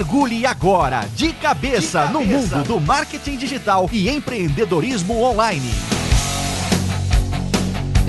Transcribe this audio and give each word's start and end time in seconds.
Mergulhe 0.00 0.46
agora 0.46 1.06
de 1.14 1.30
cabeça, 1.34 2.06
de 2.06 2.06
cabeça. 2.06 2.06
no 2.06 2.24
mundo 2.24 2.64
do 2.64 2.80
marketing 2.80 3.36
digital 3.36 3.86
e 3.92 4.08
empreendedorismo 4.08 5.22
online. 5.22 5.89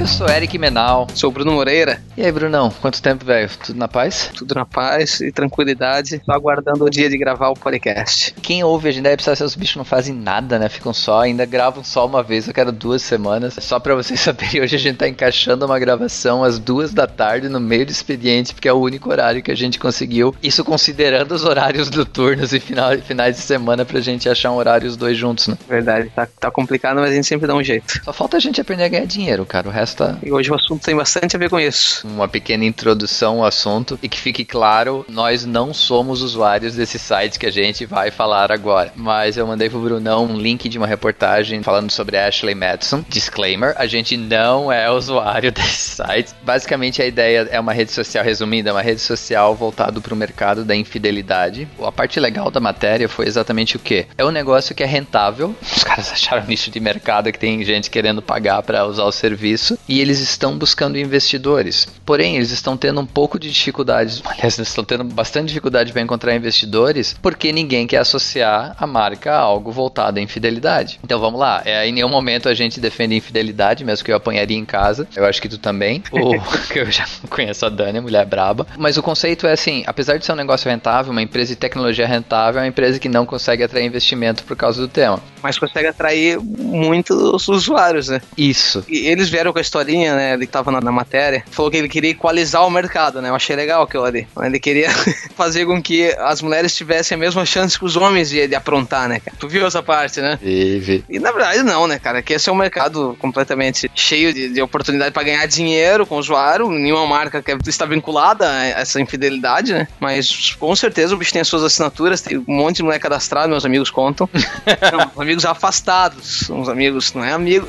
Eu 0.02 0.08
sou 0.08 0.28
Eric 0.28 0.58
Menal. 0.58 1.06
Sou 1.14 1.30
o 1.30 1.32
Bruno 1.32 1.52
Moreira. 1.52 2.02
E 2.18 2.26
aí, 2.26 2.32
Brunão, 2.32 2.74
quanto 2.82 3.00
tempo, 3.00 3.24
velho? 3.24 3.48
Tudo 3.64 3.78
na 3.78 3.88
paz? 3.88 4.32
Tudo 4.36 4.56
na 4.56 4.66
paz 4.66 5.22
e 5.22 5.32
tranquilidade. 5.32 6.20
Só 6.26 6.32
aguardando 6.32 6.84
o 6.84 6.90
dia 6.90 7.08
de 7.08 7.16
gravar 7.20 7.50
o 7.50 7.54
podcast. 7.54 8.34
Quem 8.42 8.64
ouve 8.64 8.90
a 8.90 8.92
gente 8.92 9.04
deve 9.04 9.24
pensar 9.24 9.46
os 9.46 9.56
bichos 9.56 9.76
não 9.76 9.86
fazem 9.86 10.16
nada, 10.16 10.58
né? 10.58 10.70
Ficam 10.70 10.92
só, 10.92 11.22
ainda 11.22 11.46
gravam 11.46 11.84
só 11.84 12.04
uma 12.08 12.24
vez 12.24 12.50
a 12.50 12.54
cada 12.54 12.72
duas 12.72 13.04
semanas. 13.04 13.54
Só 13.60 13.80
pra 13.80 13.94
vocês 13.94 14.18
saberem, 14.22 14.64
hoje 14.64 14.76
a 14.76 14.80
gente 14.80 14.98
tá 14.98 15.08
encaixando 15.08 15.68
uma 15.68 15.78
gravação 15.78 16.44
às 16.44 16.58
duas 16.58 16.92
da 16.92 17.06
tarde 17.06 17.48
no 17.48 17.60
meio 17.60 17.86
do 17.86 17.92
expediente, 17.92 18.56
porque 18.56 18.68
é 18.68 18.74
o 18.74 18.80
único 18.80 19.08
horário 19.08 19.44
que 19.44 19.52
a 19.52 19.56
gente 19.56 19.78
conseguiu. 19.78 20.34
Isso 20.42 20.66
considerando 20.66 21.32
os 21.34 21.46
horários 21.46 21.92
noturnos 21.92 22.54
e 22.54 22.60
final, 22.60 22.98
finais 22.98 23.36
de 23.36 23.44
semana 23.44 23.86
pra 23.86 24.02
gente 24.02 24.28
achar 24.28 24.50
um 24.50 24.56
horário 24.56 24.90
os 24.90 24.98
dois 24.98 25.16
juntos, 25.16 25.48
né? 25.48 25.56
Verdade, 25.70 26.10
tá, 26.10 26.28
tá 26.40 26.50
complicado, 26.50 26.96
mas 26.96 27.12
a 27.12 27.14
gente 27.14 27.28
sempre 27.28 27.46
dá 27.46 27.54
um 27.54 27.64
jeito. 27.64 28.02
Só 28.04 28.12
falta 28.12 28.38
a 28.38 28.40
gente 28.40 28.60
aprender 28.60 28.86
a 28.86 28.90
ganhar 28.90 29.06
dinheiro, 29.06 29.46
cara. 29.46 29.70
O 29.70 29.72
resto 29.72 29.91
e 30.24 30.32
hoje 30.32 30.52
o 30.52 30.56
assunto 30.56 30.84
tem 30.84 30.96
bastante 30.96 31.36
a 31.36 31.40
ver 31.40 31.50
com 31.50 31.60
isso. 31.60 32.08
Uma 32.08 32.28
pequena 32.28 32.66
introdução 32.66 33.40
ao 33.40 33.46
assunto 33.46 34.00
e 34.02 34.10
que 34.10 34.20
fique 34.20 34.46
claro, 34.46 35.06
nós 35.10 35.46
não 35.46 35.74
somos 35.74 36.22
usuários 36.22 36.76
desses 36.76 37.02
sites 37.02 37.38
que 37.38 37.46
a 37.46 37.52
gente 37.52 37.86
vai 37.86 38.12
falar 38.12 38.52
agora. 38.52 38.92
Mas 38.96 39.38
eu 39.38 39.46
mandei 39.46 39.70
pro 39.70 39.80
Brunão 39.80 40.26
um 40.26 40.38
link 40.38 40.70
de 40.70 40.78
uma 40.78 40.88
reportagem 40.88 41.62
falando 41.64 41.92
sobre 41.92 42.18
Ashley 42.18 42.56
Madison. 42.56 43.04
Disclaimer, 43.08 43.74
a 43.78 43.86
gente 43.86 44.18
não 44.18 44.72
é 44.72 44.90
usuário 44.90 45.52
desses 45.54 45.98
sites. 45.98 46.36
Basicamente 46.44 47.02
a 47.02 47.06
ideia 47.06 47.48
é 47.52 47.60
uma 47.60 47.74
rede 47.74 47.92
social 47.92 48.24
resumida, 48.24 48.70
é 48.70 48.74
uma 48.74 48.82
rede 48.82 49.02
social 49.02 49.56
voltado 49.56 50.02
para 50.02 50.14
o 50.14 50.18
mercado 50.18 50.64
da 50.64 50.76
infidelidade. 50.76 51.68
A 51.82 51.92
parte 51.92 52.20
legal 52.20 52.50
da 52.50 52.60
matéria 52.60 53.10
foi 53.10 53.28
exatamente 53.28 53.76
o 53.76 53.80
que? 53.80 54.06
É 54.18 54.26
um 54.26 54.32
negócio 54.32 54.76
que 54.76 54.84
é 54.84 54.86
rentável. 54.88 55.56
Os 55.62 55.84
caras 55.84 56.12
acharam 56.14 56.46
nicho 56.48 56.72
de 56.72 56.80
mercado 56.80 57.32
que 57.32 57.40
tem 57.40 57.64
gente 57.64 57.90
querendo 57.90 58.22
pagar 58.22 58.62
para 58.64 58.86
usar 58.86 59.04
o 59.04 59.12
serviço 59.12 59.71
e 59.88 60.00
eles 60.00 60.20
estão 60.20 60.58
buscando 60.58 60.98
investidores. 60.98 61.88
Porém, 62.06 62.36
eles 62.36 62.52
estão 62.52 62.78
tendo 62.78 63.02
um 63.02 63.06
pouco 63.06 63.40
de 63.40 63.50
dificuldades, 63.50 64.22
aliás, 64.26 64.58
eles 64.58 64.70
estão 64.70 64.84
tendo 64.84 65.04
bastante 65.04 65.48
dificuldade 65.48 65.92
para 65.92 66.02
encontrar 66.02 66.36
investidores, 66.36 67.16
porque 67.22 67.52
ninguém 67.52 67.88
quer 67.88 67.98
associar 67.98 68.76
a 68.78 68.88
marca 68.88 69.34
a 69.34 69.40
algo 69.40 69.72
voltado 69.72 70.20
à 70.20 70.22
infidelidade. 70.22 71.00
Então 71.04 71.20
vamos 71.20 71.40
lá, 71.40 71.62
é, 71.66 71.88
em 71.88 71.92
nenhum 71.92 72.10
momento 72.10 72.50
a 72.50 72.54
gente 72.54 72.80
defende 72.80 73.16
infidelidade, 73.16 73.84
mesmo 73.84 74.04
que 74.06 74.12
eu 74.12 74.16
apanharia 74.16 74.58
em 74.58 74.66
casa. 74.66 75.08
Eu 75.16 75.26
acho 75.26 75.42
que 75.42 75.50
tu 75.50 75.58
também. 75.58 76.04
O, 76.22 76.40
que 76.72 76.80
eu 76.80 76.92
já 76.92 77.06
conheço 77.30 77.66
a 77.66 77.70
Dani, 77.70 77.98
a 77.98 78.02
mulher 78.02 78.26
braba. 78.26 78.68
Mas 78.78 78.96
o 78.96 79.02
conceito 79.02 79.48
é 79.48 79.54
assim: 79.54 79.84
apesar 79.88 80.18
de 80.18 80.26
ser 80.26 80.34
um 80.34 80.36
negócio 80.36 80.70
rentável, 80.70 81.12
uma 81.12 81.22
empresa 81.22 81.50
de 81.50 81.56
tecnologia 81.56 82.06
rentável 82.06 82.60
é 82.60 82.64
uma 82.64 82.68
empresa 82.68 83.00
que 83.00 83.10
não 83.10 83.26
consegue 83.26 83.64
atrair 83.64 83.86
investimento 83.86 84.44
por 84.44 84.56
causa 84.56 84.80
do 84.80 84.88
tema. 84.88 85.20
Mas 85.42 85.58
consegue 85.58 85.88
atrair 85.88 86.40
muitos 86.40 87.48
usuários, 87.48 88.10
né? 88.10 88.22
Isso. 88.38 88.84
E 88.88 89.08
eles 89.08 89.30
vieram 89.30 89.52
com 89.52 89.60
a 89.62 89.64
historinha, 89.64 90.16
né? 90.16 90.34
Ele 90.34 90.48
tava 90.48 90.72
na, 90.72 90.82
na, 90.82 90.92
matéria. 90.92 91.44
Falou 91.52 91.72
que 91.72 91.78
ele 91.78 91.88
queria 91.88 92.12
equalizar 92.12 92.66
o 92.66 92.70
mercado, 92.70 93.22
né? 93.22 93.30
Eu 93.30 93.36
achei 93.36 93.56
legal 93.56 93.84
aquilo 93.84 94.04
ali. 94.04 94.28
Ele 94.42 94.60
queria 94.60 94.90
fazer 95.36 95.66
com 95.66 95.82
que 95.82 96.14
as 96.20 96.42
mulheres 96.42 96.76
tivessem 96.76 97.16
a 97.16 97.20
mesma 97.20 97.46
chance 97.46 97.78
que 97.78 97.86
os 97.86 97.96
homens 97.96 98.30
de, 98.30 98.48
de 98.48 98.56
aprontar, 98.56 99.08
né, 99.08 99.20
cara? 99.20 99.38
Tu 99.40 99.48
viu 99.48 99.66
essa 99.66 99.82
parte, 99.82 100.20
né? 100.20 100.38
Vive. 100.42 101.04
E 101.10 101.20
na 101.20 101.32
verdade, 101.32 101.64
não, 101.64 101.88
né, 101.88 102.00
cara? 102.00 102.22
Que 102.22 102.34
esse 102.34 102.50
é 102.50 102.52
um 102.52 102.56
mercado 102.56 103.16
completamente 103.20 103.90
cheio 103.96 104.34
de, 104.34 104.50
de 104.50 104.62
oportunidade 104.62 105.12
para 105.12 105.24
ganhar 105.24 105.46
dinheiro 105.46 106.06
com 106.06 106.16
o 106.16 106.20
usuário. 106.20 106.70
Nenhuma 106.70 107.06
marca 107.06 107.42
quer 107.42 107.58
estar 107.68 107.86
vinculada 107.86 108.50
a 108.50 108.66
essa 108.66 109.00
infidelidade, 109.00 109.74
né? 109.74 109.88
Mas 110.00 110.56
com 110.56 110.76
certeza 110.76 111.16
o 111.16 111.18
bicho 111.18 111.32
tem 111.32 111.42
as 111.42 111.48
suas 111.48 111.64
assinaturas, 111.64 112.22
tem 112.22 112.38
um 112.38 112.44
monte 112.48 112.78
de 112.78 112.84
mulher 112.84 113.00
cadastrada, 113.00 113.48
meus 113.48 113.66
amigos 113.66 113.90
contam. 113.90 114.30
não, 114.92 115.22
amigos 115.22 115.46
afastados. 115.46 116.50
Uns 116.50 116.70
amigos, 116.70 117.14
não 117.14 117.24
é 117.24 117.32
amigo. 117.32 117.68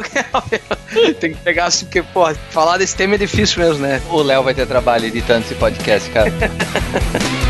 tem 1.21 1.33
que 1.33 1.41
pegar 1.41 1.71
porque, 1.85 2.03
pô, 2.03 2.33
falar 2.51 2.79
desse 2.79 2.97
tema 2.97 3.15
é 3.15 3.19
difícil 3.19 3.63
mesmo, 3.63 3.87
né? 3.87 4.01
O 4.11 4.23
Léo 4.23 4.43
vai 4.43 4.55
ter 4.55 4.67
trabalho 4.67 5.07
editando 5.07 5.41
esse 5.41 5.55
podcast, 5.55 6.09
cara. 6.11 6.33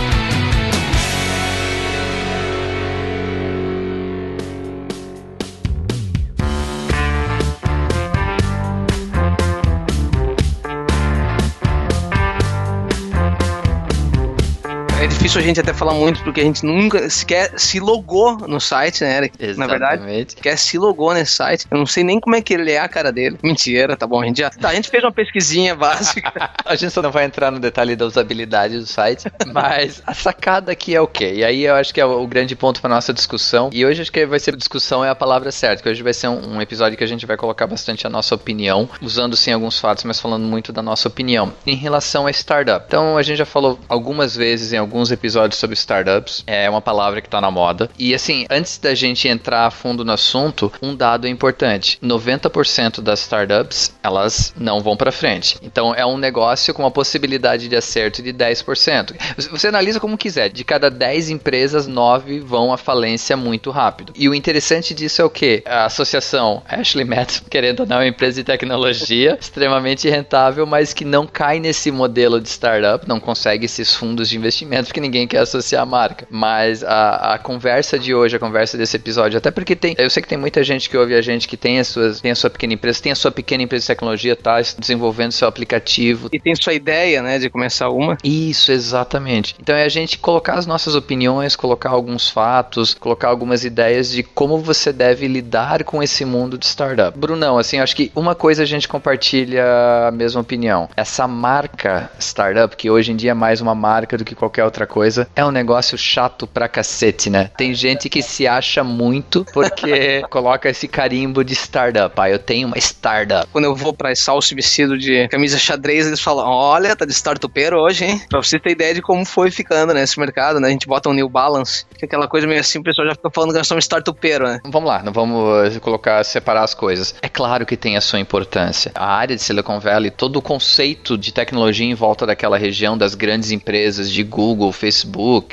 difícil 15.32 15.40
a 15.40 15.44
gente 15.44 15.60
até 15.60 15.72
falar 15.72 15.94
muito, 15.94 16.22
porque 16.22 16.40
a 16.40 16.44
gente 16.44 16.64
nunca 16.64 17.08
sequer 17.08 17.58
se 17.58 17.80
logou 17.80 18.36
no 18.46 18.60
site, 18.60 19.02
né, 19.02 19.16
Eric? 19.16 19.36
Exatamente. 19.38 19.58
Na 19.58 19.96
verdade, 19.96 20.32
sequer 20.32 20.58
se 20.58 20.78
logou 20.78 21.14
nesse 21.14 21.32
site. 21.32 21.66
Eu 21.70 21.78
não 21.78 21.86
sei 21.86 22.04
nem 22.04 22.20
como 22.20 22.36
é 22.36 22.42
que 22.42 22.52
ele 22.52 22.70
é 22.70 22.78
a 22.78 22.88
cara 22.88 23.10
dele. 23.10 23.38
Mentira, 23.42 23.96
tá 23.96 24.06
bom, 24.06 24.20
a 24.20 24.26
gente 24.26 24.38
já... 24.38 24.50
Tá, 24.50 24.68
a 24.68 24.74
gente 24.74 24.90
fez 24.90 25.02
uma 25.02 25.12
pesquisinha 25.12 25.74
básica. 25.74 26.50
a 26.64 26.74
gente 26.74 26.92
só 26.92 27.00
não 27.00 27.10
vai 27.10 27.24
entrar 27.24 27.50
no 27.50 27.58
detalhe 27.58 27.96
da 27.96 28.04
usabilidade 28.04 28.78
do 28.78 28.86
site, 28.86 29.30
mas 29.52 30.02
a 30.06 30.12
sacada 30.12 30.72
aqui 30.72 30.94
é 30.94 31.00
o 31.00 31.06
quê? 31.06 31.32
E 31.36 31.44
aí 31.44 31.64
eu 31.64 31.74
acho 31.76 31.94
que 31.94 32.00
é 32.00 32.04
o 32.04 32.26
grande 32.26 32.54
ponto 32.54 32.80
para 32.80 32.90
nossa 32.90 33.12
discussão. 33.12 33.70
E 33.72 33.86
hoje 33.86 34.02
acho 34.02 34.12
que 34.12 34.26
vai 34.26 34.38
ser 34.38 34.54
discussão 34.56 35.04
é 35.04 35.08
a 35.08 35.14
palavra 35.14 35.50
certa, 35.50 35.82
que 35.82 35.88
hoje 35.88 36.02
vai 36.02 36.12
ser 36.12 36.28
um, 36.28 36.56
um 36.56 36.60
episódio 36.60 36.98
que 36.98 37.04
a 37.04 37.08
gente 37.08 37.24
vai 37.24 37.36
colocar 37.36 37.66
bastante 37.66 38.06
a 38.06 38.10
nossa 38.10 38.34
opinião, 38.34 38.88
usando 39.00 39.36
sim 39.36 39.52
alguns 39.52 39.78
fatos, 39.78 40.04
mas 40.04 40.20
falando 40.20 40.44
muito 40.44 40.72
da 40.72 40.82
nossa 40.82 41.08
opinião 41.08 41.52
em 41.66 41.74
relação 41.74 42.26
a 42.26 42.30
startup. 42.30 42.84
Então 42.86 43.16
a 43.16 43.22
gente 43.22 43.38
já 43.38 43.46
falou 43.46 43.78
algumas 43.88 44.36
vezes 44.36 44.72
em 44.72 44.76
alguns 44.76 45.10
episódios 45.10 45.21
sobre 45.52 45.74
startups. 45.74 46.42
É 46.46 46.68
uma 46.68 46.80
palavra 46.80 47.20
que 47.20 47.26
está 47.28 47.40
na 47.40 47.50
moda. 47.50 47.90
E 47.98 48.14
assim, 48.14 48.46
antes 48.50 48.78
da 48.78 48.94
gente 48.94 49.28
entrar 49.28 49.66
a 49.66 49.70
fundo 49.70 50.04
no 50.04 50.12
assunto, 50.12 50.72
um 50.82 50.94
dado 50.94 51.26
é 51.26 51.30
importante: 51.30 51.98
90% 52.02 53.00
das 53.00 53.20
startups 53.20 53.94
elas 54.02 54.54
não 54.56 54.80
vão 54.80 54.96
para 54.96 55.12
frente. 55.12 55.58
Então 55.62 55.94
é 55.94 56.04
um 56.04 56.16
negócio 56.16 56.72
com 56.74 56.82
uma 56.82 56.90
possibilidade 56.90 57.68
de 57.68 57.76
acerto 57.76 58.22
de 58.22 58.32
10%. 58.32 59.14
Você 59.50 59.68
analisa 59.68 60.00
como 60.00 60.18
quiser. 60.18 60.50
De 60.50 60.64
cada 60.64 60.90
10 60.90 61.30
empresas, 61.30 61.86
9 61.86 62.40
vão 62.40 62.72
à 62.72 62.76
falência 62.76 63.36
muito 63.36 63.70
rápido. 63.70 64.12
E 64.16 64.28
o 64.28 64.34
interessante 64.34 64.94
disso 64.94 65.22
é 65.22 65.24
o 65.24 65.30
que? 65.30 65.62
A 65.66 65.84
associação 65.84 66.62
Ashley 66.68 67.04
Madison, 67.04 67.44
querendo 67.50 67.80
ou 67.80 67.86
não, 67.86 67.96
é 67.96 68.00
uma 68.00 68.08
empresa 68.08 68.36
de 68.36 68.44
tecnologia 68.44 69.36
extremamente 69.40 70.08
rentável, 70.08 70.66
mas 70.66 70.92
que 70.92 71.04
não 71.04 71.26
cai 71.26 71.60
nesse 71.60 71.90
modelo 71.90 72.40
de 72.40 72.48
startup, 72.48 73.06
não 73.08 73.20
consegue 73.20 73.66
esses 73.66 73.94
fundos 73.94 74.28
de 74.28 74.36
investimento 74.36 74.86
porque 74.86 75.00
ninguém 75.00 75.11
quer 75.26 75.38
associar 75.38 75.82
a 75.82 75.86
marca. 75.86 76.26
Mas 76.30 76.82
a, 76.82 77.34
a 77.34 77.38
conversa 77.38 77.98
de 77.98 78.14
hoje, 78.14 78.36
a 78.36 78.38
conversa 78.38 78.76
desse 78.76 78.96
episódio, 78.96 79.38
até 79.38 79.50
porque 79.50 79.76
tem. 79.76 79.94
Eu 79.98 80.10
sei 80.10 80.22
que 80.22 80.28
tem 80.28 80.38
muita 80.38 80.62
gente 80.62 80.88
que 80.88 80.96
ouve 80.96 81.14
a 81.14 81.22
gente 81.22 81.46
que 81.46 81.56
tem, 81.56 81.78
as 81.78 81.88
suas, 81.88 82.20
tem 82.20 82.30
a 82.30 82.34
sua 82.34 82.50
pequena 82.50 82.74
empresa, 82.74 83.02
tem 83.02 83.12
a 83.12 83.16
sua 83.16 83.30
pequena 83.30 83.62
empresa 83.62 83.82
de 83.82 83.86
tecnologia, 83.88 84.36
tá 84.36 84.60
desenvolvendo 84.78 85.32
seu 85.32 85.48
aplicativo. 85.48 86.28
E 86.32 86.38
tem 86.38 86.54
sua 86.54 86.72
ideia, 86.72 87.22
né, 87.22 87.38
de 87.38 87.50
começar 87.50 87.88
uma. 87.90 88.16
Isso, 88.22 88.72
exatamente. 88.72 89.54
Então 89.60 89.74
é 89.74 89.84
a 89.84 89.88
gente 89.88 90.18
colocar 90.18 90.54
as 90.54 90.66
nossas 90.66 90.94
opiniões, 90.94 91.56
colocar 91.56 91.90
alguns 91.90 92.28
fatos, 92.28 92.94
colocar 92.94 93.28
algumas 93.28 93.64
ideias 93.64 94.10
de 94.10 94.22
como 94.22 94.58
você 94.58 94.92
deve 94.92 95.26
lidar 95.26 95.84
com 95.84 96.02
esse 96.02 96.24
mundo 96.24 96.56
de 96.56 96.66
startup. 96.66 97.18
Brunão, 97.18 97.58
assim, 97.58 97.78
acho 97.78 97.96
que 97.96 98.10
uma 98.14 98.34
coisa 98.34 98.62
a 98.62 98.66
gente 98.66 98.88
compartilha 98.88 99.64
a 100.08 100.10
mesma 100.10 100.40
opinião. 100.40 100.88
Essa 100.96 101.26
marca 101.26 102.10
startup, 102.18 102.76
que 102.76 102.90
hoje 102.90 103.12
em 103.12 103.16
dia 103.16 103.32
é 103.32 103.34
mais 103.34 103.60
uma 103.60 103.74
marca 103.74 104.16
do 104.16 104.24
que 104.24 104.34
qualquer 104.34 104.64
outra 104.64 104.86
coisa, 104.86 105.01
é 105.34 105.44
um 105.44 105.50
negócio 105.50 105.96
chato 105.98 106.46
pra 106.46 106.68
cacete, 106.68 107.30
né? 107.30 107.50
Tem 107.56 107.74
gente 107.74 108.08
que 108.08 108.22
se 108.22 108.46
acha 108.46 108.84
muito 108.84 109.44
porque 109.52 110.22
coloca 110.30 110.68
esse 110.68 110.88
carimbo 110.88 111.44
de 111.44 111.54
startup. 111.54 112.14
Ah, 112.20 112.30
eu 112.30 112.38
tenho 112.38 112.68
uma 112.68 112.78
startup. 112.78 113.48
Quando 113.52 113.64
eu 113.64 113.74
vou 113.74 113.92
pra 113.92 114.14
Salso 114.14 114.54
vestido 114.54 114.96
de 114.96 115.26
camisa 115.28 115.58
xadrez, 115.58 116.06
eles 116.06 116.20
falam: 116.20 116.46
Olha, 116.46 116.94
tá 116.94 117.04
de 117.04 117.12
startupeiro 117.12 117.78
hoje, 117.78 118.04
hein? 118.04 118.22
Pra 118.28 118.42
você 118.42 118.58
ter 118.58 118.70
ideia 118.70 118.94
de 118.94 119.02
como 119.02 119.24
foi 119.24 119.50
ficando 119.50 119.92
nesse 119.92 120.18
né, 120.18 120.24
mercado, 120.24 120.60
né? 120.60 120.68
A 120.68 120.70
gente 120.70 120.86
bota 120.86 121.08
um 121.08 121.12
New 121.12 121.28
Balance, 121.28 121.84
que 121.98 122.04
é 122.04 122.06
aquela 122.06 122.28
coisa 122.28 122.46
meio 122.46 122.60
assim, 122.60 122.78
o 122.78 122.82
pessoal 122.82 123.08
já 123.08 123.14
fica 123.14 123.30
falando 123.30 123.50
que 123.50 123.58
nós 123.58 123.66
somos 123.66 123.84
startupeiro, 123.84 124.46
né? 124.46 124.60
Vamos 124.64 124.88
lá, 124.88 125.02
não 125.02 125.12
vamos 125.12 125.76
colocar, 125.78 126.22
separar 126.24 126.62
as 126.62 126.74
coisas. 126.74 127.14
É 127.22 127.28
claro 127.28 127.66
que 127.66 127.76
tem 127.76 127.96
a 127.96 128.00
sua 128.00 128.20
importância. 128.20 128.92
A 128.94 129.14
área 129.14 129.34
de 129.34 129.42
Silicon 129.42 129.80
Valley, 129.80 130.10
todo 130.10 130.36
o 130.36 130.42
conceito 130.42 131.18
de 131.18 131.32
tecnologia 131.32 131.86
em 131.86 131.94
volta 131.94 132.26
daquela 132.26 132.56
região, 132.56 132.96
das 132.96 133.14
grandes 133.14 133.50
empresas 133.50 134.10
de 134.10 134.22
Google, 134.22 134.72
Facebook, 134.72 134.91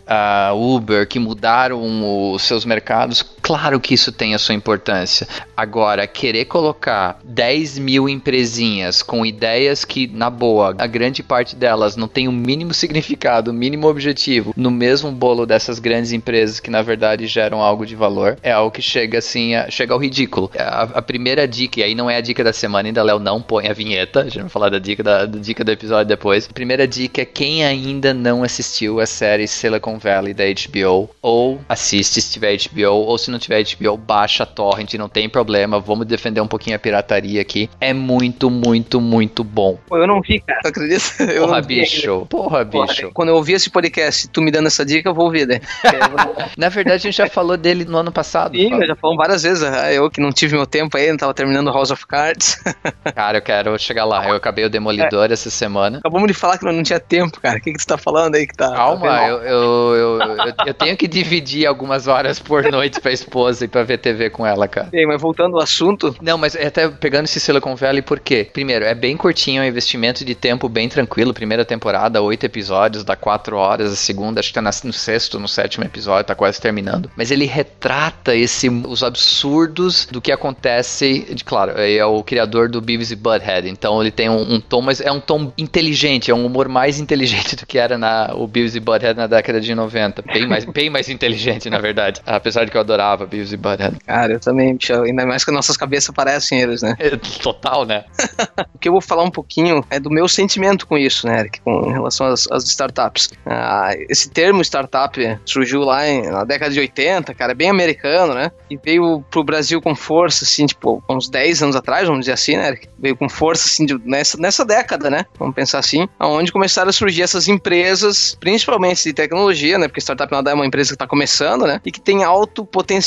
a 0.07 0.51
Uber, 0.53 1.07
que 1.07 1.19
mudaram 1.19 2.33
os 2.33 2.41
seus 2.43 2.65
mercados, 2.65 3.23
Claro 3.49 3.79
que 3.79 3.95
isso 3.95 4.11
tem 4.11 4.35
a 4.35 4.37
sua 4.37 4.53
importância. 4.53 5.27
Agora, 5.57 6.05
querer 6.05 6.45
colocar 6.45 7.19
10 7.23 7.79
mil 7.79 8.07
empresinhas 8.07 9.01
com 9.01 9.25
ideias 9.25 9.83
que, 9.83 10.05
na 10.05 10.29
boa, 10.29 10.75
a 10.77 10.85
grande 10.85 11.23
parte 11.23 11.55
delas 11.55 11.95
não 11.95 12.07
tem 12.07 12.27
o 12.27 12.31
mínimo 12.31 12.75
significado, 12.75 13.49
o 13.49 13.53
mínimo 13.53 13.87
objetivo, 13.87 14.53
no 14.55 14.69
mesmo 14.69 15.11
bolo 15.11 15.47
dessas 15.47 15.79
grandes 15.79 16.11
empresas 16.11 16.59
que, 16.59 16.69
na 16.69 16.83
verdade, 16.83 17.25
geram 17.25 17.59
algo 17.59 17.87
de 17.87 17.95
valor, 17.95 18.37
é 18.43 18.51
algo 18.51 18.69
que 18.69 18.83
chega 18.83 19.17
assim, 19.17 19.55
a, 19.55 19.67
chega 19.71 19.95
ao 19.95 19.99
ridículo. 19.99 20.51
A, 20.55 20.83
a, 20.83 21.01
primeira 21.01 21.47
dica, 21.47 21.79
e 21.79 21.83
aí 21.83 21.95
não 21.95 22.07
é 22.07 22.17
a 22.17 22.21
dica 22.21 22.43
da 22.43 22.53
semana, 22.53 22.87
ainda 22.87 23.01
Léo 23.01 23.17
não 23.17 23.41
põe 23.41 23.67
a 23.67 23.73
vinheta, 23.73 24.19
a 24.19 24.25
gente 24.25 24.41
vai 24.41 24.49
falar 24.49 24.69
da 24.69 24.77
dica, 24.77 25.01
da, 25.01 25.25
da 25.25 25.39
dica 25.39 25.63
do 25.63 25.71
episódio 25.71 26.05
depois. 26.05 26.47
A 26.47 26.53
primeira 26.53 26.87
dica 26.87 27.23
é 27.23 27.25
quem 27.25 27.65
ainda 27.65 28.13
não 28.13 28.43
assistiu 28.43 28.99
a 28.99 29.07
série 29.07 29.47
Silicon 29.47 29.97
Valley 29.97 30.35
da 30.35 30.43
HBO, 30.45 31.09
ou 31.19 31.59
assiste 31.67 32.21
se 32.21 32.31
tiver 32.31 32.55
HBO, 32.55 32.93
ou 32.93 33.17
se 33.17 33.31
não 33.31 33.38
tiver 33.39 33.63
HBO, 33.63 33.97
baixa 33.97 34.43
a 34.43 34.45
torrent, 34.45 34.93
não 34.95 35.09
tem 35.09 35.29
problema, 35.29 35.79
vamos 35.79 36.05
defender 36.05 36.41
um 36.41 36.47
pouquinho 36.47 36.75
a 36.75 36.79
pirataria 36.79 37.41
aqui. 37.41 37.69
É 37.79 37.93
muito, 37.93 38.49
muito, 38.49 38.99
muito 39.01 39.43
bom. 39.43 39.79
Pô, 39.87 39.97
eu 39.97 40.07
não 40.07 40.21
vi, 40.21 40.39
cara, 40.39 40.61
acredita? 40.65 41.23
Eu 41.23 41.47
Porra, 41.47 41.61
bicho. 41.61 42.25
Porra, 42.27 42.63
bicho. 42.63 43.11
Quando 43.13 43.29
eu 43.29 43.35
ouvir 43.35 43.53
esse 43.53 43.69
podcast, 43.69 44.27
tu 44.29 44.41
me 44.41 44.51
dando 44.51 44.67
essa 44.67 44.85
dica, 44.85 45.09
eu 45.09 45.13
vou 45.13 45.25
ouvir, 45.25 45.47
né? 45.47 45.59
Na 46.57 46.69
verdade, 46.69 46.95
a 46.95 46.97
gente 46.99 47.17
já 47.17 47.27
falou 47.27 47.57
dele 47.57 47.85
no 47.85 47.97
ano 47.97 48.11
passado. 48.11 48.55
Sim, 48.55 48.69
já 48.85 48.95
falamos 48.95 49.17
várias 49.17 49.43
vezes. 49.43 49.63
Ah, 49.63 49.91
eu 49.91 50.09
que 50.09 50.21
não 50.21 50.31
tive 50.31 50.55
meu 50.55 50.65
tempo 50.65 50.97
aí, 50.97 51.09
não 51.09 51.17
tava 51.17 51.33
terminando 51.33 51.71
House 51.71 51.91
of 51.91 52.05
Cards. 52.05 52.61
Cara, 53.15 53.37
eu 53.37 53.41
quero 53.41 53.77
chegar 53.79 54.05
lá. 54.05 54.27
Eu 54.27 54.35
acabei 54.35 54.65
o 54.65 54.69
Demolidor 54.69 55.29
é. 55.29 55.33
essa 55.33 55.49
semana. 55.49 55.99
Acabamos 55.99 56.27
de 56.27 56.33
falar 56.33 56.57
que 56.57 56.65
não 56.65 56.83
tinha 56.83 56.99
tempo, 56.99 57.39
cara. 57.39 57.57
O 57.57 57.61
que, 57.61 57.71
que 57.71 57.79
tu 57.79 57.87
tá 57.87 57.97
falando 57.97 58.35
aí 58.35 58.47
que 58.47 58.55
tá. 58.55 58.71
Calma, 58.71 59.07
tá 59.07 59.27
eu, 59.27 59.37
eu, 59.41 59.95
eu, 59.95 60.19
eu, 60.67 60.73
tenho 60.73 60.95
que 60.97 61.07
dividir 61.07 61.65
algumas 61.65 62.07
horas 62.07 62.39
por 62.39 62.63
noite 62.71 62.99
pra 62.99 63.11
esposa 63.29 63.65
e 63.65 63.67
pra 63.67 63.83
ver 63.83 63.99
TV 63.99 64.29
com 64.29 64.45
ela, 64.45 64.67
cara. 64.67 64.89
Sim, 64.89 65.05
mas 65.05 65.21
voltando 65.21 65.55
ao 65.55 65.63
assunto. 65.63 66.15
Não, 66.21 66.37
mas 66.37 66.55
até 66.55 66.89
pegando 66.89 67.25
esse 67.25 67.39
Silicon 67.39 67.75
Valley, 67.75 68.01
por 68.01 68.19
quê? 68.19 68.49
Primeiro, 68.51 68.83
é 68.83 68.95
bem 68.95 69.15
curtinho, 69.15 69.61
é 69.61 69.65
um 69.65 69.69
investimento 69.69 70.25
de 70.25 70.33
tempo 70.33 70.67
bem 70.67 70.89
tranquilo. 70.89 71.33
Primeira 71.33 71.63
temporada, 71.63 72.21
oito 72.21 72.45
episódios, 72.45 73.03
dá 73.03 73.15
quatro 73.15 73.55
horas. 73.55 73.93
A 73.93 73.95
segunda, 73.95 74.39
acho 74.39 74.49
que 74.49 74.55
tá 74.55 74.61
no 74.61 74.93
sexto, 74.93 75.39
no 75.39 75.47
sétimo 75.47 75.85
episódio, 75.85 76.25
tá 76.25 76.35
quase 76.35 76.59
terminando. 76.59 77.09
Mas 77.15 77.29
ele 77.31 77.45
retrata 77.45 78.35
esse, 78.35 78.67
os 78.69 79.03
absurdos 79.03 80.07
do 80.07 80.19
que 80.19 80.31
acontece. 80.31 81.27
De, 81.33 81.43
claro, 81.43 81.73
é 81.75 82.03
o 82.03 82.23
criador 82.23 82.69
do 82.69 82.81
Beavis 82.81 83.11
e 83.11 83.15
Butthead, 83.15 83.69
então 83.69 84.01
ele 84.01 84.11
tem 84.11 84.29
um, 84.29 84.55
um, 84.55 84.59
tom, 84.59 84.81
mas 84.81 84.99
é 84.99 85.11
um 85.11 85.19
tom 85.19 85.53
inteligente, 85.57 86.31
é 86.31 86.33
um 86.33 86.45
humor 86.45 86.67
mais 86.67 86.99
inteligente 86.99 87.55
do 87.57 87.65
que 87.65 87.77
era 87.77 87.97
na, 87.97 88.31
o 88.33 88.47
Beavis 88.47 88.75
e 88.75 88.79
Butthead 88.79 89.15
na 89.15 89.27
década 89.27 89.61
de 89.61 89.75
90. 89.75 90.23
Bem 90.23 90.47
mais, 90.47 90.65
bem 90.65 90.89
mais 90.89 91.09
inteligente, 91.09 91.69
na 91.69 91.79
verdade. 91.79 92.21
Apesar 92.25 92.65
de 92.65 92.71
que 92.71 92.77
eu 92.77 92.81
adorava 92.81 93.18
Beavis 93.25 93.53
e 93.53 93.57
Butthead. 93.57 93.97
Cara, 94.05 94.33
eu 94.33 94.39
também, 94.39 94.77
ainda 95.05 95.25
mais 95.25 95.43
que 95.43 95.51
nossas 95.51 95.77
cabeças 95.77 96.13
parecem 96.13 96.61
eles, 96.61 96.81
né? 96.81 96.95
É, 96.99 97.15
total, 97.41 97.85
né? 97.85 98.05
o 98.73 98.77
que 98.79 98.87
eu 98.87 98.93
vou 98.93 99.01
falar 99.01 99.23
um 99.23 99.31
pouquinho 99.31 99.83
é 99.89 99.99
do 99.99 100.09
meu 100.09 100.27
sentimento 100.27 100.87
com 100.87 100.97
isso, 100.97 101.27
né, 101.27 101.39
Eric, 101.39 101.61
com 101.61 101.91
relação 101.91 102.27
às, 102.27 102.49
às 102.51 102.65
startups. 102.65 103.29
Ah, 103.45 103.91
esse 104.09 104.29
termo 104.29 104.61
startup 104.63 105.19
surgiu 105.45 105.81
lá 105.81 106.07
em, 106.07 106.29
na 106.29 106.43
década 106.43 106.71
de 106.71 106.79
80, 106.79 107.33
cara, 107.33 107.51
é 107.51 107.55
bem 107.55 107.69
americano, 107.69 108.33
né? 108.33 108.51
E 108.69 108.77
veio 108.77 109.23
pro 109.29 109.43
Brasil 109.43 109.81
com 109.81 109.95
força, 109.95 110.43
assim, 110.43 110.65
tipo, 110.65 111.03
uns 111.09 111.29
10 111.29 111.63
anos 111.63 111.75
atrás, 111.75 112.07
vamos 112.07 112.21
dizer 112.21 112.33
assim, 112.33 112.57
né? 112.57 112.77
Veio 112.97 113.15
com 113.15 113.27
força, 113.29 113.67
assim, 113.67 113.85
de, 113.85 113.99
nessa, 114.05 114.37
nessa 114.37 114.65
década, 114.65 115.09
né? 115.09 115.25
Vamos 115.37 115.55
pensar 115.55 115.79
assim, 115.79 116.07
onde 116.19 116.51
começaram 116.51 116.89
a 116.89 116.93
surgir 116.93 117.23
essas 117.23 117.47
empresas, 117.47 118.37
principalmente 118.39 119.03
de 119.03 119.13
tecnologia, 119.13 119.77
né? 119.77 119.87
Porque 119.87 120.01
startup 120.01 120.31
nada 120.31 120.51
é 120.51 120.53
uma 120.53 120.65
empresa 120.65 120.89
que 120.89 120.95
está 120.95 121.07
começando, 121.07 121.65
né? 121.65 121.81
E 121.85 121.91
que 121.91 121.99
tem 121.99 122.23
alto 122.23 122.65
potencial 122.65 122.98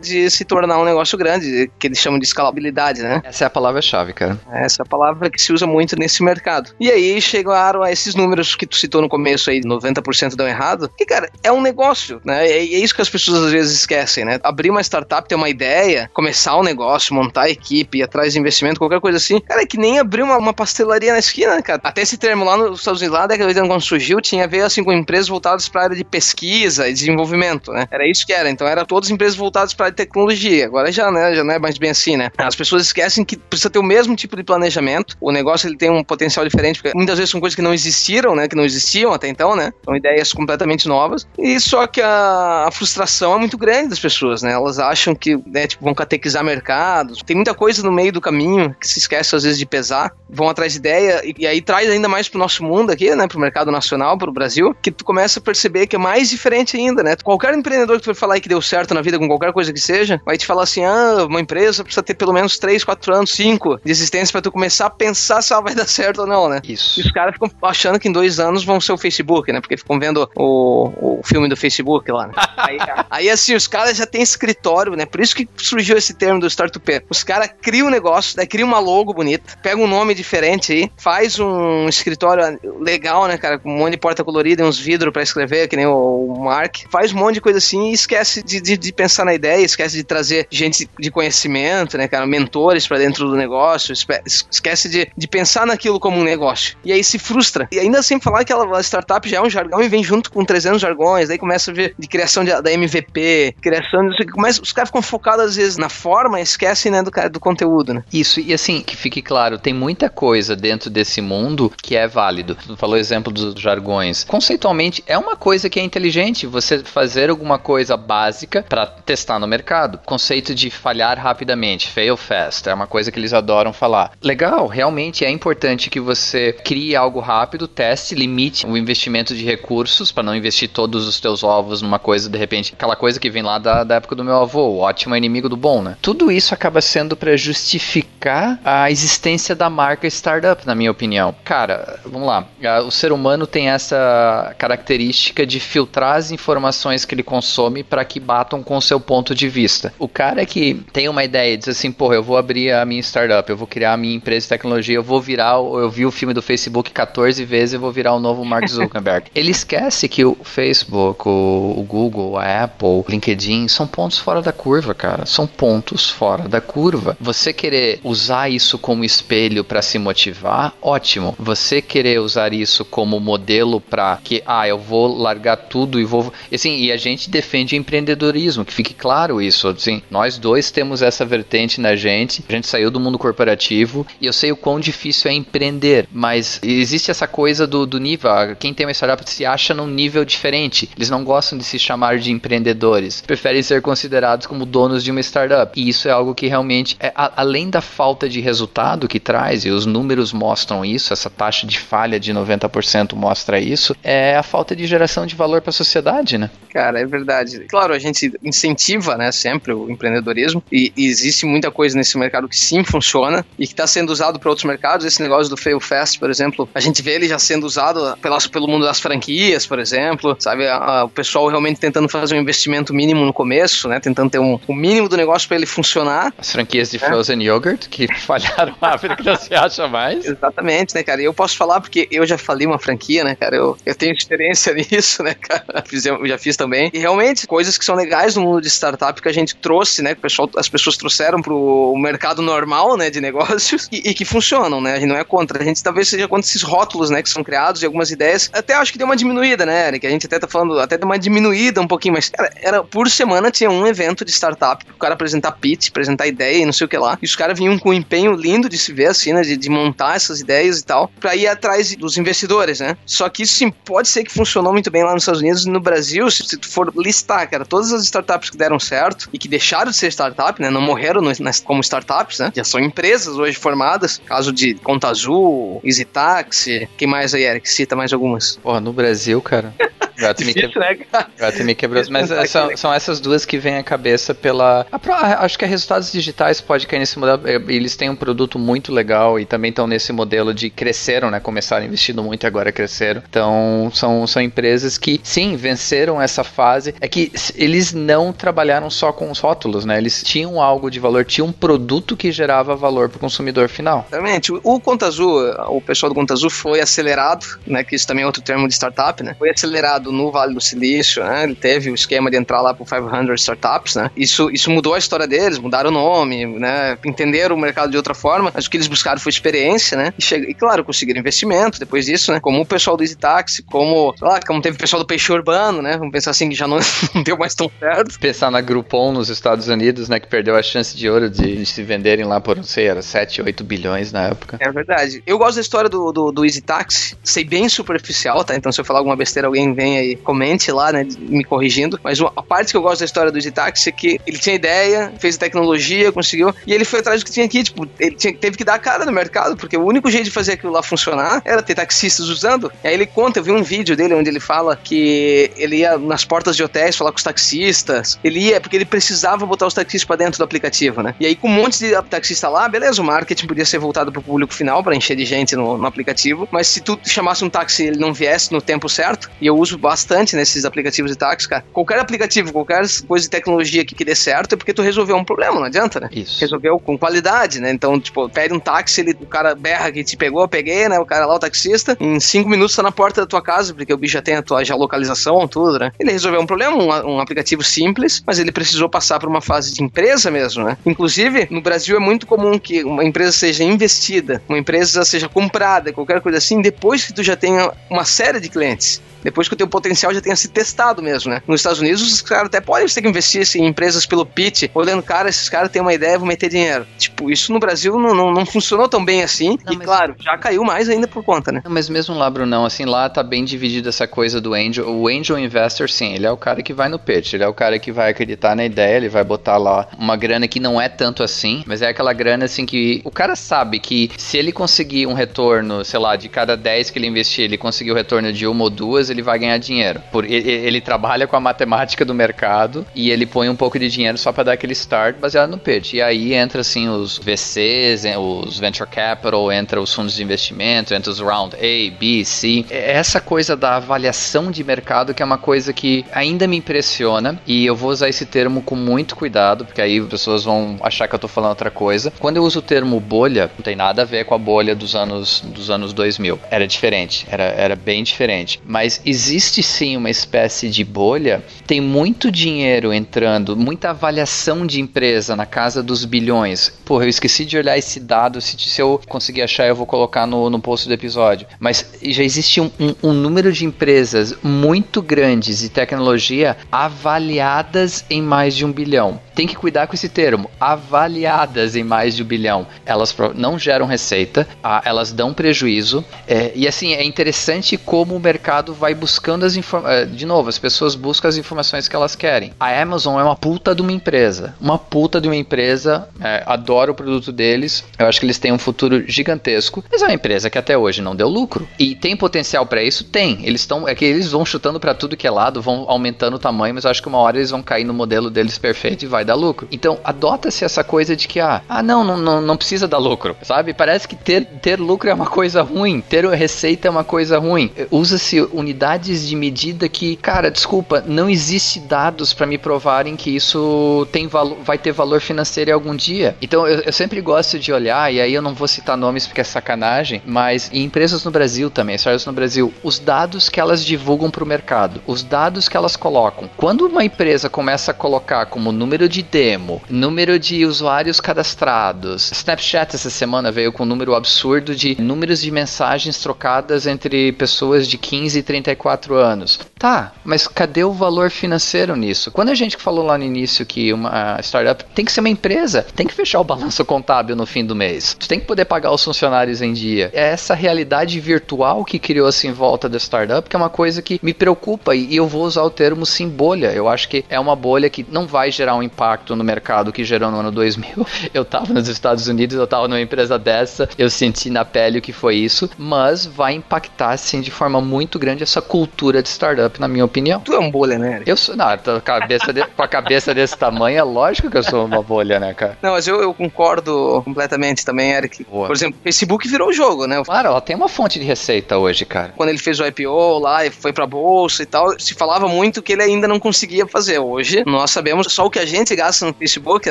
de 0.00 0.30
se 0.30 0.44
tornar 0.44 0.78
um 0.78 0.84
negócio 0.84 1.16
grande, 1.16 1.70
que 1.78 1.86
eles 1.86 1.98
chamam 1.98 2.18
de 2.18 2.26
escalabilidade, 2.26 3.02
né? 3.02 3.20
Essa 3.24 3.44
é 3.44 3.46
a 3.46 3.50
palavra-chave, 3.50 4.12
cara. 4.12 4.38
Essa 4.52 4.82
é 4.82 4.84
a 4.84 4.88
palavra 4.88 5.30
que 5.30 5.40
se 5.40 5.52
usa 5.52 5.66
muito 5.66 5.96
nesse 5.96 6.22
mercado. 6.22 6.72
E 6.78 6.90
aí 6.90 7.20
chegaram 7.20 7.82
a 7.82 7.90
esses 7.90 8.14
números 8.14 8.54
que 8.54 8.66
tu 8.66 8.76
citou 8.76 9.00
no 9.00 9.08
começo 9.08 9.50
aí, 9.50 9.60
90% 9.60 10.34
dão 10.34 10.46
errado, 10.46 10.90
que, 10.96 11.04
cara, 11.04 11.30
é 11.42 11.52
um 11.52 11.60
negócio, 11.60 12.20
né? 12.24 12.46
É, 12.46 12.58
é 12.58 12.62
isso 12.62 12.94
que 12.94 13.02
as 13.02 13.08
pessoas 13.08 13.44
às 13.44 13.52
vezes 13.52 13.78
esquecem, 13.78 14.24
né? 14.24 14.38
Abrir 14.42 14.70
uma 14.70 14.80
startup, 14.80 15.28
ter 15.28 15.34
uma 15.34 15.48
ideia, 15.48 16.10
começar 16.12 16.56
um 16.56 16.62
negócio, 16.62 17.14
montar 17.14 17.42
a 17.42 17.50
equipe, 17.50 17.98
ir 17.98 18.02
atrás 18.02 18.32
de 18.32 18.38
investimento, 18.38 18.78
qualquer 18.78 19.00
coisa 19.00 19.18
assim. 19.18 19.40
Cara, 19.40 19.62
é 19.62 19.66
que 19.66 19.78
nem 19.78 19.98
abrir 19.98 20.22
uma, 20.22 20.36
uma 20.36 20.52
pastelaria 20.52 21.12
na 21.12 21.18
esquina, 21.18 21.60
cara. 21.62 21.80
Até 21.82 22.02
esse 22.02 22.16
termo 22.16 22.44
lá 22.44 22.56
nos 22.56 22.80
Estados 22.80 23.00
Unidos, 23.00 23.18
lá 23.18 23.26
da 23.26 23.34
década 23.34 23.54
de 23.54 23.60
quando 23.60 23.80
surgiu, 23.82 24.20
tinha 24.20 24.44
a 24.44 24.46
ver 24.46 24.62
assim 24.62 24.82
com 24.82 24.92
empresas 24.92 25.28
voltadas 25.28 25.68
para 25.68 25.82
a 25.82 25.84
área 25.84 25.96
de 25.96 26.04
pesquisa 26.04 26.88
e 26.88 26.92
desenvolvimento, 26.92 27.72
né? 27.72 27.86
Era 27.90 28.08
isso 28.08 28.26
que 28.26 28.32
era. 28.32 28.50
Então 28.50 28.66
era 28.66 28.84
todas 28.84 29.10
empresas 29.10 29.36
voltadas 29.40 29.74
para 29.74 29.88
a 29.88 29.92
tecnologia. 29.92 30.66
Agora 30.66 30.92
já, 30.92 31.10
né, 31.10 31.34
já 31.34 31.42
não 31.42 31.54
é 31.54 31.58
mais 31.58 31.78
bem 31.78 31.90
assim, 31.90 32.16
né? 32.16 32.30
As 32.38 32.54
pessoas 32.54 32.82
esquecem 32.82 33.24
que 33.24 33.36
precisa 33.36 33.70
ter 33.70 33.78
o 33.78 33.82
mesmo 33.82 34.14
tipo 34.14 34.36
de 34.36 34.44
planejamento. 34.44 35.16
O 35.20 35.32
negócio 35.32 35.68
ele 35.68 35.76
tem 35.76 35.90
um 35.90 36.04
potencial 36.04 36.46
diferente, 36.46 36.82
porque 36.82 36.96
muitas 36.96 37.18
vezes 37.18 37.30
são 37.30 37.40
coisas 37.40 37.56
que 37.56 37.62
não 37.62 37.74
existiram, 37.74 38.34
né? 38.34 38.46
Que 38.46 38.54
não 38.54 38.64
existiam 38.64 39.12
até 39.12 39.28
então, 39.28 39.56
né? 39.56 39.72
São 39.84 39.96
ideias 39.96 40.32
completamente 40.32 40.86
novas. 40.86 41.26
E 41.38 41.58
só 41.58 41.86
que 41.86 42.00
a, 42.00 42.66
a 42.68 42.70
frustração 42.70 43.34
é 43.34 43.38
muito 43.38 43.58
grande 43.58 43.90
das 43.90 43.98
pessoas, 43.98 44.42
né? 44.42 44.52
Elas 44.52 44.78
acham 44.78 45.14
que, 45.14 45.36
né, 45.46 45.66
tipo, 45.66 45.84
vão 45.84 45.94
catequizar 45.94 46.44
mercados. 46.44 47.22
Tem 47.22 47.34
muita 47.34 47.54
coisa 47.54 47.82
no 47.82 47.92
meio 47.92 48.12
do 48.12 48.20
caminho 48.20 48.74
que 48.78 48.86
se 48.86 48.98
esquece 48.98 49.34
às 49.34 49.42
vezes 49.42 49.58
de 49.58 49.66
pesar. 49.66 50.12
Vão 50.28 50.48
atrás 50.48 50.72
de 50.72 50.78
ideia 50.78 51.22
e, 51.24 51.34
e 51.38 51.46
aí 51.46 51.60
traz 51.60 51.88
ainda 51.90 52.08
mais 52.08 52.28
pro 52.28 52.38
nosso 52.38 52.62
mundo 52.62 52.90
aqui, 52.90 53.14
né? 53.14 53.26
Pro 53.26 53.40
mercado 53.40 53.70
nacional, 53.70 54.18
pro 54.18 54.32
Brasil, 54.32 54.74
que 54.82 54.90
tu 54.90 55.04
começa 55.04 55.38
a 55.38 55.42
perceber 55.42 55.86
que 55.86 55.96
é 55.96 55.98
mais 55.98 56.28
diferente 56.30 56.76
ainda, 56.76 57.02
né? 57.02 57.16
Qualquer 57.22 57.54
empreendedor 57.54 57.96
que 57.96 58.02
tu 58.02 58.06
for 58.06 58.14
falar 58.14 58.40
que 58.40 58.48
deu 58.48 58.60
certo 58.60 58.94
na 58.94 59.02
vida 59.02 59.18
com 59.18 59.28
qualquer 59.38 59.52
coisa 59.52 59.72
que 59.72 59.80
seja, 59.80 60.20
vai 60.24 60.36
te 60.36 60.46
falar 60.46 60.64
assim: 60.64 60.84
ah, 60.84 61.26
uma 61.26 61.40
empresa 61.40 61.84
precisa 61.84 62.02
ter 62.02 62.14
pelo 62.14 62.32
menos 62.32 62.58
3, 62.58 62.84
4 62.84 63.14
anos, 63.14 63.32
5 63.32 63.80
de 63.84 63.90
existência 63.90 64.32
para 64.32 64.42
tu 64.42 64.52
começar 64.52 64.86
a 64.86 64.90
pensar 64.90 65.42
se 65.42 65.52
ela 65.52 65.62
vai 65.62 65.74
dar 65.76 65.86
certo 65.86 66.22
ou 66.22 66.26
não, 66.26 66.48
né? 66.48 66.60
Isso. 66.64 67.00
E 67.00 67.02
os 67.04 67.10
caras 67.12 67.34
ficam 67.34 67.50
achando 67.62 67.98
que 67.98 68.08
em 68.08 68.12
dois 68.12 68.40
anos 68.40 68.64
vão 68.64 68.80
ser 68.80 68.92
o 68.92 68.98
Facebook, 68.98 69.52
né? 69.52 69.60
Porque 69.60 69.76
ficam 69.76 69.98
vendo 69.98 70.28
o, 70.36 71.18
o 71.18 71.20
filme 71.24 71.48
do 71.48 71.56
Facebook 71.56 72.10
lá, 72.10 72.26
né? 72.26 72.34
aí, 72.56 72.78
aí, 73.10 73.30
assim, 73.30 73.54
os 73.54 73.66
caras 73.66 73.96
já 73.96 74.06
têm 74.06 74.22
escritório, 74.22 74.94
né? 74.94 75.06
Por 75.06 75.20
isso 75.20 75.34
que 75.34 75.48
surgiu 75.56 75.96
esse 75.96 76.14
termo 76.14 76.40
do 76.40 76.46
Startup. 76.46 77.04
Os 77.08 77.22
caras 77.22 77.50
criam 77.60 77.88
um 77.88 77.90
negócio, 77.90 78.36
daí 78.36 78.46
criam 78.46 78.68
uma 78.68 78.78
logo 78.78 79.12
bonita, 79.12 79.56
pega 79.62 79.80
um 79.80 79.86
nome 79.86 80.14
diferente 80.14 80.72
aí, 80.72 80.90
faz 80.96 81.38
um 81.38 81.88
escritório 81.88 82.58
legal, 82.80 83.26
né, 83.26 83.36
cara? 83.36 83.58
Com 83.58 83.70
um 83.70 83.78
monte 83.78 83.92
de 83.92 83.98
porta 83.98 84.24
colorida 84.24 84.62
e 84.62 84.66
uns 84.66 84.78
vidros 84.78 85.12
para 85.12 85.22
escrever, 85.22 85.68
que 85.68 85.76
nem 85.76 85.86
o, 85.86 86.34
Mark. 86.40 86.76
Faz 86.90 87.12
um 87.12 87.18
monte 87.18 87.34
de 87.34 87.40
coisa 87.40 87.58
assim 87.58 87.90
e 87.90 87.92
esquece 87.92 88.42
de, 88.42 88.60
de, 88.60 88.76
de, 88.76 88.92
pensar 88.92 89.19
na 89.24 89.34
ideia, 89.34 89.64
esquece 89.64 89.96
de 89.96 90.04
trazer 90.04 90.46
gente 90.50 90.88
de 90.98 91.10
conhecimento, 91.10 91.96
né, 91.96 92.08
cara? 92.08 92.26
Mentores 92.26 92.86
para 92.86 92.98
dentro 92.98 93.28
do 93.28 93.36
negócio, 93.36 93.92
esquece 93.92 94.88
de, 94.88 95.10
de 95.16 95.28
pensar 95.28 95.66
naquilo 95.66 96.00
como 96.00 96.18
um 96.18 96.24
negócio. 96.24 96.76
E 96.84 96.92
aí 96.92 97.02
se 97.02 97.18
frustra. 97.18 97.68
E 97.72 97.78
ainda 97.78 98.02
sem 98.02 98.20
falar 98.20 98.44
que 98.44 98.52
a 98.52 98.80
startup 98.80 99.28
já 99.28 99.38
é 99.38 99.40
um 99.40 99.50
jargão 99.50 99.82
e 99.82 99.88
vem 99.88 100.02
junto 100.02 100.30
com 100.30 100.44
300 100.44 100.80
jargões, 100.80 101.28
daí 101.28 101.38
começa 101.38 101.70
a 101.70 101.74
ver 101.74 101.94
de 101.98 102.08
criação 102.08 102.44
de, 102.44 102.60
da 102.60 102.72
MVP, 102.72 103.56
criação. 103.60 104.08
Começa, 104.32 104.62
os 104.62 104.72
caras 104.72 104.88
ficam 104.88 105.02
focados 105.02 105.44
às 105.44 105.56
vezes 105.56 105.76
na 105.76 105.88
forma 105.88 106.40
e 106.40 106.42
esquecem, 106.42 106.90
né, 106.92 107.02
do, 107.02 107.10
do 107.30 107.40
conteúdo, 107.40 107.94
né? 107.94 108.04
Isso, 108.12 108.40
e 108.40 108.52
assim, 108.52 108.82
que 108.82 108.96
fique 108.96 109.22
claro, 109.22 109.58
tem 109.58 109.72
muita 109.72 110.08
coisa 110.08 110.56
dentro 110.56 110.90
desse 110.90 111.20
mundo 111.20 111.72
que 111.82 111.96
é 111.96 112.06
válido. 112.06 112.56
Tu 112.66 112.76
falou 112.76 112.96
exemplo 112.96 113.32
dos 113.32 113.60
jargões. 113.60 114.24
Conceitualmente, 114.24 115.02
é 115.06 115.16
uma 115.16 115.36
coisa 115.36 115.68
que 115.68 115.78
é 115.78 115.82
inteligente 115.82 116.46
você 116.46 116.80
fazer 116.80 117.30
alguma 117.30 117.58
coisa 117.58 117.96
básica 117.96 118.64
para 118.68 118.86
testar 119.10 119.40
no 119.40 119.46
mercado. 119.48 119.98
Conceito 120.06 120.54
de 120.54 120.70
falhar 120.70 121.18
rapidamente, 121.18 121.88
fail 121.88 122.16
fast, 122.16 122.68
é 122.68 122.72
uma 122.72 122.86
coisa 122.86 123.10
que 123.10 123.18
eles 123.18 123.32
adoram 123.32 123.72
falar. 123.72 124.12
Legal, 124.22 124.68
realmente 124.68 125.24
é 125.24 125.30
importante 125.30 125.90
que 125.90 125.98
você 125.98 126.52
crie 126.52 126.94
algo 126.94 127.18
rápido, 127.18 127.66
teste, 127.66 128.14
limite 128.14 128.64
o 128.64 128.76
investimento 128.76 129.34
de 129.34 129.44
recursos 129.44 130.12
para 130.12 130.22
não 130.22 130.36
investir 130.36 130.68
todos 130.68 131.08
os 131.08 131.18
teus 131.18 131.42
ovos 131.42 131.82
numa 131.82 131.98
coisa, 131.98 132.30
de 132.30 132.38
repente, 132.38 132.72
aquela 132.72 132.94
coisa 132.94 133.18
que 133.18 133.28
vem 133.28 133.42
lá 133.42 133.58
da, 133.58 133.82
da 133.82 133.96
época 133.96 134.14
do 134.14 134.22
meu 134.22 134.36
avô, 134.36 134.68
o 134.68 134.78
ótimo 134.78 135.16
é 135.16 135.18
inimigo 135.18 135.48
do 135.48 135.56
bom, 135.56 135.82
né? 135.82 135.96
Tudo 136.00 136.30
isso 136.30 136.54
acaba 136.54 136.80
sendo 136.80 137.16
para 137.16 137.36
justificar 137.36 138.60
a 138.64 138.92
existência 138.92 139.56
da 139.56 139.68
marca 139.68 140.06
startup, 140.06 140.64
na 140.64 140.76
minha 140.76 140.90
opinião. 140.90 141.34
Cara, 141.42 141.98
vamos 142.04 142.28
lá. 142.28 142.46
O 142.86 142.92
ser 142.92 143.10
humano 143.10 143.44
tem 143.44 143.70
essa 143.70 144.54
característica 144.56 145.44
de 145.44 145.58
filtrar 145.58 146.14
as 146.14 146.30
informações 146.30 147.04
que 147.04 147.12
ele 147.12 147.24
consome 147.24 147.82
para 147.82 148.04
que 148.04 148.20
batam 148.20 148.62
com 148.62 148.76
o 148.76 148.82
seu 148.82 148.99
ponto 149.00 149.34
de 149.34 149.48
vista. 149.48 149.92
O 149.98 150.08
cara 150.08 150.44
que 150.46 150.82
tem 150.92 151.08
uma 151.08 151.24
ideia 151.24 151.54
e 151.54 151.56
diz 151.56 151.68
assim, 151.68 151.90
porra, 151.92 152.14
eu 152.14 152.22
vou 152.22 152.36
abrir 152.36 152.72
a 152.72 152.84
minha 152.84 153.00
startup, 153.00 153.48
eu 153.48 153.56
vou 153.56 153.66
criar 153.66 153.94
a 153.94 153.96
minha 153.96 154.14
empresa 154.14 154.44
de 154.44 154.48
tecnologia, 154.48 154.96
eu 154.96 155.02
vou 155.02 155.20
virar, 155.20 155.54
eu 155.54 155.90
vi 155.90 156.06
o 156.06 156.10
filme 156.10 156.34
do 156.34 156.42
Facebook 156.42 156.90
14 156.90 157.44
vezes, 157.44 157.74
eu 157.74 157.80
vou 157.80 157.92
virar 157.92 158.14
o 158.14 158.20
novo 158.20 158.44
Mark 158.44 158.68
Zuckerberg. 158.68 159.30
ele 159.34 159.50
esquece 159.50 160.08
que 160.08 160.24
o 160.24 160.36
Facebook, 160.42 161.28
o, 161.28 161.74
o 161.76 161.82
Google, 161.82 162.38
a 162.38 162.64
Apple, 162.64 162.88
o 162.88 163.04
LinkedIn 163.08 163.68
são 163.68 163.86
pontos 163.86 164.18
fora 164.18 164.42
da 164.42 164.52
curva, 164.52 164.94
cara. 164.94 165.26
São 165.26 165.46
pontos 165.46 166.10
fora 166.10 166.48
da 166.48 166.60
curva. 166.60 167.16
Você 167.20 167.52
querer 167.52 168.00
usar 168.04 168.48
isso 168.48 168.78
como 168.78 169.04
espelho 169.04 169.64
para 169.64 169.82
se 169.82 169.98
motivar, 169.98 170.74
ótimo. 170.82 171.34
Você 171.38 171.80
querer 171.80 172.20
usar 172.20 172.52
isso 172.52 172.84
como 172.84 173.20
modelo 173.20 173.80
para 173.80 174.18
que, 174.22 174.42
ah, 174.46 174.66
eu 174.66 174.78
vou 174.78 175.18
largar 175.18 175.56
tudo 175.56 176.00
e 176.00 176.04
vou. 176.04 176.32
Assim, 176.52 176.78
e 176.78 176.92
a 176.92 176.96
gente 176.96 177.30
defende 177.30 177.76
empreendedorismo, 177.76 178.64
que 178.64 178.72
fique 178.72 178.89
fique 178.90 178.94
claro 178.94 179.40
isso. 179.40 179.68
Assim, 179.68 180.02
nós 180.10 180.38
dois 180.38 180.70
temos 180.70 181.02
essa 181.02 181.24
vertente 181.24 181.80
na 181.80 181.96
gente. 181.96 182.44
A 182.48 182.52
gente 182.52 182.66
saiu 182.66 182.90
do 182.90 183.00
mundo 183.00 183.18
corporativo 183.18 184.06
e 184.20 184.26
eu 184.26 184.32
sei 184.32 184.52
o 184.52 184.56
quão 184.56 184.80
difícil 184.80 185.30
é 185.30 185.34
empreender, 185.34 186.08
mas 186.12 186.60
existe 186.62 187.10
essa 187.10 187.26
coisa 187.26 187.66
do, 187.66 187.86
do 187.86 187.98
nível. 187.98 188.30
Quem 188.58 188.74
tem 188.74 188.86
uma 188.86 188.92
startup 188.92 189.28
se 189.28 189.46
acha 189.46 189.74
num 189.74 189.86
nível 189.86 190.24
diferente. 190.24 190.90
Eles 190.96 191.10
não 191.10 191.24
gostam 191.24 191.58
de 191.58 191.64
se 191.64 191.78
chamar 191.78 192.18
de 192.18 192.30
empreendedores, 192.30 193.20
preferem 193.20 193.62
ser 193.62 193.82
considerados 193.82 194.46
como 194.46 194.66
donos 194.66 195.04
de 195.04 195.10
uma 195.10 195.20
startup. 195.20 195.78
E 195.78 195.88
isso 195.88 196.08
é 196.08 196.10
algo 196.10 196.34
que 196.34 196.46
realmente, 196.46 196.96
é, 197.00 197.12
a, 197.14 197.40
além 197.40 197.70
da 197.70 197.80
falta 197.80 198.28
de 198.28 198.40
resultado 198.40 199.08
que 199.08 199.20
traz, 199.20 199.64
e 199.64 199.70
os 199.70 199.86
números 199.86 200.32
mostram 200.32 200.84
isso, 200.84 201.12
essa 201.12 201.30
taxa 201.30 201.66
de 201.66 201.78
falha 201.78 202.18
de 202.18 202.32
90% 202.32 203.14
mostra 203.14 203.60
isso, 203.60 203.94
é 204.02 204.36
a 204.36 204.42
falta 204.42 204.74
de 204.74 204.86
geração 204.86 205.26
de 205.26 205.34
valor 205.34 205.60
para 205.60 205.70
a 205.70 205.72
sociedade, 205.72 206.38
né? 206.38 206.50
Cara, 206.72 207.00
é 207.00 207.06
verdade. 207.06 207.60
Claro, 207.68 207.92
a 207.92 207.98
gente 207.98 208.32
incentiva, 208.42 208.79
né, 209.16 209.32
sempre 209.32 209.72
o 209.72 209.90
empreendedorismo 209.90 210.62
e, 210.70 210.92
e 210.96 211.06
existe 211.06 211.46
muita 211.46 211.70
coisa 211.70 211.96
nesse 211.96 212.16
mercado 212.18 212.48
que 212.48 212.56
sim 212.56 212.84
funciona 212.84 213.44
e 213.58 213.66
que 213.66 213.72
está 213.72 213.86
sendo 213.86 214.10
usado 214.10 214.38
para 214.38 214.48
outros 214.48 214.64
mercados. 214.64 215.06
Esse 215.06 215.22
negócio 215.22 215.48
do 215.48 215.56
fail 215.56 215.80
fast, 215.80 216.18
por 216.18 216.30
exemplo, 216.30 216.68
a 216.74 216.80
gente 216.80 217.02
vê 217.02 217.12
ele 217.12 217.28
já 217.28 217.38
sendo 217.38 217.64
usado 217.64 218.16
pelas, 218.18 218.46
pelo 218.46 218.66
mundo 218.66 218.84
das 218.84 219.00
franquias, 219.00 219.66
por 219.66 219.78
exemplo, 219.78 220.36
sabe? 220.38 220.66
A, 220.66 220.76
a, 220.76 221.04
o 221.04 221.08
pessoal 221.08 221.48
realmente 221.48 221.80
tentando 221.80 222.08
fazer 222.08 222.36
um 222.36 222.40
investimento 222.40 222.94
mínimo 222.94 223.24
no 223.24 223.32
começo, 223.32 223.88
né? 223.88 224.00
Tentando 224.00 224.30
ter 224.30 224.38
um, 224.38 224.58
o 224.66 224.74
mínimo 224.74 225.08
do 225.08 225.16
negócio 225.16 225.46
para 225.48 225.56
ele 225.56 225.66
funcionar. 225.66 226.32
As 226.38 226.52
franquias 226.52 226.90
de 226.90 226.96
é. 226.96 227.00
frozen 227.00 227.42
yogurt 227.42 227.88
que 227.88 228.06
falharam 228.20 228.74
a 228.80 228.94
África 228.94 229.16
que 229.16 229.24
não 229.24 229.36
se 229.36 229.54
acha 229.54 229.86
mais. 229.88 230.24
Exatamente, 230.24 230.94
né, 230.94 231.02
cara? 231.02 231.20
E 231.20 231.24
eu 231.24 231.34
posso 231.34 231.56
falar 231.56 231.80
porque 231.80 232.08
eu 232.10 232.26
já 232.26 232.38
falei 232.38 232.66
uma 232.66 232.78
franquia, 232.78 233.24
né, 233.24 233.34
cara? 233.34 233.56
Eu, 233.56 233.76
eu 233.84 233.94
tenho 233.94 234.12
experiência 234.12 234.72
nisso, 234.90 235.22
né, 235.22 235.34
cara? 235.34 235.84
Fiz, 235.86 236.06
eu 236.06 236.26
já 236.26 236.38
fiz 236.38 236.56
também. 236.56 236.90
E 236.92 236.98
realmente, 236.98 237.46
coisas 237.46 237.76
que 237.76 237.84
são 237.84 237.94
legais 237.94 238.36
no 238.36 238.42
mundo 238.42 238.60
de 238.60 238.69
startup 238.70 239.20
que 239.20 239.28
a 239.28 239.32
gente 239.32 239.54
trouxe, 239.56 240.02
né? 240.02 240.14
Que 240.14 240.18
o 240.18 240.22
pessoal, 240.22 240.50
as 240.56 240.68
pessoas 240.68 240.96
trouxeram 240.96 241.42
pro 241.42 241.94
mercado 241.96 242.42
normal, 242.42 242.96
né, 242.96 243.10
de 243.10 243.20
negócios 243.20 243.88
e, 243.90 244.10
e 244.10 244.14
que 244.14 244.24
funcionam, 244.24 244.80
né? 244.80 244.94
A 244.94 244.98
gente 244.98 245.08
não 245.08 245.16
é 245.16 245.24
contra. 245.24 245.60
A 245.60 245.64
gente 245.64 245.82
talvez 245.82 246.08
seja 246.08 246.28
contra 246.28 246.46
esses 246.46 246.62
rótulos, 246.62 247.10
né, 247.10 247.22
que 247.22 247.28
são 247.28 247.42
criados 247.42 247.82
e 247.82 247.86
algumas 247.86 248.10
ideias. 248.10 248.50
Até 248.52 248.74
acho 248.74 248.92
que 248.92 248.98
deu 248.98 249.06
uma 249.06 249.16
diminuída, 249.16 249.66
né, 249.66 249.88
Eric? 249.88 250.06
A 250.06 250.10
gente 250.10 250.26
até 250.26 250.38
tá 250.38 250.48
falando, 250.48 250.78
até 250.78 250.96
deu 250.96 251.06
uma 251.06 251.18
diminuída 251.18 251.80
um 251.80 251.86
pouquinho, 251.86 252.14
mas, 252.14 252.28
cara, 252.28 252.50
era 252.56 252.82
por 252.82 253.08
semana 253.08 253.50
tinha 253.50 253.70
um 253.70 253.86
evento 253.86 254.24
de 254.24 254.30
startup, 254.30 254.84
o 254.90 254.98
cara 254.98 255.14
apresentar 255.14 255.52
pitch, 255.52 255.88
apresentar 255.88 256.26
ideia 256.26 256.62
e 256.62 256.66
não 256.66 256.72
sei 256.72 256.86
o 256.86 256.88
que 256.88 256.96
lá. 256.96 257.18
E 257.20 257.24
os 257.24 257.36
caras 257.36 257.58
vinham 257.58 257.78
com 257.78 257.90
um 257.90 257.94
empenho 257.94 258.32
lindo 258.32 258.68
de 258.68 258.78
se 258.78 258.92
ver, 258.92 259.06
assim, 259.06 259.32
né, 259.32 259.42
de, 259.42 259.56
de 259.56 259.68
montar 259.68 260.16
essas 260.16 260.40
ideias 260.40 260.80
e 260.80 260.84
tal, 260.84 261.10
pra 261.20 261.34
ir 261.34 261.46
atrás 261.46 261.94
dos 261.96 262.16
investidores, 262.16 262.80
né? 262.80 262.96
Só 263.04 263.28
que 263.28 263.42
isso 263.42 263.54
sim 263.54 263.70
pode 263.70 264.08
ser 264.08 264.24
que 264.24 264.32
funcionou 264.32 264.72
muito 264.72 264.90
bem 264.90 265.04
lá 265.04 265.12
nos 265.12 265.22
Estados 265.22 265.40
Unidos 265.40 265.64
e 265.64 265.70
no 265.70 265.80
Brasil, 265.80 266.30
se 266.30 266.56
tu 266.56 266.68
for 266.68 266.92
listar, 266.96 267.48
cara, 267.48 267.64
todas 267.64 267.92
as 267.92 268.04
startups 268.04 268.49
que 268.50 268.56
deram 268.56 268.78
certo 268.78 269.28
e 269.32 269.38
que 269.38 269.48
deixaram 269.48 269.90
de 269.90 269.96
ser 269.96 270.08
startup, 270.08 270.60
né, 270.60 270.70
não 270.70 270.80
morreram 270.80 271.20
no, 271.20 271.30
como 271.64 271.80
startups, 271.80 272.38
né, 272.38 272.52
já 272.54 272.64
são 272.64 272.80
empresas 272.80 273.36
hoje 273.36 273.56
formadas, 273.56 274.20
caso 274.24 274.52
de 274.52 274.74
Conta 274.74 275.08
Azul, 275.08 275.80
Easy 275.84 276.04
Taxi, 276.04 276.88
quem 276.96 277.08
mais 277.08 277.34
aí, 277.34 277.44
Eric? 277.44 277.68
Cita 277.68 277.96
mais 277.96 278.12
algumas. 278.12 278.56
Porra, 278.56 278.80
no 278.80 278.92
Brasil, 278.92 279.40
cara. 279.40 279.74
Gato 280.20 280.44
me, 280.44 280.54
quebrou. 280.54 280.84
Né, 280.84 280.98
Gato 281.38 281.64
me 281.64 281.74
quebrou. 281.74 282.02
Mas 282.10 282.30
é, 282.30 282.46
são, 282.46 282.76
são, 282.76 282.92
essas 282.92 283.20
duas 283.20 283.44
que 283.44 283.58
vêm 283.58 283.78
à 283.78 283.82
cabeça 283.82 284.34
pela. 284.34 284.86
A, 284.90 285.44
acho 285.44 285.58
que 285.58 285.64
a 285.64 285.68
resultados 285.68 286.12
digitais 286.12 286.60
pode 286.60 286.86
cair 286.86 287.00
nesse 287.00 287.18
modelo. 287.18 287.46
É, 287.46 287.54
eles 287.68 287.96
têm 287.96 288.10
um 288.10 288.16
produto 288.16 288.58
muito 288.58 288.92
legal 288.92 289.38
e 289.40 289.44
também 289.44 289.70
estão 289.70 289.86
nesse 289.86 290.12
modelo 290.12 290.52
de 290.52 290.68
cresceram, 290.68 291.30
né? 291.30 291.40
Começaram 291.40 291.86
investindo 291.86 292.22
muito 292.22 292.44
e 292.44 292.46
agora 292.46 292.70
cresceram. 292.70 293.22
Então, 293.28 293.90
são, 293.94 294.26
são 294.26 294.42
empresas 294.42 294.98
que, 294.98 295.20
sim, 295.22 295.56
venceram 295.56 296.20
essa 296.20 296.44
fase. 296.44 296.94
É 297.00 297.08
que 297.08 297.32
eles 297.54 297.92
não 297.92 298.32
trabalharam 298.32 298.90
só 298.90 299.12
com 299.12 299.30
os 299.30 299.38
rótulos, 299.38 299.84
né? 299.84 299.98
Eles 299.98 300.22
tinham 300.22 300.60
algo 300.60 300.90
de 300.90 301.00
valor, 301.00 301.24
tinham 301.24 301.48
um 301.48 301.52
produto 301.52 302.16
que 302.16 302.30
gerava 302.30 302.76
valor 302.76 303.08
para 303.08 303.16
o 303.16 303.20
consumidor 303.20 303.68
final. 303.68 304.06
Exatamente. 304.08 304.52
O, 304.52 304.60
o 304.62 304.80
Conta 304.80 305.06
Azul, 305.06 305.50
o 305.68 305.80
pessoal 305.80 306.10
do 306.10 306.14
Conta 306.14 306.34
Azul 306.34 306.50
foi 306.50 306.80
acelerado, 306.80 307.46
né? 307.66 307.82
Que 307.82 307.96
isso 307.96 308.06
também 308.06 308.24
é 308.24 308.26
outro 308.26 308.42
termo 308.42 308.68
de 308.68 308.74
startup, 308.74 309.22
né? 309.22 309.34
Foi 309.38 309.50
acelerado 309.50 310.09
no 310.10 310.30
Vale 310.30 310.54
do 310.54 310.60
Silício, 310.60 311.24
né? 311.24 311.44
Ele 311.44 311.54
teve 311.54 311.90
o 311.90 311.94
esquema 311.94 312.30
de 312.30 312.36
entrar 312.36 312.60
lá 312.60 312.74
pro 312.74 312.84
500 312.84 313.40
Startups, 313.40 313.96
né? 313.96 314.10
Isso, 314.16 314.50
isso 314.50 314.70
mudou 314.70 314.94
a 314.94 314.98
história 314.98 315.26
deles, 315.26 315.58
mudaram 315.58 315.90
o 315.90 315.92
nome, 315.92 316.46
né? 316.46 316.96
Entenderam 317.04 317.56
o 317.56 317.58
mercado 317.58 317.90
de 317.90 317.96
outra 317.96 318.14
forma, 318.14 318.50
mas 318.54 318.66
o 318.66 318.70
que 318.70 318.76
eles 318.76 318.86
buscaram 318.86 319.20
foi 319.20 319.30
experiência, 319.30 319.96
né? 319.96 320.12
E, 320.18 320.34
e 320.34 320.54
claro, 320.54 320.84
conseguiram 320.84 321.20
investimento 321.20 321.78
depois 321.78 322.06
disso, 322.06 322.32
né? 322.32 322.40
Como 322.40 322.60
o 322.60 322.66
pessoal 322.66 322.96
do 322.96 323.02
Easy 323.02 323.16
Taxi, 323.16 323.62
como, 323.62 324.14
lá, 324.20 324.40
como 324.40 324.60
teve 324.60 324.76
o 324.76 324.80
pessoal 324.80 325.02
do 325.02 325.06
Peixe 325.06 325.32
Urbano, 325.32 325.82
né? 325.82 325.96
Vamos 325.96 326.12
pensar 326.12 326.30
assim, 326.30 326.48
que 326.48 326.54
já 326.54 326.66
não, 326.66 326.78
não 327.14 327.22
deu 327.22 327.36
mais 327.36 327.54
tão 327.54 327.70
certo. 327.78 328.18
Pensar 328.18 328.50
na 328.50 328.60
Groupon 328.60 329.12
nos 329.12 329.28
Estados 329.28 329.68
Unidos, 329.68 330.08
né? 330.08 330.18
Que 330.20 330.26
perdeu 330.26 330.56
a 330.56 330.62
chance 330.62 330.96
de 330.96 331.08
ouro 331.08 331.30
de, 331.30 331.56
de 331.56 331.66
se 331.66 331.82
venderem 331.82 332.24
lá 332.24 332.40
por, 332.40 332.56
não 332.56 332.64
sei, 332.64 332.86
era 332.86 333.02
7, 333.02 333.42
8 333.42 333.64
bilhões 333.64 334.12
na 334.12 334.28
época. 334.28 334.58
É 334.60 334.70
verdade. 334.70 335.22
Eu 335.26 335.38
gosto 335.38 335.56
da 335.56 335.60
história 335.60 335.88
do, 335.88 336.12
do, 336.12 336.32
do 336.32 336.44
Easy 336.44 336.60
Taxi, 336.60 337.16
sei 337.22 337.44
bem 337.44 337.68
superficial, 337.68 338.44
tá? 338.44 338.54
Então 338.54 338.70
se 338.72 338.80
eu 338.80 338.84
falar 338.84 339.00
alguma 339.00 339.16
besteira, 339.16 339.48
alguém 339.48 339.74
vem 339.74 339.98
comente 340.16 340.70
lá, 340.70 340.92
né, 340.92 341.06
me 341.18 341.44
corrigindo. 341.44 341.98
Mas 342.02 342.20
a 342.20 342.42
parte 342.42 342.70
que 342.70 342.76
eu 342.76 342.82
gosto 342.82 343.00
da 343.00 343.04
história 343.04 343.32
do 343.32 343.40
Taxi 343.52 343.88
é 343.88 343.92
que 343.92 344.20
ele 344.26 344.38
tinha 344.38 344.54
ideia, 344.54 345.12
fez 345.18 345.36
a 345.36 345.38
tecnologia, 345.38 346.12
conseguiu, 346.12 346.54
e 346.66 346.72
ele 346.72 346.84
foi 346.84 347.00
atrás 347.00 347.20
do 347.20 347.26
que 347.26 347.32
tinha 347.32 347.46
aqui, 347.46 347.62
tipo, 347.62 347.88
ele 347.98 348.16
tinha, 348.16 348.34
teve 348.34 348.56
que 348.56 348.64
dar 348.64 348.74
a 348.74 348.78
cara 348.78 349.04
no 349.04 349.12
mercado, 349.12 349.56
porque 349.56 349.76
o 349.76 349.84
único 349.84 350.10
jeito 350.10 350.24
de 350.24 350.30
fazer 350.30 350.52
aquilo 350.52 350.72
lá 350.72 350.82
funcionar 350.82 351.42
era 351.44 351.62
ter 351.62 351.74
taxistas 351.74 352.28
usando. 352.28 352.70
E 352.84 352.88
aí 352.88 352.94
ele 352.94 353.06
conta, 353.06 353.38
eu 353.38 353.44
vi 353.44 353.52
um 353.52 353.62
vídeo 353.62 353.96
dele 353.96 354.14
onde 354.14 354.28
ele 354.28 354.40
fala 354.40 354.76
que 354.76 355.50
ele 355.56 355.76
ia 355.76 355.98
nas 355.98 356.24
portas 356.24 356.56
de 356.56 356.62
hotéis 356.62 356.96
falar 356.96 357.10
com 357.12 357.18
os 357.18 357.22
taxistas. 357.22 358.18
Ele 358.22 358.40
ia 358.40 358.60
porque 358.60 358.76
ele 358.76 358.84
precisava 358.84 359.44
botar 359.46 359.66
os 359.66 359.74
taxistas 359.74 360.04
para 360.04 360.16
dentro 360.16 360.38
do 360.38 360.44
aplicativo, 360.44 361.02
né? 361.02 361.14
E 361.18 361.26
aí 361.26 361.34
com 361.34 361.48
um 361.48 361.52
monte 361.52 361.78
de 361.78 361.90
taxista 362.02 362.48
lá, 362.48 362.68
beleza, 362.68 363.00
o 363.00 363.04
marketing 363.04 363.46
podia 363.46 363.64
ser 363.64 363.78
voltado 363.78 364.12
pro 364.12 364.22
público 364.22 364.54
final 364.54 364.82
para 364.82 364.94
encher 364.94 365.16
de 365.16 365.24
gente 365.24 365.56
no, 365.56 365.76
no 365.76 365.86
aplicativo, 365.86 366.48
mas 366.50 366.66
se 366.68 366.80
tu 366.80 366.98
chamasse 367.04 367.44
um 367.44 367.50
táxi 367.50 367.84
e 367.84 367.86
ele 367.88 367.98
não 367.98 368.12
viesse 368.12 368.52
no 368.52 368.60
tempo 368.60 368.88
certo, 368.88 369.30
e 369.40 369.46
eu 369.46 369.56
uso 369.56 369.78
bastante 369.90 370.36
nesses 370.36 370.64
aplicativos 370.64 371.10
de 371.10 371.18
táxi, 371.18 371.48
cara. 371.48 371.64
Qualquer 371.72 371.98
aplicativo, 371.98 372.52
qualquer 372.52 372.84
coisa 373.08 373.24
de 373.24 373.30
tecnologia 373.30 373.84
que, 373.84 373.92
que 373.92 374.04
dê 374.04 374.14
certo 374.14 374.52
é 374.52 374.56
porque 374.56 374.72
tu 374.72 374.82
resolveu 374.82 375.16
um 375.16 375.24
problema, 375.24 375.56
não 375.56 375.64
adianta, 375.64 375.98
né? 375.98 376.08
Isso. 376.12 376.40
Resolveu 376.40 376.78
com 376.78 376.96
qualidade, 376.96 377.58
né? 377.60 377.72
Então, 377.72 377.98
tipo, 377.98 378.28
pede 378.28 378.54
um 378.54 378.60
táxi, 378.60 379.00
ele, 379.00 379.16
o 379.20 379.26
cara 379.26 379.52
berra 379.52 379.90
que 379.90 380.04
te 380.04 380.16
pegou, 380.16 380.46
peguei, 380.46 380.88
né? 380.88 381.00
O 381.00 381.04
cara 381.04 381.26
lá, 381.26 381.34
o 381.34 381.38
taxista, 381.40 381.96
em 381.98 382.20
cinco 382.20 382.48
minutos 382.48 382.76
tá 382.76 382.84
na 382.84 382.92
porta 382.92 383.22
da 383.22 383.26
tua 383.26 383.42
casa, 383.42 383.74
porque 383.74 383.92
o 383.92 383.96
bicho 383.96 384.12
já 384.12 384.22
tem 384.22 384.36
a 384.36 384.42
tua 384.42 384.62
geolocalização, 384.62 385.48
tudo, 385.48 385.80
né? 385.80 385.90
Ele 385.98 386.12
resolveu 386.12 386.40
um 386.40 386.46
problema, 386.46 386.76
um, 386.76 387.14
um 387.14 387.20
aplicativo 387.20 387.64
simples, 387.64 388.22
mas 388.24 388.38
ele 388.38 388.52
precisou 388.52 388.88
passar 388.88 389.18
por 389.18 389.28
uma 389.28 389.40
fase 389.40 389.74
de 389.74 389.82
empresa 389.82 390.30
mesmo, 390.30 390.62
né? 390.62 390.78
Inclusive, 390.86 391.48
no 391.50 391.60
Brasil 391.60 391.96
é 391.96 392.00
muito 392.00 392.28
comum 392.28 392.60
que 392.60 392.84
uma 392.84 393.04
empresa 393.04 393.32
seja 393.32 393.64
investida, 393.64 394.40
uma 394.48 394.58
empresa 394.58 395.04
seja 395.04 395.28
comprada, 395.28 395.92
qualquer 395.92 396.20
coisa 396.20 396.38
assim, 396.38 396.62
depois 396.62 397.04
que 397.04 397.12
tu 397.12 397.24
já 397.24 397.34
tenha 397.34 397.72
uma 397.90 398.04
série 398.04 398.38
de 398.38 398.48
clientes. 398.48 399.02
Depois 399.22 399.48
que 399.48 399.54
o 399.54 399.56
teu 399.56 399.68
potencial 399.68 400.12
já 400.12 400.20
tenha 400.20 400.36
se 400.36 400.48
testado 400.48 401.02
mesmo, 401.02 401.30
né? 401.30 401.42
Nos 401.46 401.60
Estados 401.60 401.80
Unidos, 401.80 402.02
os 402.02 402.22
caras 402.22 402.46
até 402.46 402.60
podem 402.60 402.86
ter 402.86 403.02
que 403.02 403.08
investir 403.08 403.42
assim, 403.42 403.62
em 403.62 403.68
empresas 403.68 404.06
pelo 404.06 404.24
pitch, 404.24 404.64
olhando, 404.74 405.02
cara, 405.02 405.28
esses 405.28 405.48
caras 405.48 405.70
têm 405.70 405.82
uma 405.82 405.94
ideia, 405.94 406.18
vão 406.18 406.26
meter 406.26 406.48
dinheiro. 406.48 406.86
Tipo, 406.98 407.30
isso 407.30 407.52
no 407.52 407.58
Brasil 407.58 407.98
não, 407.98 408.14
não, 408.14 408.32
não 408.32 408.46
funcionou 408.46 408.88
tão 408.88 409.04
bem 409.04 409.22
assim. 409.22 409.58
Não, 409.64 409.72
e 409.72 409.76
claro, 409.76 410.14
já 410.18 410.36
caiu 410.38 410.64
mais 410.64 410.88
ainda 410.88 411.06
por 411.06 411.22
conta, 411.22 411.52
né? 411.52 411.60
Não, 411.64 411.70
mas 411.70 411.88
mesmo 411.88 412.14
lá, 412.14 412.28
Brunão, 412.30 412.64
assim, 412.64 412.84
lá 412.84 413.08
tá 413.08 413.22
bem 413.22 413.44
dividido 413.44 413.88
essa 413.88 414.06
coisa 414.06 414.40
do 414.40 414.54
angel. 414.54 414.88
O 414.88 415.08
angel 415.08 415.38
investor, 415.38 415.88
sim, 415.88 416.14
ele 416.14 416.26
é 416.26 416.30
o 416.30 416.36
cara 416.36 416.62
que 416.62 416.72
vai 416.72 416.88
no 416.88 416.98
pitch, 416.98 417.34
ele 417.34 417.44
é 417.44 417.48
o 417.48 417.54
cara 417.54 417.78
que 417.78 417.92
vai 417.92 418.10
acreditar 418.10 418.54
na 418.56 418.64
ideia, 418.64 418.96
ele 418.96 419.08
vai 419.08 419.24
botar 419.24 419.56
lá 419.56 419.88
uma 419.98 420.16
grana 420.16 420.48
que 420.48 420.60
não 420.60 420.80
é 420.80 420.88
tanto 420.88 421.22
assim, 421.22 421.62
mas 421.66 421.82
é 421.82 421.88
aquela 421.88 422.12
grana 422.12 422.44
assim 422.44 422.64
que 422.64 423.00
o 423.04 423.10
cara 423.10 423.36
sabe 423.36 423.78
que 423.78 424.10
se 424.16 424.36
ele 424.38 424.52
conseguir 424.52 425.06
um 425.06 425.12
retorno, 425.12 425.84
sei 425.84 425.98
lá, 425.98 426.16
de 426.16 426.28
cada 426.28 426.56
10 426.56 426.90
que 426.90 426.98
ele 426.98 427.06
investir, 427.06 427.44
ele 427.44 427.58
conseguir 427.58 427.92
o 427.92 427.94
retorno 427.94 428.32
de 428.32 428.46
uma 428.46 428.64
ou 428.64 428.70
duas, 428.70 429.09
ele 429.10 429.22
vai 429.22 429.38
ganhar 429.38 429.58
dinheiro. 429.58 430.00
Por, 430.10 430.24
ele, 430.24 430.50
ele 430.50 430.80
trabalha 430.80 431.26
com 431.26 431.36
a 431.36 431.40
matemática 431.40 432.04
do 432.04 432.14
mercado 432.14 432.86
e 432.94 433.10
ele 433.10 433.26
põe 433.26 433.48
um 433.48 433.56
pouco 433.56 433.78
de 433.78 433.88
dinheiro 433.88 434.18
só 434.18 434.32
para 434.32 434.44
dar 434.44 434.52
aquele 434.52 434.72
start 434.72 435.16
baseado 435.16 435.50
no 435.50 435.58
pitch. 435.58 435.94
E 435.94 436.02
aí 436.02 436.34
entra 436.34 436.60
assim 436.60 436.88
os 436.88 437.18
VCs, 437.18 438.04
os 438.18 438.58
venture 438.58 438.88
capital, 438.88 439.52
entra 439.52 439.80
os 439.80 439.92
fundos 439.92 440.14
de 440.14 440.22
investimento, 440.22 440.94
entra 440.94 441.10
os 441.10 441.20
round 441.20 441.56
A, 441.56 441.98
B, 441.98 442.24
C. 442.24 442.64
É 442.70 442.92
essa 442.92 443.20
coisa 443.20 443.56
da 443.56 443.76
avaliação 443.76 444.50
de 444.50 444.62
mercado 444.62 445.14
que 445.14 445.22
é 445.22 445.26
uma 445.26 445.38
coisa 445.38 445.72
que 445.72 446.04
ainda 446.12 446.46
me 446.46 446.56
impressiona 446.56 447.40
e 447.46 447.66
eu 447.66 447.74
vou 447.74 447.90
usar 447.90 448.08
esse 448.08 448.26
termo 448.26 448.62
com 448.62 448.76
muito 448.76 449.16
cuidado, 449.16 449.64
porque 449.64 449.80
aí 449.80 449.98
as 449.98 450.08
pessoas 450.08 450.44
vão 450.44 450.78
achar 450.82 451.08
que 451.08 451.14
eu 451.14 451.18
tô 451.18 451.28
falando 451.28 451.50
outra 451.50 451.70
coisa. 451.70 452.12
Quando 452.18 452.36
eu 452.36 452.44
uso 452.44 452.58
o 452.58 452.62
termo 452.62 452.98
bolha, 453.00 453.50
não 453.56 453.62
tem 453.62 453.76
nada 453.76 454.02
a 454.02 454.04
ver 454.04 454.24
com 454.24 454.34
a 454.34 454.38
bolha 454.38 454.74
dos 454.74 454.94
anos 454.94 455.40
dos 455.40 455.70
anos 455.70 455.92
2000. 455.92 456.38
Era 456.50 456.66
diferente, 456.66 457.26
era, 457.30 457.44
era 457.44 457.76
bem 457.76 458.02
diferente. 458.02 458.60
Mas 458.64 458.99
Existe 459.04 459.62
sim 459.62 459.96
uma 459.96 460.10
espécie 460.10 460.68
de 460.68 460.84
bolha, 460.84 461.42
tem 461.66 461.80
muito 461.80 462.30
dinheiro 462.30 462.92
entrando, 462.92 463.56
muita 463.56 463.90
avaliação 463.90 464.66
de 464.66 464.80
empresa 464.80 465.34
na 465.34 465.46
casa 465.46 465.82
dos 465.82 466.04
bilhões. 466.04 466.72
Porra, 466.84 467.04
eu 467.04 467.08
esqueci 467.08 467.44
de 467.44 467.56
olhar 467.56 467.78
esse 467.78 468.00
dado, 468.00 468.40
se, 468.40 468.56
se 468.58 468.80
eu 468.80 469.00
conseguir 469.08 469.42
achar 469.42 469.66
eu 469.66 469.76
vou 469.76 469.86
colocar 469.86 470.26
no, 470.26 470.50
no 470.50 470.60
post 470.60 470.88
do 470.88 470.94
episódio. 470.94 471.46
Mas 471.58 471.86
já 472.02 472.22
existe 472.22 472.60
um, 472.60 472.70
um, 472.78 473.10
um 473.10 473.12
número 473.12 473.52
de 473.52 473.64
empresas 473.64 474.34
muito 474.42 475.00
grandes 475.00 475.60
de 475.60 475.68
tecnologia 475.68 476.56
avaliadas 476.70 478.04
em 478.10 478.22
mais 478.22 478.54
de 478.54 478.64
um 478.64 478.72
bilhão. 478.72 479.20
Tem 479.34 479.46
que 479.46 479.56
cuidar 479.56 479.86
com 479.86 479.94
esse 479.94 480.08
termo, 480.08 480.50
avaliadas 480.60 481.76
em 481.76 481.84
mais 481.84 482.14
de 482.14 482.22
um 482.22 482.26
bilhão. 482.26 482.66
Elas 482.84 483.14
não 483.34 483.58
geram 483.58 483.86
receita, 483.86 484.46
elas 484.84 485.12
dão 485.12 485.32
prejuízo. 485.32 486.04
É, 486.26 486.52
e 486.54 486.66
assim, 486.68 486.92
é 486.92 487.04
interessante 487.04 487.76
como 487.76 488.16
o 488.16 488.20
mercado 488.20 488.74
vai 488.74 488.89
buscando 488.94 489.44
as 489.44 489.56
informações. 489.56 489.94
É, 489.94 490.04
de 490.04 490.26
novo, 490.26 490.48
as 490.48 490.58
pessoas 490.58 490.94
buscam 490.94 491.28
as 491.28 491.36
informações 491.36 491.88
que 491.88 491.96
elas 491.96 492.14
querem. 492.14 492.52
A 492.58 492.80
Amazon 492.80 493.18
é 493.18 493.22
uma 493.22 493.36
puta 493.36 493.74
de 493.74 493.82
uma 493.82 493.92
empresa. 493.92 494.54
Uma 494.60 494.78
puta 494.78 495.20
de 495.20 495.28
uma 495.28 495.36
empresa. 495.36 496.08
É, 496.20 496.42
adoro 496.46 496.92
o 496.92 496.94
produto 496.94 497.32
deles. 497.32 497.84
Eu 497.98 498.06
acho 498.06 498.20
que 498.20 498.26
eles 498.26 498.38
têm 498.38 498.52
um 498.52 498.58
futuro 498.58 499.04
gigantesco. 499.06 499.84
Mas 499.90 500.02
é 500.02 500.06
uma 500.06 500.14
empresa 500.14 500.50
que 500.50 500.58
até 500.58 500.76
hoje 500.76 501.02
não 501.02 501.16
deu 501.16 501.28
lucro. 501.28 501.68
E 501.78 501.94
tem 501.94 502.16
potencial 502.16 502.66
para 502.66 502.82
isso? 502.82 503.04
Tem. 503.04 503.40
Eles 503.44 503.62
estão. 503.62 503.88
É 503.88 503.94
que 503.94 504.04
eles 504.04 504.30
vão 504.30 504.44
chutando 504.44 504.80
para 504.80 504.94
tudo 504.94 505.16
que 505.16 505.26
é 505.26 505.30
lado, 505.30 505.62
vão 505.62 505.84
aumentando 505.88 506.36
o 506.36 506.38
tamanho, 506.38 506.74
mas 506.74 506.84
eu 506.84 506.90
acho 506.90 507.02
que 507.02 507.08
uma 507.08 507.18
hora 507.18 507.36
eles 507.36 507.50
vão 507.50 507.62
cair 507.62 507.84
no 507.84 507.94
modelo 507.94 508.30
deles 508.30 508.58
perfeito 508.58 509.04
e 509.04 509.08
vai 509.08 509.24
dar 509.24 509.34
lucro. 509.34 509.68
Então, 509.70 509.98
adota-se 510.02 510.64
essa 510.64 510.82
coisa 510.82 511.16
de 511.16 511.28
que, 511.28 511.40
ah, 511.40 511.62
ah 511.68 511.82
não, 511.82 512.04
não, 512.04 512.16
não, 512.16 512.40
não 512.40 512.56
precisa 512.56 512.86
dar 512.86 512.98
lucro, 512.98 513.36
sabe? 513.42 513.74
Parece 513.74 514.06
que 514.06 514.16
ter, 514.16 514.44
ter 514.44 514.78
lucro 514.78 515.10
é 515.10 515.14
uma 515.14 515.26
coisa 515.26 515.62
ruim, 515.62 516.00
ter 516.00 516.24
receita 516.26 516.88
é 516.88 516.90
uma 516.90 517.04
coisa 517.04 517.38
ruim. 517.38 517.70
Usa-se 517.90 518.40
unidades 518.80 519.28
de 519.28 519.36
medida 519.36 519.88
que, 519.90 520.16
cara, 520.16 520.50
desculpa, 520.50 521.04
não 521.06 521.28
existe 521.28 521.78
dados 521.80 522.32
para 522.32 522.46
me 522.46 522.56
provarem 522.56 523.14
que 523.14 523.28
isso 523.36 524.08
tem 524.10 524.26
vai 524.64 524.78
ter 524.78 524.90
valor 524.90 525.20
financeiro 525.20 525.74
algum 525.74 525.94
dia. 525.94 526.34
Então, 526.40 526.66
eu, 526.66 526.80
eu 526.80 526.92
sempre 526.92 527.20
gosto 527.20 527.58
de 527.58 527.72
olhar, 527.72 528.10
e 528.12 528.20
aí 528.22 528.32
eu 528.32 528.40
não 528.40 528.54
vou 528.54 528.66
citar 528.66 528.96
nomes 528.96 529.26
porque 529.26 529.42
é 529.42 529.44
sacanagem, 529.44 530.22
mas 530.24 530.70
em 530.72 530.82
empresas 530.82 531.22
no 531.24 531.30
Brasil 531.30 531.68
também, 531.68 531.96
startups 531.96 532.24
no 532.24 532.32
Brasil, 532.32 532.72
os 532.82 532.98
dados 532.98 533.50
que 533.50 533.60
elas 533.60 533.84
divulgam 533.84 534.30
para 534.30 534.44
o 534.44 534.46
mercado, 534.46 535.02
os 535.06 535.22
dados 535.22 535.68
que 535.68 535.76
elas 535.76 535.94
colocam. 535.94 536.48
Quando 536.56 536.86
uma 536.86 537.04
empresa 537.04 537.50
começa 537.50 537.90
a 537.90 537.94
colocar 537.94 538.46
como 538.46 538.72
número 538.72 539.10
de 539.10 539.22
demo, 539.22 539.82
número 539.90 540.38
de 540.38 540.64
usuários 540.64 541.20
cadastrados, 541.20 542.32
Snapchat 542.32 542.96
essa 542.96 543.10
semana 543.10 543.52
veio 543.52 543.72
com 543.72 543.82
um 543.82 543.86
número 543.86 544.14
absurdo 544.14 544.74
de 544.74 544.96
números 545.00 545.42
de 545.42 545.50
mensagens 545.50 546.18
trocadas 546.18 546.86
entre 546.86 547.32
pessoas 547.32 547.86
de 547.86 547.98
15 547.98 548.38
e 548.38 548.42
34 548.70 549.14
anos. 549.14 549.58
Tá, 549.78 550.12
mas 550.24 550.46
cadê 550.46 550.84
o 550.84 550.92
valor 550.92 551.30
financeiro 551.30 551.96
nisso? 551.96 552.30
Quando 552.30 552.50
a 552.50 552.54
gente 552.54 552.76
falou 552.76 553.04
lá 553.04 553.16
no 553.16 553.24
início 553.24 553.64
que 553.64 553.92
uma 553.92 554.38
startup 554.42 554.84
tem 554.94 555.04
que 555.04 555.12
ser 555.12 555.20
uma 555.20 555.28
empresa, 555.28 555.86
tem 555.94 556.06
que 556.06 556.14
fechar 556.14 556.40
o 556.40 556.44
balanço 556.44 556.84
contábil 556.84 557.34
no 557.34 557.46
fim 557.46 557.64
do 557.64 557.74
mês. 557.74 558.14
Tu 558.18 558.28
tem 558.28 558.38
que 558.38 558.46
poder 558.46 558.66
pagar 558.66 558.92
os 558.92 559.02
funcionários 559.02 559.62
em 559.62 559.72
dia. 559.72 560.10
É 560.12 560.28
essa 560.28 560.54
realidade 560.54 561.18
virtual 561.18 561.84
que 561.84 561.98
criou-se 561.98 562.46
em 562.46 562.52
volta 562.52 562.88
da 562.88 562.98
startup 562.98 563.48
que 563.48 563.56
é 563.56 563.58
uma 563.58 563.70
coisa 563.70 564.02
que 564.02 564.20
me 564.22 564.34
preocupa 564.34 564.94
e 564.94 565.16
eu 565.16 565.26
vou 565.26 565.44
usar 565.44 565.62
o 565.62 565.70
termo 565.70 566.04
sim 566.04 566.28
bolha. 566.28 566.72
Eu 566.72 566.88
acho 566.88 567.08
que 567.08 567.24
é 567.28 567.40
uma 567.40 567.56
bolha 567.56 567.88
que 567.88 568.06
não 568.08 568.26
vai 568.26 568.50
gerar 568.50 568.76
um 568.76 568.82
impacto 568.82 569.34
no 569.34 569.42
mercado 569.42 569.92
que 569.92 570.04
gerou 570.04 570.30
no 570.30 570.40
ano 570.40 570.50
2000. 570.50 571.06
Eu 571.32 571.44
tava 571.44 571.72
nos 571.72 571.88
Estados 571.88 572.26
Unidos, 572.28 572.56
eu 572.56 572.66
tava 572.66 572.88
numa 572.88 573.00
empresa 573.00 573.38
dessa, 573.38 573.88
eu 573.96 574.10
senti 574.10 574.50
na 574.50 574.64
pele 574.64 574.98
o 574.98 575.02
que 575.02 575.12
foi 575.12 575.36
isso, 575.36 575.70
mas 575.78 576.26
vai 576.26 576.54
impactar 576.54 577.16
sim 577.16 577.40
de 577.40 577.50
forma 577.50 577.80
muito 577.80 578.18
grande 578.18 578.42
essa 578.42 578.59
cultura 578.60 579.22
de 579.22 579.28
startup, 579.28 579.80
na 579.80 579.88
minha 579.88 580.04
opinião. 580.04 580.40
Tu 580.40 580.52
é 580.52 580.58
um 580.58 580.70
bolha, 580.70 580.98
né? 580.98 581.22
Eu 581.26 581.36
sou, 581.36 581.56
não, 581.56 581.66
a 581.66 581.78
cabeça 582.00 582.52
de, 582.52 582.64
com 582.64 582.82
a 582.82 582.88
cabeça 582.88 583.34
desse 583.34 583.56
tamanho, 583.56 583.98
é 583.98 584.02
lógico 584.02 584.50
que 584.50 584.56
eu 584.56 584.62
sou 584.62 584.84
uma 584.84 585.02
bolha, 585.02 585.38
né, 585.38 585.54
cara? 585.54 585.78
Não, 585.82 585.92
mas 585.92 586.06
eu, 586.06 586.20
eu 586.20 586.34
concordo 586.34 587.22
completamente 587.24 587.84
também, 587.84 588.12
Eric. 588.12 588.44
Boa. 588.44 588.66
Por 588.66 588.76
exemplo, 588.76 588.98
Facebook 589.02 589.46
virou 589.48 589.68
o 589.68 589.72
jogo, 589.72 590.06
né? 590.06 590.22
Claro, 590.24 590.48
ela 590.48 590.60
tem 590.60 590.76
uma 590.76 590.88
fonte 590.88 591.18
de 591.18 591.24
receita 591.24 591.78
hoje, 591.78 592.04
cara. 592.04 592.32
Quando 592.36 592.48
ele 592.48 592.58
fez 592.58 592.80
o 592.80 592.86
IPO 592.86 593.38
lá 593.38 593.64
e 593.64 593.70
foi 593.70 593.92
pra 593.92 594.06
bolsa 594.06 594.62
e 594.62 594.66
tal, 594.66 594.98
se 594.98 595.14
falava 595.14 595.48
muito 595.48 595.82
que 595.82 595.92
ele 595.92 596.02
ainda 596.02 596.28
não 596.28 596.38
conseguia 596.38 596.86
fazer. 596.86 597.18
Hoje, 597.18 597.62
nós 597.66 597.90
sabemos 597.90 598.32
só 598.32 598.46
o 598.46 598.50
que 598.50 598.58
a 598.58 598.66
gente 598.66 598.94
gasta 598.94 599.26
no 599.26 599.34
Facebook, 599.34 599.90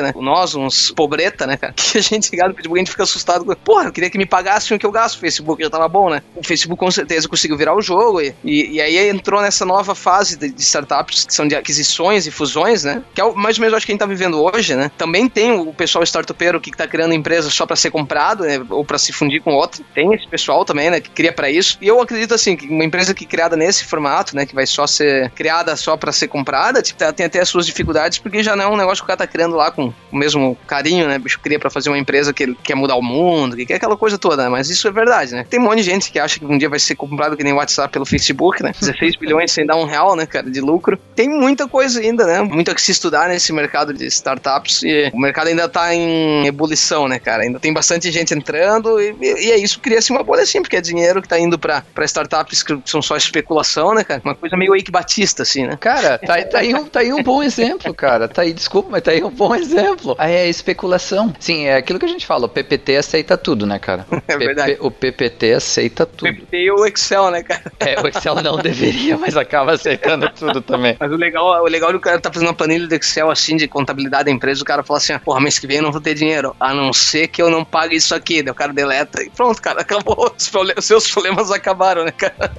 né? 0.00 0.12
Nós, 0.16 0.54
uns 0.54 0.90
pobreta, 0.90 1.46
né, 1.46 1.56
cara? 1.58 1.72
Que 1.72 1.98
a 1.98 2.02
gente 2.02 2.30
gasta 2.30 2.48
no 2.48 2.54
Facebook, 2.54 2.78
a 2.78 2.82
gente 2.82 2.90
fica 2.90 3.02
assustado 3.02 3.44
com. 3.44 3.54
Porra, 3.54 3.86
eu 3.86 3.92
queria 3.92 4.10
que 4.10 4.18
me 4.18 4.26
pagassem 4.26 4.76
o 4.76 4.80
que 4.80 4.86
eu 4.86 4.92
gasto 4.92 5.16
no 5.16 5.20
Facebook, 5.20 5.62
já 5.62 5.70
tava 5.70 5.88
bom, 5.88 6.10
né? 6.10 6.22
O 6.34 6.44
Facebook 6.44 6.78
com 6.78 6.90
certeza 6.90 7.28
conseguiu 7.28 7.56
virar 7.56 7.74
o 7.74 7.82
jogo 7.82 8.20
e, 8.20 8.34
e, 8.50 8.72
e 8.72 8.80
aí 8.80 9.08
entrou 9.08 9.40
nessa 9.40 9.64
nova 9.64 9.94
fase 9.94 10.36
de, 10.36 10.50
de, 10.50 10.62
startups 10.62 11.24
que 11.24 11.32
são 11.32 11.46
de 11.46 11.54
aquisições 11.54 12.26
e 12.26 12.32
fusões, 12.32 12.82
né? 12.82 13.02
Que 13.14 13.20
é 13.20 13.32
mais 13.32 13.58
ou 13.58 13.62
menos 13.62 13.76
acho 13.76 13.86
que 13.86 13.92
a 13.92 13.94
gente 13.94 14.00
tá 14.00 14.06
vivendo 14.06 14.42
hoje, 14.42 14.74
né? 14.74 14.90
Também 14.98 15.28
tem 15.28 15.52
o 15.52 15.72
pessoal 15.72 16.02
startupeiro 16.02 16.60
que 16.60 16.72
tá 16.72 16.88
criando 16.88 17.14
empresa 17.14 17.48
só 17.48 17.64
para 17.64 17.76
ser 17.76 17.92
comprado, 17.92 18.42
né? 18.44 18.60
Ou 18.68 18.84
para 18.84 18.98
se 18.98 19.12
fundir 19.12 19.40
com 19.40 19.52
outro. 19.54 19.84
Tem 19.94 20.12
esse 20.14 20.26
pessoal 20.26 20.64
também, 20.64 20.90
né? 20.90 21.00
Que 21.00 21.10
cria 21.10 21.32
para 21.32 21.48
isso. 21.48 21.78
E 21.80 21.86
eu 21.86 22.00
acredito 22.00 22.34
assim, 22.34 22.56
que 22.56 22.66
uma 22.66 22.84
empresa 22.84 23.14
que 23.14 23.24
é 23.24 23.28
criada 23.28 23.56
nesse 23.56 23.84
formato, 23.84 24.34
né? 24.34 24.44
Que 24.44 24.54
vai 24.54 24.66
só 24.66 24.84
ser 24.84 25.30
criada 25.30 25.76
só 25.76 25.96
para 25.96 26.10
ser 26.10 26.26
comprada, 26.26 26.82
tipo, 26.82 26.98
tem 27.12 27.26
até 27.26 27.40
as 27.40 27.48
suas 27.48 27.66
dificuldades, 27.66 28.18
porque 28.18 28.42
já 28.42 28.56
não 28.56 28.64
é 28.64 28.68
um 28.68 28.76
negócio 28.76 29.04
que 29.04 29.04
o 29.04 29.06
cara 29.06 29.18
tá 29.18 29.26
criando 29.28 29.54
lá 29.54 29.70
com 29.70 29.92
o 30.10 30.16
mesmo 30.16 30.56
carinho, 30.66 31.06
né? 31.06 31.18
O 31.18 31.20
bicho 31.20 31.38
cria 31.38 31.58
para 31.58 31.70
fazer 31.70 31.88
uma 31.88 31.98
empresa 31.98 32.32
que 32.32 32.52
quer 32.56 32.74
mudar 32.74 32.96
o 32.96 33.02
mundo, 33.02 33.54
que 33.54 33.64
quer 33.64 33.74
aquela 33.74 33.96
coisa 33.96 34.18
toda, 34.18 34.42
né? 34.42 34.48
Mas 34.48 34.70
isso 34.70 34.88
é 34.88 34.90
verdade, 34.90 35.34
né? 35.34 35.46
Tem 35.48 35.60
um 35.60 35.62
monte 35.62 35.78
de 35.78 35.84
gente 35.84 36.10
que 36.10 36.18
acha 36.18 36.40
que 36.40 36.44
um 36.44 36.58
dia 36.58 36.68
vai 36.68 36.80
ser 36.80 36.96
comprado 36.96 37.36
que 37.36 37.44
nem 37.44 37.52
o 37.52 37.56
WhatsApp 37.56 37.92
pelo 37.92 38.04
Facebook, 38.04 38.39
né? 38.62 38.72
16 38.78 39.16
bilhões 39.16 39.52
sem 39.52 39.66
dar 39.66 39.76
um 39.76 39.84
real, 39.84 40.16
né, 40.16 40.26
cara, 40.26 40.50
de 40.50 40.60
lucro. 40.60 40.98
Tem 41.14 41.28
muita 41.28 41.68
coisa 41.68 42.00
ainda, 42.00 42.26
né? 42.26 42.40
Muito 42.40 42.70
a 42.70 42.74
que 42.74 42.82
se 42.82 42.92
estudar 42.92 43.28
nesse 43.28 43.52
mercado 43.52 43.92
de 43.92 44.06
startups 44.06 44.82
e 44.82 45.10
o 45.12 45.18
mercado 45.18 45.48
ainda 45.48 45.68
tá 45.68 45.94
em 45.94 46.46
ebulição, 46.46 47.08
né, 47.08 47.18
cara? 47.18 47.42
Ainda 47.42 47.58
tem 47.58 47.72
bastante 47.72 48.10
gente 48.10 48.34
entrando 48.34 49.00
e, 49.00 49.14
e 49.20 49.50
é 49.50 49.58
isso, 49.58 49.80
cria-se 49.80 50.10
uma 50.10 50.22
bolha 50.22 50.42
assim, 50.42 50.62
porque 50.62 50.76
é 50.76 50.80
dinheiro 50.80 51.20
que 51.20 51.28
tá 51.28 51.38
indo 51.38 51.58
pra, 51.58 51.82
pra 51.94 52.04
startups 52.04 52.62
que 52.62 52.78
são 52.84 53.02
só 53.02 53.16
especulação, 53.16 53.94
né, 53.94 54.04
cara? 54.04 54.20
Uma 54.24 54.34
coisa 54.34 54.56
meio 54.56 54.74
Eike 54.74 54.90
Batista, 54.90 55.42
assim, 55.42 55.66
né? 55.66 55.76
Cara, 55.78 56.18
tá, 56.18 56.42
tá, 56.44 56.58
aí 56.58 56.74
um, 56.74 56.84
tá 56.84 57.00
aí 57.00 57.12
um 57.12 57.22
bom 57.22 57.42
exemplo, 57.42 57.92
cara. 57.94 58.28
Tá 58.28 58.42
aí, 58.42 58.52
desculpa, 58.52 58.90
mas 58.90 59.02
tá 59.02 59.10
aí 59.10 59.22
um 59.22 59.30
bom 59.30 59.54
exemplo. 59.54 60.14
Aí 60.18 60.32
é 60.32 60.48
especulação. 60.48 61.32
Sim, 61.38 61.66
é 61.66 61.76
aquilo 61.76 61.98
que 61.98 62.06
a 62.06 62.08
gente 62.08 62.26
fala, 62.26 62.46
o 62.46 62.48
PPT 62.48 62.96
aceita 62.96 63.36
tudo, 63.36 63.66
né, 63.66 63.78
cara? 63.78 64.06
É 64.28 64.36
verdade. 64.36 64.76
o 64.80 64.90
PPT 64.90 65.54
aceita 65.54 66.06
tudo. 66.06 66.30
O 66.30 66.34
PPT 66.34 66.56
e 66.56 66.70
o 66.70 66.86
Excel, 66.86 67.30
né, 67.30 67.42
cara? 67.42 67.62
É, 67.80 68.00
o 68.00 68.06
Excel 68.06 68.29
não 68.36 68.56
deveria, 68.56 69.16
mas 69.16 69.36
acaba 69.36 69.72
aceitando 69.72 70.30
tudo 70.30 70.60
também. 70.60 70.96
Mas 70.98 71.12
o 71.12 71.16
legal, 71.16 71.62
o 71.62 71.66
legal 71.66 71.92
do 71.92 72.00
cara 72.00 72.20
tá 72.20 72.32
fazendo 72.32 72.48
uma 72.48 72.54
planilha 72.54 72.86
do 72.86 72.94
Excel 72.94 73.30
assim 73.30 73.56
de 73.56 73.68
contabilidade 73.68 74.24
da 74.24 74.30
empresa, 74.30 74.62
o 74.62 74.64
cara 74.64 74.82
fala 74.82 74.98
assim: 74.98 75.18
porra, 75.18 75.40
mês 75.40 75.58
que 75.58 75.66
vem 75.66 75.78
eu 75.78 75.82
não 75.82 75.92
vou 75.92 76.00
ter 76.00 76.14
dinheiro, 76.14 76.54
a 76.58 76.72
não 76.74 76.92
ser 76.92 77.28
que 77.28 77.42
eu 77.42 77.50
não 77.50 77.64
pague 77.64 77.96
isso 77.96 78.14
aqui. 78.14 78.42
Daí 78.42 78.52
o 78.52 78.54
cara 78.54 78.72
deleta 78.72 79.22
e 79.22 79.30
pronto, 79.30 79.60
cara, 79.60 79.80
acabou. 79.80 80.32
Os 80.76 80.84
seus 80.84 81.10
problemas 81.10 81.50
acabaram, 81.50 82.04
né, 82.04 82.12
cara? 82.12 82.52